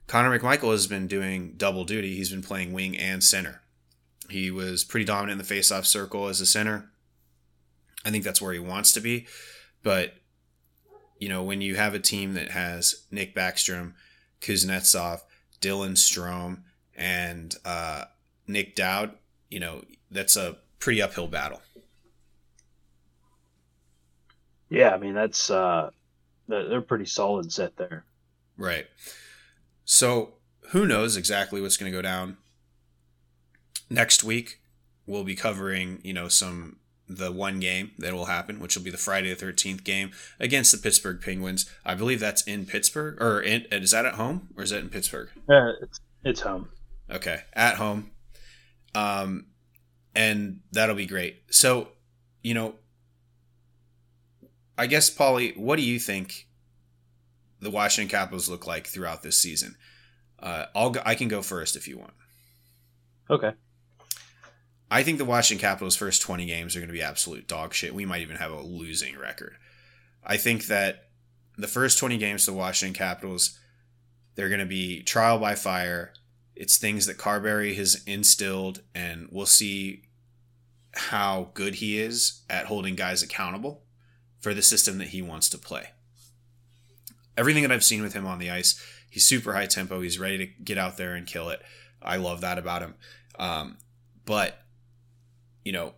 Connor 0.08 0.38
McMichael 0.38 0.72
has 0.72 0.88
been 0.88 1.08
doing 1.08 1.54
double 1.58 1.86
duty. 1.86 2.16
He's 2.16 2.30
been 2.30 2.44
playing 2.44 2.74
wing 2.74 2.98
and 2.98 3.24
center. 3.24 3.62
He 4.30 4.52
was 4.52 4.84
pretty 4.84 5.06
dominant 5.06 5.40
in 5.42 5.46
the 5.48 5.56
faceoff 5.56 5.86
circle 5.86 6.28
as 6.28 6.42
a 6.42 6.46
center. 6.46 6.90
I 8.06 8.12
think 8.12 8.24
that's 8.24 8.42
where 8.42 8.54
he 8.54 8.60
wants 8.60 8.92
to 8.94 9.00
be, 9.00 9.28
but 9.82 10.16
you 11.20 11.30
know, 11.30 11.42
when 11.42 11.62
you 11.62 11.76
have 11.76 11.94
a 11.94 12.00
team 12.00 12.34
that 12.34 12.52
has 12.52 13.06
Nick 13.10 13.34
Backstrom, 13.34 13.94
Kuznetsov, 14.42 15.22
Dylan 15.62 15.94
Strome, 15.94 16.64
and 16.98 17.56
uh, 17.64 18.06
Nic 18.46 18.76
Dowd, 18.76 19.12
you 19.50 19.62
know, 19.62 19.84
that's 20.12 20.36
a 20.36 20.58
pretty 20.80 21.02
uphill 21.02 21.28
battle. 21.28 21.62
Yeah, 24.70 24.90
I 24.90 24.98
mean 24.98 25.14
that's 25.14 25.50
uh, 25.50 25.92
they're 26.48 26.82
pretty 26.82 27.06
solid 27.06 27.52
set 27.52 27.78
there. 27.78 28.06
Right. 28.58 28.88
So 29.86 30.36
who 30.72 30.86
knows 30.86 31.18
exactly 31.18 31.62
what's 31.62 31.78
going 31.78 31.92
to 31.92 31.98
go 31.98 32.02
down 32.02 32.38
next 33.90 34.24
week? 34.24 34.60
We'll 35.06 35.24
be 35.24 35.36
covering, 35.36 36.00
you 36.04 36.14
know, 36.14 36.28
some 36.28 36.78
the 37.08 37.32
one 37.32 37.60
game 37.60 37.92
that 37.98 38.14
will 38.14 38.26
happen, 38.26 38.60
which 38.60 38.76
will 38.76 38.84
be 38.84 38.90
the 38.90 38.98
Friday 38.98 39.34
the 39.34 39.46
13th 39.46 39.84
game 39.84 40.12
against 40.40 40.72
the 40.72 40.78
Pittsburgh 40.78 41.22
Penguins. 41.22 41.70
I 41.86 41.96
believe 41.96 42.20
that's 42.20 42.42
in 42.44 42.66
Pittsburgh, 42.66 43.22
or 43.22 43.42
in, 43.42 43.66
is 43.72 43.92
that 43.92 44.06
at 44.06 44.16
home, 44.16 44.50
or 44.56 44.64
is 44.64 44.70
that 44.70 44.80
in 44.80 44.90
Pittsburgh? 44.90 45.30
Uh, 45.50 45.74
it's, 45.82 46.00
it's 46.24 46.42
home. 46.42 46.70
Okay, 47.12 47.42
at 47.54 47.76
home. 47.76 48.12
Um, 48.96 49.48
and 50.16 50.62
that'll 50.72 50.96
be 50.96 51.06
great. 51.06 51.44
So, 51.50 51.90
you 52.42 52.54
know, 52.54 52.76
I 54.78 54.88
guess, 54.88 55.10
Paulie, 55.10 55.56
what 55.58 55.76
do 55.76 55.84
you 55.84 56.00
think 56.00 56.48
the 57.64 57.72
Washington 57.72 58.10
Capitals 58.10 58.50
look 58.50 58.68
like 58.68 58.88
throughout 58.88 59.24
this 59.24 59.38
season. 59.38 59.76
Uh, 60.40 60.66
I'll 60.76 60.92
go, 60.92 61.02
I 61.06 61.16
can 61.16 61.30
go 61.30 61.42
first 61.42 61.76
if 61.76 61.88
you 61.88 61.98
want. 61.98 62.14
Okay. 63.30 63.54
I 64.92 65.02
think 65.02 65.18
the 65.18 65.26
Washington 65.26 65.62
Capitals' 65.62 65.96
first 65.96 66.22
20 66.22 66.46
games 66.46 66.76
are 66.76 66.80
going 66.80 66.90
to 66.90 66.94
be 66.94 67.02
absolute 67.02 67.48
dog 67.48 67.74
shit. 67.74 67.96
We 67.96 68.06
might 68.06 68.22
even 68.22 68.36
have 68.36 68.52
a 68.52 68.62
losing 68.62 69.18
record. 69.18 69.56
I 70.24 70.38
think 70.38 70.68
that 70.68 71.08
the 71.58 71.68
first 71.68 71.98
20 71.98 72.18
games 72.18 72.48
of 72.48 72.54
the 72.54 72.60
Washington 72.60 72.94
Capitals, 72.94 73.58
they're 74.36 74.50
going 74.50 74.60
to 74.60 74.66
be 74.66 75.02
trial 75.02 75.40
by 75.40 75.56
fire. 75.56 76.14
It's 76.56 76.78
things 76.78 77.06
that 77.08 77.18
Carbery 77.18 77.76
has 77.76 78.04
instilled, 78.06 78.82
and 78.94 79.30
we'll 79.32 79.46
see 79.46 80.04
how 80.92 81.50
good 81.56 81.76
he 81.76 81.98
is 82.00 82.42
at 82.50 82.66
holding 82.66 82.96
guys 82.96 83.24
accountable 83.24 83.83
for 84.44 84.54
the 84.54 84.62
system 84.62 84.98
that 84.98 85.08
he 85.08 85.22
wants 85.22 85.48
to 85.50 85.58
play. 85.58 85.92
Everything 87.38 87.64
that 87.64 87.72
I've 87.72 87.84
seen 87.84 88.02
with 88.02 88.14
him 88.14 88.28
on 88.28 88.40
the 88.40 88.52
ice, 88.52 88.80
he's 89.10 89.26
super 89.26 89.54
high 89.54 89.68
tempo. 89.68 90.02
He's 90.02 90.20
ready 90.20 90.38
to 90.38 90.46
get 90.46 90.78
out 90.78 90.98
there 90.98 91.16
and 91.16 91.26
kill 91.26 91.50
it. 91.50 91.62
I 92.02 92.18
love 92.18 92.42
that 92.42 92.58
about 92.58 92.82
him. 92.82 92.96
Um, 93.40 93.78
but 94.26 94.60
you 95.64 95.72
know, 95.72 95.94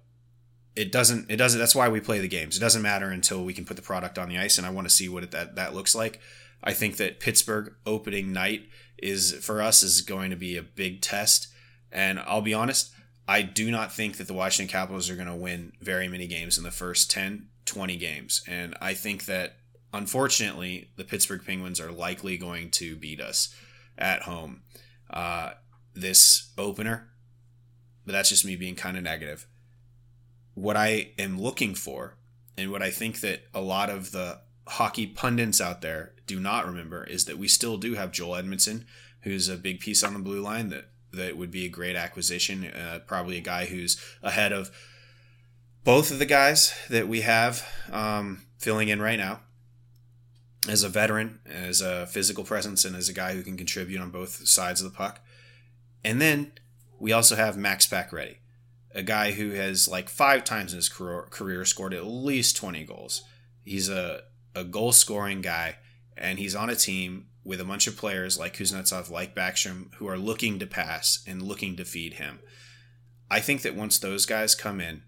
it 0.75 0.91
doesn't. 0.91 1.31
It 1.31 1.37
doesn't. 1.37 1.59
That's 1.59 1.75
why 1.75 1.89
we 1.89 1.99
play 1.99 2.19
the 2.19 2.27
games. 2.27 2.55
It 2.55 2.59
doesn't 2.59 2.83
matter 2.83 3.09
until 3.09 3.43
we 3.43 3.53
can 3.53 3.65
put 3.65 3.77
the 3.77 3.81
product 3.81 4.19
on 4.19 4.29
the 4.29 4.37
ice, 4.37 4.59
and 4.59 4.67
I 4.67 4.69
want 4.69 4.87
to 4.87 4.93
see 4.93 5.09
what 5.09 5.23
it, 5.23 5.31
that 5.31 5.55
that 5.55 5.73
looks 5.73 5.95
like. 5.95 6.21
I 6.63 6.73
think 6.73 6.97
that 6.97 7.19
Pittsburgh 7.19 7.73
opening 7.85 8.31
night 8.31 8.69
is 8.97 9.33
for 9.33 9.59
us 9.59 9.81
is 9.81 10.01
going 10.01 10.29
to 10.29 10.35
be 10.35 10.55
a 10.55 10.63
big 10.63 11.01
test, 11.01 11.47
and 11.91 12.19
I'll 12.19 12.41
be 12.41 12.53
honest. 12.53 12.91
I 13.27 13.41
do 13.41 13.71
not 13.71 13.91
think 13.91 14.17
that 14.17 14.27
the 14.27 14.33
Washington 14.33 14.71
Capitals 14.71 15.09
are 15.09 15.15
going 15.15 15.27
to 15.27 15.35
win 15.35 15.73
very 15.81 16.07
many 16.07 16.27
games 16.27 16.59
in 16.59 16.63
the 16.63 16.69
first 16.69 17.09
10, 17.09 17.47
20 17.65 17.97
games. 17.97 18.43
And 18.47 18.75
I 18.81 18.93
think 18.93 19.25
that 19.25 19.57
unfortunately, 19.93 20.89
the 20.95 21.03
Pittsburgh 21.03 21.43
Penguins 21.45 21.79
are 21.79 21.91
likely 21.91 22.37
going 22.37 22.69
to 22.71 22.95
beat 22.95 23.21
us 23.21 23.53
at 23.97 24.23
home 24.23 24.61
uh, 25.09 25.51
this 25.93 26.51
opener. 26.57 27.09
But 28.05 28.13
that's 28.13 28.29
just 28.29 28.45
me 28.45 28.55
being 28.55 28.75
kind 28.75 28.97
of 28.97 29.03
negative. 29.03 29.47
What 30.53 30.77
I 30.77 31.11
am 31.17 31.41
looking 31.41 31.75
for, 31.75 32.17
and 32.57 32.71
what 32.71 32.83
I 32.83 32.91
think 32.91 33.21
that 33.21 33.43
a 33.53 33.61
lot 33.61 33.89
of 33.89 34.11
the 34.11 34.41
hockey 34.67 35.07
pundits 35.07 35.59
out 35.59 35.81
there 35.81 36.13
do 36.27 36.39
not 36.39 36.65
remember, 36.65 37.03
is 37.03 37.25
that 37.25 37.37
we 37.37 37.47
still 37.47 37.77
do 37.77 37.95
have 37.95 38.11
Joel 38.11 38.41
Edmundson, 38.41 38.85
who's 39.21 39.49
a 39.49 39.57
big 39.57 39.79
piece 39.79 40.03
on 40.03 40.13
the 40.13 40.19
blue 40.19 40.41
line 40.41 40.69
that 40.69 40.89
that 41.11 41.37
would 41.37 41.51
be 41.51 41.65
a 41.65 41.69
great 41.69 41.95
acquisition. 41.95 42.65
Uh, 42.65 42.99
probably 43.05 43.37
a 43.37 43.41
guy 43.41 43.65
who's 43.65 43.99
ahead 44.21 44.51
of 44.51 44.71
both 45.85 46.09
of 46.09 46.19
the 46.19 46.25
guys 46.25 46.73
that 46.89 47.07
we 47.07 47.21
have 47.21 47.65
um, 47.91 48.41
filling 48.57 48.89
in 48.89 49.01
right 49.01 49.19
now 49.19 49.39
as 50.67 50.83
a 50.83 50.89
veteran, 50.89 51.39
as 51.45 51.79
a 51.79 52.07
physical 52.07 52.43
presence, 52.43 52.83
and 52.83 52.95
as 52.95 53.07
a 53.07 53.13
guy 53.13 53.33
who 53.33 53.43
can 53.43 53.55
contribute 53.55 54.01
on 54.01 54.09
both 54.09 54.47
sides 54.47 54.81
of 54.81 54.91
the 54.91 54.97
puck. 54.97 55.23
And 56.03 56.19
then 56.19 56.53
we 56.99 57.11
also 57.11 57.35
have 57.35 57.55
Max 57.55 57.85
Pacioretty, 57.85 58.37
a 58.95 59.03
guy 59.03 59.31
who 59.31 59.51
has 59.51 59.87
like 59.87 60.09
five 60.09 60.43
times 60.43 60.73
in 60.73 60.77
his 60.77 60.89
career 60.89 61.65
scored 61.65 61.93
at 61.93 62.05
least 62.05 62.57
20 62.57 62.83
goals. 62.85 63.23
He's 63.63 63.87
a, 63.87 64.21
a 64.55 64.63
goal 64.63 64.91
scoring 64.91 65.41
guy, 65.41 65.77
and 66.17 66.39
he's 66.39 66.55
on 66.55 66.71
a 66.71 66.75
team 66.75 67.27
with 67.43 67.61
a 67.61 67.65
bunch 67.65 67.85
of 67.85 67.95
players 67.95 68.39
like 68.39 68.57
Kuznetsov, 68.57 69.11
like 69.11 69.35
Backstrom, 69.35 69.93
who 69.95 70.07
are 70.07 70.17
looking 70.17 70.57
to 70.57 70.65
pass 70.65 71.23
and 71.27 71.43
looking 71.43 71.75
to 71.75 71.85
feed 71.85 72.15
him. 72.15 72.39
I 73.29 73.39
think 73.39 73.61
that 73.61 73.75
once 73.75 73.99
those 73.99 74.25
guys 74.25 74.55
come 74.55 74.81
in, 74.81 75.03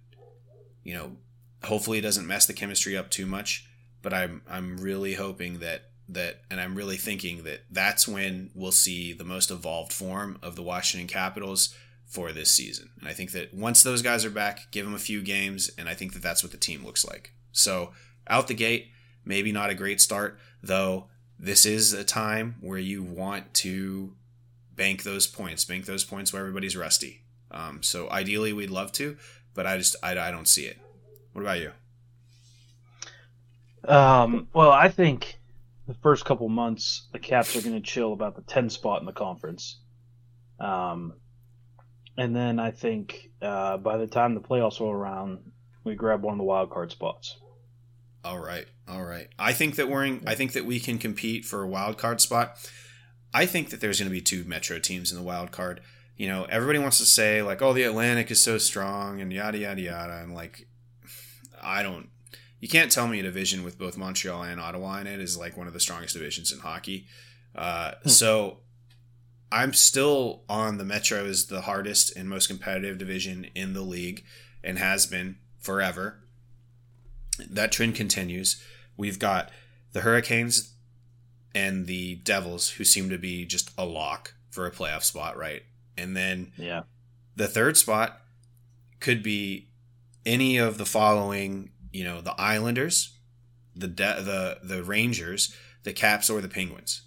you 0.87 0.93
know, 0.93 1.17
hopefully 1.65 1.97
it 1.97 2.01
doesn't 2.01 2.25
mess 2.25 2.45
the 2.45 2.53
chemistry 2.53 2.95
up 2.95 3.11
too 3.11 3.25
much. 3.25 3.67
But 4.01 4.13
I'm 4.13 4.41
I'm 4.49 4.77
really 4.77 5.15
hoping 5.15 5.59
that 5.59 5.89
that 6.07 6.41
and 6.49 6.61
I'm 6.61 6.75
really 6.75 6.95
thinking 6.95 7.43
that 7.43 7.65
that's 7.69 8.07
when 8.07 8.51
we'll 8.55 8.71
see 8.71 9.11
the 9.11 9.25
most 9.25 9.51
evolved 9.51 9.91
form 9.91 10.39
of 10.41 10.55
the 10.55 10.63
Washington 10.63 11.07
Capitals 11.07 11.75
for 12.05 12.31
this 12.31 12.49
season. 12.49 12.91
And 13.01 13.09
I 13.09 13.11
think 13.11 13.31
that 13.31 13.53
once 13.53 13.83
those 13.83 14.01
guys 14.01 14.23
are 14.23 14.29
back, 14.29 14.71
give 14.71 14.85
them 14.85 14.95
a 14.95 14.99
few 14.99 15.21
games, 15.21 15.69
and 15.77 15.89
I 15.89 15.93
think 15.93 16.13
that 16.13 16.21
that's 16.21 16.41
what 16.41 16.53
the 16.53 16.57
team 16.57 16.85
looks 16.85 17.05
like. 17.05 17.33
So 17.51 17.91
out 18.29 18.47
the 18.47 18.53
gate, 18.53 18.87
maybe 19.25 19.51
not 19.51 19.69
a 19.69 19.75
great 19.75 19.99
start, 19.99 20.39
though 20.63 21.07
this 21.37 21.65
is 21.65 21.91
a 21.91 22.05
time 22.05 22.55
where 22.61 22.79
you 22.79 23.03
want 23.03 23.53
to 23.55 24.13
bank 24.73 25.03
those 25.03 25.27
points, 25.27 25.65
bank 25.65 25.85
those 25.85 26.05
points 26.05 26.31
where 26.31 26.39
everybody's 26.39 26.77
rusty. 26.77 27.23
Um, 27.51 27.83
so 27.83 28.09
ideally, 28.09 28.53
we'd 28.53 28.69
love 28.69 28.91
to, 28.93 29.17
but 29.57 29.65
I 29.65 29.77
just 29.77 29.97
I, 30.01 30.11
I 30.11 30.31
don't 30.31 30.47
see 30.47 30.65
it. 30.65 30.77
What 31.33 31.41
about 31.41 31.59
you? 31.59 31.71
Um, 33.85 34.47
well, 34.53 34.71
I 34.71 34.87
think 34.87 35.39
the 35.87 35.95
first 35.95 36.23
couple 36.23 36.47
months 36.47 37.07
the 37.11 37.19
Caps 37.19 37.55
are 37.55 37.61
going 37.61 37.75
to 37.75 37.81
chill 37.81 38.13
about 38.13 38.35
the 38.35 38.43
10 38.43 38.69
spot 38.69 39.01
in 39.01 39.05
the 39.05 39.11
conference. 39.11 39.79
Um, 40.59 41.13
and 42.17 42.35
then 42.35 42.59
I 42.59 42.71
think 42.71 43.31
uh, 43.41 43.77
by 43.77 43.97
the 43.97 44.07
time 44.07 44.35
the 44.35 44.41
playoffs 44.41 44.79
roll 44.79 44.91
around, 44.91 45.39
we 45.83 45.95
grab 45.95 46.23
one 46.23 46.33
of 46.33 46.37
the 46.37 46.43
wild 46.43 46.69
card 46.69 46.91
spots. 46.91 47.37
All 48.23 48.39
right, 48.39 48.65
all 48.87 49.03
right. 49.03 49.27
I 49.39 49.53
think 49.53 49.75
that 49.75 49.87
we're 49.89 50.03
in, 50.03 50.23
I 50.27 50.35
think 50.35 50.53
that 50.53 50.65
we 50.65 50.79
can 50.79 50.97
compete 50.97 51.45
for 51.45 51.63
a 51.63 51.67
wild 51.67 51.97
card 51.97 52.21
spot. 52.21 52.57
I 53.33 53.45
think 53.45 53.69
that 53.69 53.81
there's 53.81 53.99
going 53.99 54.09
to 54.09 54.13
be 54.13 54.21
two 54.21 54.43
Metro 54.43 54.79
teams 54.79 55.11
in 55.11 55.17
the 55.17 55.23
wild 55.23 55.51
card. 55.51 55.81
You 56.17 56.27
know, 56.27 56.45
everybody 56.45 56.79
wants 56.79 56.97
to 56.97 57.05
say 57.05 57.41
like, 57.41 57.61
"Oh, 57.61 57.73
the 57.73 57.83
Atlantic 57.83 58.31
is 58.31 58.41
so 58.41 58.57
strong," 58.57 59.21
and 59.21 59.31
yada 59.31 59.57
yada 59.57 59.81
yada. 59.81 60.17
And 60.21 60.33
like, 60.33 60.67
I 61.61 61.83
don't. 61.83 62.09
You 62.59 62.67
can't 62.67 62.91
tell 62.91 63.07
me 63.07 63.19
a 63.19 63.23
division 63.23 63.63
with 63.63 63.77
both 63.77 63.97
Montreal 63.97 64.43
and 64.43 64.59
Ottawa 64.59 64.97
in 64.99 65.07
it 65.07 65.19
is 65.19 65.37
like 65.37 65.55
one 65.55 65.67
of 65.67 65.73
the 65.73 65.79
strongest 65.79 66.15
divisions 66.15 66.51
in 66.51 66.59
hockey. 66.59 67.05
Uh, 67.55 67.91
hmm. 68.01 68.09
So 68.09 68.57
I'm 69.51 69.73
still 69.73 70.43
on 70.49 70.77
the 70.77 70.83
Metro 70.83 71.23
as 71.25 71.45
the 71.45 71.61
hardest 71.61 72.15
and 72.15 72.27
most 72.27 72.47
competitive 72.47 72.97
division 72.97 73.45
in 73.53 73.73
the 73.73 73.81
league 73.81 74.25
and 74.63 74.79
has 74.79 75.05
been 75.05 75.37
forever 75.59 76.19
that 77.49 77.71
trend 77.71 77.95
continues. 77.95 78.61
We've 78.95 79.19
got 79.19 79.51
the 79.93 80.01
Hurricanes 80.01 80.73
and 81.53 81.87
the 81.87 82.15
Devils, 82.15 82.71
who 82.71 82.83
seem 82.83 83.09
to 83.09 83.17
be 83.17 83.45
just 83.45 83.71
a 83.77 83.85
lock 83.85 84.33
for 84.49 84.65
a 84.65 84.71
playoff 84.71 85.03
spot, 85.03 85.37
right? 85.37 85.63
And 85.97 86.15
then 86.15 86.51
yeah, 86.57 86.83
the 87.35 87.47
third 87.47 87.77
spot 87.77 88.21
could 88.99 89.23
be 89.23 89.67
any 90.25 90.57
of 90.57 90.77
the 90.77 90.85
following. 90.85 91.71
You 91.91 92.03
know, 92.03 92.21
the 92.21 92.39
Islanders, 92.39 93.17
the 93.75 93.87
De- 93.87 94.21
the 94.21 94.59
the 94.63 94.83
Rangers, 94.83 95.55
the 95.83 95.93
Caps, 95.93 96.29
or 96.29 96.41
the 96.41 96.49
Penguins. 96.49 97.01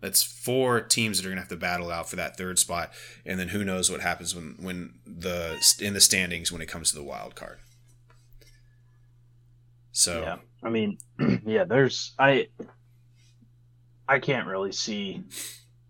That's 0.00 0.22
four 0.22 0.82
teams 0.82 1.16
that 1.16 1.26
are 1.26 1.30
gonna 1.30 1.40
have 1.40 1.48
to 1.48 1.56
battle 1.56 1.90
out 1.90 2.10
for 2.10 2.16
that 2.16 2.36
third 2.36 2.58
spot, 2.58 2.92
and 3.24 3.40
then 3.40 3.48
who 3.48 3.64
knows 3.64 3.90
what 3.90 4.02
happens 4.02 4.34
when 4.34 4.56
when 4.60 4.98
the 5.06 5.56
in 5.80 5.94
the 5.94 6.00
standings 6.00 6.52
when 6.52 6.60
it 6.60 6.66
comes 6.66 6.90
to 6.90 6.96
the 6.96 7.02
wild 7.02 7.34
card. 7.34 7.58
So 9.92 10.20
yeah, 10.20 10.36
I 10.62 10.70
mean, 10.70 10.98
yeah, 11.46 11.64
there's 11.64 12.12
I 12.18 12.48
I 14.06 14.18
can't 14.18 14.46
really 14.46 14.72
see 14.72 15.22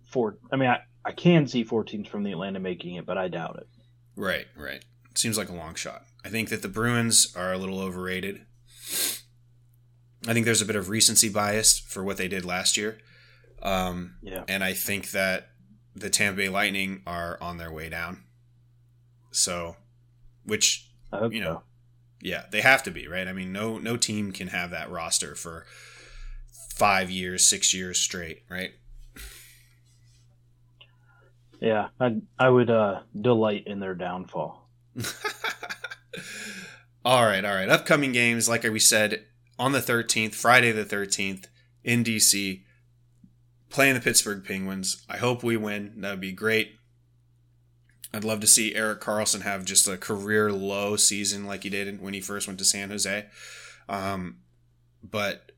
four. 0.04 0.36
I 0.52 0.56
mean, 0.56 0.68
I 0.68 0.80
I 1.04 1.12
can 1.12 1.46
see 1.46 1.64
four 1.64 1.84
teams 1.84 2.08
from 2.08 2.22
the 2.22 2.32
Atlanta 2.32 2.60
making 2.60 2.94
it, 2.94 3.06
but 3.06 3.18
I 3.18 3.28
doubt 3.28 3.58
it. 3.58 3.68
Right, 4.16 4.46
right. 4.56 4.84
Seems 5.14 5.36
like 5.36 5.48
a 5.48 5.54
long 5.54 5.74
shot. 5.74 6.04
I 6.24 6.28
think 6.28 6.48
that 6.48 6.62
the 6.62 6.68
Bruins 6.68 7.34
are 7.36 7.52
a 7.52 7.58
little 7.58 7.80
overrated. 7.80 8.46
I 10.26 10.32
think 10.32 10.46
there's 10.46 10.62
a 10.62 10.66
bit 10.66 10.76
of 10.76 10.88
recency 10.88 11.28
bias 11.28 11.78
for 11.78 12.02
what 12.02 12.16
they 12.16 12.28
did 12.28 12.44
last 12.44 12.76
year. 12.76 12.98
Um, 13.62 14.16
yeah. 14.22 14.44
And 14.48 14.64
I 14.64 14.72
think 14.72 15.10
that 15.10 15.50
the 15.94 16.10
Tampa 16.10 16.38
Bay 16.38 16.48
Lightning 16.48 17.02
are 17.06 17.38
on 17.40 17.58
their 17.58 17.72
way 17.72 17.88
down. 17.88 18.24
So, 19.30 19.76
which, 20.44 20.90
you 21.30 21.40
know, 21.40 21.54
so. 21.54 21.62
Yeah, 22.24 22.44
they 22.50 22.62
have 22.62 22.82
to 22.84 22.90
be 22.90 23.06
right. 23.06 23.28
I 23.28 23.34
mean, 23.34 23.52
no 23.52 23.76
no 23.76 23.98
team 23.98 24.32
can 24.32 24.48
have 24.48 24.70
that 24.70 24.90
roster 24.90 25.34
for 25.34 25.66
five 26.74 27.10
years, 27.10 27.44
six 27.44 27.74
years 27.74 28.00
straight, 28.00 28.44
right? 28.48 28.70
Yeah, 31.64 31.88
I 31.98 32.16
I 32.38 32.50
would 32.50 32.68
uh, 32.68 33.00
delight 33.18 33.66
in 33.66 33.80
their 33.80 33.94
downfall. 33.94 34.68
all 37.06 37.24
right, 37.24 37.42
all 37.42 37.54
right. 37.54 37.70
Upcoming 37.70 38.12
games, 38.12 38.50
like 38.50 38.64
we 38.64 38.78
said, 38.78 39.24
on 39.58 39.72
the 39.72 39.80
thirteenth, 39.80 40.34
Friday 40.34 40.72
the 40.72 40.84
thirteenth, 40.84 41.48
in 41.82 42.04
DC, 42.04 42.64
playing 43.70 43.94
the 43.94 44.00
Pittsburgh 44.02 44.44
Penguins. 44.44 45.06
I 45.08 45.16
hope 45.16 45.42
we 45.42 45.56
win. 45.56 45.94
That 46.02 46.10
would 46.10 46.20
be 46.20 46.32
great. 46.32 46.76
I'd 48.12 48.24
love 48.24 48.40
to 48.40 48.46
see 48.46 48.74
Erik 48.74 49.00
Karlsson 49.00 49.40
have 49.40 49.64
just 49.64 49.88
a 49.88 49.96
career 49.96 50.52
low 50.52 50.96
season 50.96 51.46
like 51.46 51.62
he 51.62 51.70
did 51.70 51.98
when 51.98 52.12
he 52.12 52.20
first 52.20 52.46
went 52.46 52.58
to 52.58 52.64
San 52.66 52.90
Jose. 52.90 53.24
Um, 53.88 54.40
but, 55.02 55.50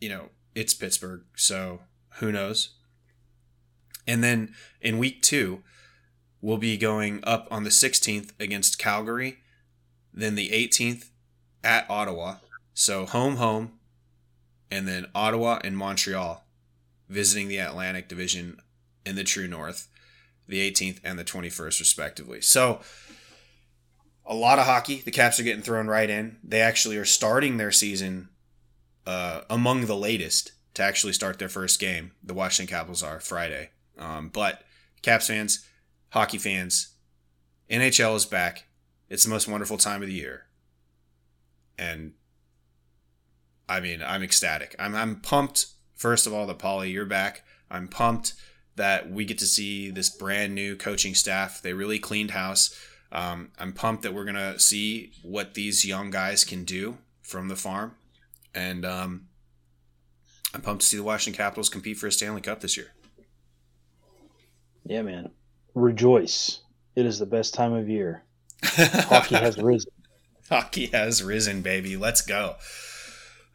you 0.00 0.08
know, 0.08 0.30
it's 0.56 0.74
Pittsburgh, 0.74 1.22
so 1.36 1.82
who 2.16 2.32
knows? 2.32 2.79
And 4.10 4.24
then 4.24 4.54
in 4.80 4.98
week 4.98 5.22
two, 5.22 5.62
we'll 6.40 6.56
be 6.56 6.76
going 6.76 7.20
up 7.22 7.46
on 7.48 7.62
the 7.62 7.70
16th 7.70 8.32
against 8.40 8.76
Calgary, 8.76 9.38
then 10.12 10.34
the 10.34 10.48
18th 10.48 11.10
at 11.62 11.88
Ottawa. 11.88 12.38
So 12.74 13.06
home, 13.06 13.36
home, 13.36 13.78
and 14.68 14.88
then 14.88 15.06
Ottawa 15.14 15.60
and 15.62 15.76
Montreal 15.76 16.44
visiting 17.08 17.46
the 17.46 17.58
Atlantic 17.58 18.08
Division 18.08 18.58
in 19.06 19.14
the 19.14 19.22
True 19.22 19.46
North, 19.46 19.86
the 20.48 20.68
18th 20.68 20.98
and 21.04 21.16
the 21.16 21.24
21st, 21.24 21.78
respectively. 21.78 22.40
So, 22.40 22.80
a 24.26 24.34
lot 24.34 24.58
of 24.58 24.66
hockey. 24.66 25.02
The 25.04 25.12
Caps 25.12 25.38
are 25.38 25.44
getting 25.44 25.62
thrown 25.62 25.86
right 25.86 26.10
in. 26.10 26.38
They 26.42 26.60
actually 26.60 26.96
are 26.96 27.04
starting 27.04 27.58
their 27.58 27.72
season 27.72 28.28
uh, 29.06 29.42
among 29.48 29.86
the 29.86 29.96
latest 29.96 30.50
to 30.74 30.82
actually 30.82 31.12
start 31.12 31.38
their 31.38 31.48
first 31.48 31.78
game. 31.78 32.10
The 32.24 32.34
Washington 32.34 32.74
Capitals 32.74 33.04
are 33.04 33.20
Friday. 33.20 33.70
Um, 33.98 34.28
but 34.28 34.62
Caps 35.02 35.26
fans, 35.26 35.66
hockey 36.10 36.38
fans, 36.38 36.94
NHL 37.70 38.16
is 38.16 38.26
back. 38.26 38.66
It's 39.08 39.24
the 39.24 39.30
most 39.30 39.48
wonderful 39.48 39.78
time 39.78 40.02
of 40.02 40.08
the 40.08 40.14
year. 40.14 40.46
And 41.78 42.12
I 43.68 43.80
mean, 43.80 44.02
I'm 44.02 44.22
ecstatic. 44.22 44.74
I'm, 44.78 44.94
I'm 44.94 45.20
pumped, 45.20 45.66
first 45.94 46.26
of 46.26 46.34
all, 46.34 46.46
that 46.46 46.58
Paulie, 46.58 46.92
you're 46.92 47.06
back. 47.06 47.44
I'm 47.70 47.88
pumped 47.88 48.34
that 48.76 49.10
we 49.10 49.24
get 49.24 49.38
to 49.38 49.46
see 49.46 49.90
this 49.90 50.10
brand 50.10 50.54
new 50.54 50.76
coaching 50.76 51.14
staff. 51.14 51.62
They 51.62 51.72
really 51.72 51.98
cleaned 51.98 52.32
house. 52.32 52.74
Um, 53.12 53.50
I'm 53.58 53.72
pumped 53.72 54.02
that 54.02 54.14
we're 54.14 54.24
going 54.24 54.36
to 54.36 54.58
see 54.58 55.12
what 55.22 55.54
these 55.54 55.84
young 55.84 56.10
guys 56.10 56.44
can 56.44 56.64
do 56.64 56.98
from 57.22 57.48
the 57.48 57.56
farm. 57.56 57.94
And 58.54 58.84
um, 58.84 59.28
I'm 60.54 60.62
pumped 60.62 60.82
to 60.82 60.88
see 60.88 60.96
the 60.96 61.02
Washington 61.02 61.36
Capitals 61.36 61.68
compete 61.68 61.98
for 61.98 62.06
a 62.06 62.12
Stanley 62.12 62.40
Cup 62.40 62.60
this 62.60 62.76
year. 62.76 62.92
Yeah, 64.90 65.02
man. 65.02 65.30
Rejoice. 65.76 66.62
It 66.96 67.06
is 67.06 67.20
the 67.20 67.26
best 67.26 67.54
time 67.54 67.72
of 67.72 67.88
year. 67.88 68.24
Hockey 68.64 69.36
has 69.36 69.56
risen. 69.56 69.92
Hockey 70.50 70.86
has 70.86 71.22
risen, 71.22 71.62
baby. 71.62 71.96
Let's 71.96 72.22
go. 72.22 72.56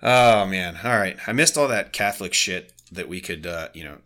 Oh 0.02 0.46
man. 0.46 0.80
All 0.82 0.98
right. 0.98 1.18
I 1.28 1.34
missed 1.34 1.58
all 1.58 1.68
that 1.68 1.92
Catholic 1.92 2.34
shit 2.34 2.72
that 2.90 3.10
we 3.10 3.20
could 3.20 3.46
uh, 3.46 3.68
you 3.74 3.84
know, 3.84 3.98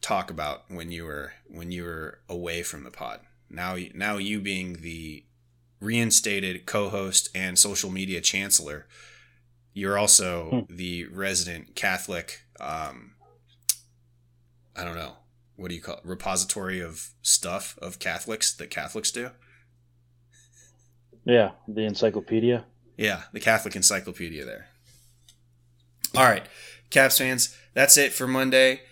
talk 0.00 0.30
about 0.30 0.62
when 0.70 0.90
you 0.90 1.04
were 1.04 1.34
when 1.46 1.70
you 1.72 1.84
were 1.84 2.20
away 2.26 2.62
from 2.62 2.84
the 2.84 2.90
pod. 2.90 3.20
Now 3.50 3.76
now 3.94 4.16
you 4.16 4.40
being 4.40 4.78
the 4.80 5.24
reinstated 5.80 6.64
co-host 6.64 7.28
and 7.34 7.58
social 7.58 7.90
media 7.90 8.22
chancellor, 8.22 8.86
you're 9.74 9.98
also 9.98 10.64
hmm. 10.66 10.74
the 10.74 11.04
resident 11.08 11.74
Catholic 11.74 12.46
um 12.58 13.12
I 14.74 14.84
don't 14.84 14.96
know. 14.96 15.18
What 15.58 15.70
do 15.70 15.74
you 15.74 15.82
call 15.82 15.96
it? 15.96 16.04
repository 16.04 16.78
of 16.80 17.10
stuff 17.20 17.76
of 17.82 17.98
Catholics 17.98 18.54
that 18.54 18.70
Catholics 18.70 19.10
do? 19.10 19.32
Yeah, 21.24 21.50
the 21.66 21.84
encyclopedia. 21.84 22.64
Yeah, 22.96 23.22
the 23.32 23.40
Catholic 23.40 23.74
encyclopedia 23.74 24.44
there. 24.44 24.68
All 26.16 26.24
right, 26.24 26.46
Caps 26.90 27.18
fans, 27.18 27.56
that's 27.74 27.96
it 27.96 28.12
for 28.12 28.28
Monday. 28.28 28.82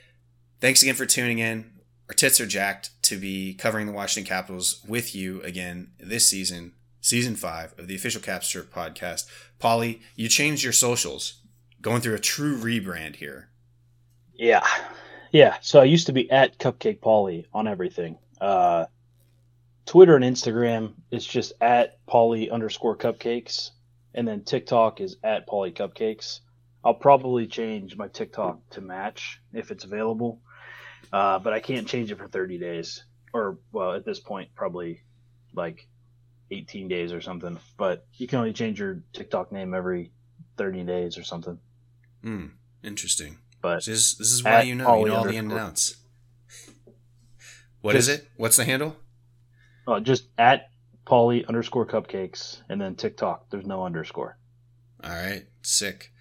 Thanks 0.60 0.82
again 0.82 0.96
for 0.96 1.06
tuning 1.06 1.38
in. 1.38 1.70
Our 2.08 2.14
tits 2.14 2.40
are 2.40 2.46
jacked 2.46 2.90
to 3.04 3.16
be 3.16 3.54
covering 3.54 3.86
the 3.86 3.92
Washington 3.92 4.28
Capitals 4.28 4.84
with 4.88 5.14
you 5.14 5.40
again 5.42 5.92
this 6.00 6.26
season, 6.26 6.72
season 7.00 7.36
five 7.36 7.74
of 7.78 7.86
the 7.86 7.94
official 7.94 8.20
Caps 8.20 8.50
Chirp 8.50 8.74
podcast. 8.74 9.28
Paulie, 9.60 10.00
you 10.16 10.28
changed 10.28 10.64
your 10.64 10.72
socials, 10.72 11.42
going 11.80 12.00
through 12.00 12.16
a 12.16 12.20
true 12.20 12.58
rebrand 12.58 13.16
here. 13.16 13.50
Yeah, 14.34 14.66
yeah. 15.32 15.56
So 15.60 15.80
I 15.80 15.84
used 15.84 16.06
to 16.06 16.12
be 16.12 16.30
at 16.30 16.58
Cupcake 16.58 17.00
Paulie 17.00 17.46
on 17.52 17.66
everything. 17.68 18.18
Uh, 18.40 18.86
Twitter 19.86 20.16
and 20.16 20.24
Instagram 20.24 20.94
is 21.10 21.24
just 21.24 21.52
at 21.60 22.04
Paulie 22.06 22.50
underscore 22.50 22.96
cupcakes. 22.96 23.70
And 24.14 24.26
then 24.26 24.42
TikTok 24.42 25.00
is 25.00 25.16
at 25.22 25.46
Paulie 25.46 25.74
Cupcakes. 25.74 26.40
I'll 26.84 26.94
probably 26.94 27.46
change 27.46 27.96
my 27.96 28.08
TikTok 28.08 28.58
to 28.70 28.80
match 28.80 29.40
if 29.52 29.70
it's 29.70 29.84
available. 29.84 30.40
Uh, 31.12 31.38
but 31.38 31.52
I 31.52 31.60
can't 31.60 31.86
change 31.86 32.10
it 32.10 32.18
for 32.18 32.26
30 32.26 32.58
days. 32.58 33.04
Or, 33.32 33.58
well, 33.72 33.92
at 33.92 34.04
this 34.04 34.18
point, 34.18 34.50
probably 34.54 35.02
like 35.54 35.86
18 36.50 36.88
days 36.88 37.12
or 37.12 37.20
something. 37.20 37.58
But 37.76 38.06
you 38.14 38.26
can 38.26 38.38
only 38.38 38.52
change 38.52 38.80
your 38.80 39.02
TikTok 39.12 39.52
name 39.52 39.74
every 39.74 40.12
30 40.56 40.84
days 40.84 41.18
or 41.18 41.22
something. 41.22 41.58
Hmm. 42.22 42.46
Interesting. 42.82 43.38
But 43.66 43.78
this 43.78 43.88
is, 43.88 44.14
this 44.16 44.30
is 44.30 44.44
why 44.44 44.62
you 44.62 44.76
know, 44.76 45.00
you 45.00 45.06
know 45.06 45.16
all 45.16 45.24
the 45.24 45.34
ins 45.34 45.50
and 45.50 45.60
outs. 45.60 45.96
What 47.80 47.94
just, 47.94 48.08
is 48.08 48.14
it? 48.14 48.28
What's 48.36 48.56
the 48.56 48.64
handle? 48.64 48.94
Uh, 49.88 49.98
just 49.98 50.28
at 50.38 50.68
Paulie 51.04 51.44
underscore 51.48 51.84
cupcakes 51.84 52.60
and 52.68 52.80
then 52.80 52.94
TikTok. 52.94 53.50
There's 53.50 53.66
no 53.66 53.84
underscore. 53.84 54.38
All 55.02 55.10
right, 55.10 55.46
sick. 55.62 56.12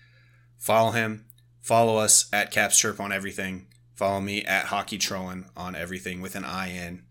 Follow 0.57 0.89
him. 0.89 1.25
Follow 1.61 1.97
us 1.97 2.27
at 2.33 2.49
Caps 2.49 2.79
Chirp 2.79 2.99
on 2.99 3.11
everything. 3.11 3.67
Follow 3.93 4.21
me 4.21 4.43
at 4.43 4.65
Hockey 4.65 4.97
Trolling 4.97 5.45
on 5.55 5.75
everything 5.75 6.21
with 6.21 6.35
an 6.35 6.45
I 6.45 6.71
in. 6.71 7.03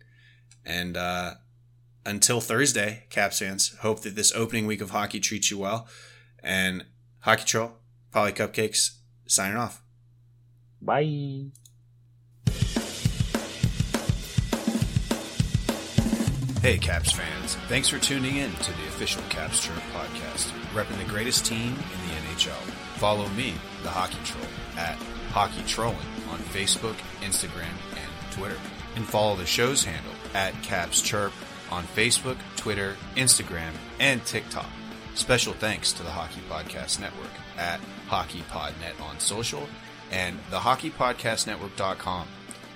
And 0.65 0.97
uh, 0.97 1.35
until 2.05 2.41
Thursday, 2.41 3.05
Caps 3.09 3.39
fans, 3.39 3.77
hope 3.83 4.01
that 4.01 4.17
this 4.17 4.33
opening 4.33 4.67
week 4.67 4.81
of 4.81 4.91
hockey 4.91 5.21
treats 5.21 5.53
you 5.53 5.59
well. 5.59 5.87
And 6.43 6.87
Hockey 7.21 7.45
Troll, 7.45 7.79
Paulie 8.13 8.35
Cupcakes, 8.35 8.97
signing 9.29 9.57
off. 9.57 9.81
Bye. 10.85 11.47
Hey, 16.61 16.79
Caps 16.79 17.13
fans. 17.13 17.57
Thanks 17.69 17.89
for 17.89 17.99
tuning 17.99 18.37
in 18.37 18.51
to 18.51 18.73
the 18.73 18.89
official 18.89 19.23
Caps 19.29 19.61
Chirp 19.61 19.77
podcast, 19.95 20.51
repping 20.73 20.97
the 20.99 21.11
greatest 21.11 21.45
team 21.45 21.69
in 21.73 22.09
the 22.09 22.15
NHL. 22.15 22.53
Follow 22.97 23.29
me, 23.31 23.55
the 23.83 23.91
Hockey 23.91 24.17
Troll, 24.25 24.47
at 24.79 24.97
Hockey 25.31 25.63
Trolling 25.67 25.97
on 26.31 26.39
Facebook, 26.39 26.97
Instagram, 27.21 27.75
and 27.93 28.33
Twitter. 28.33 28.57
And 28.97 29.07
follow 29.07 29.37
the 29.37 29.45
show's 29.45 29.85
handle 29.85 30.13
at 30.35 30.55
Caps 30.63 31.03
Chirp 31.03 31.33
on 31.71 31.85
Facebook, 31.85 32.37
Twitter, 32.57 32.97
Instagram, 33.17 33.73
and 34.01 34.25
TikTok. 34.25 34.69
Special 35.15 35.53
thanks 35.55 35.93
to 35.93 36.03
the 36.03 36.11
Hockey 36.11 36.41
Podcast 36.49 36.99
Network 37.01 37.31
at 37.59 37.81
Hockey 38.07 38.43
HockeyPodNet 38.51 39.01
on 39.03 39.19
social 39.21 39.69
and 40.11 40.39
the 40.51 40.59
HockeyPodcastNetwork.com. 40.59 42.29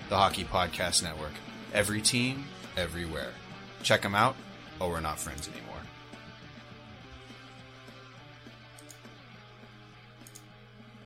The 0.08 0.16
Hockey 0.16 0.44
Podcast 0.44 1.02
Network. 1.02 1.32
Every 1.74 2.00
team, 2.00 2.46
everywhere. 2.76 3.32
Check 3.82 4.02
them 4.02 4.14
out, 4.14 4.36
or 4.80 4.88
we're 4.90 5.00
not 5.00 5.18
friends 5.18 5.48
anymore. 5.48 5.67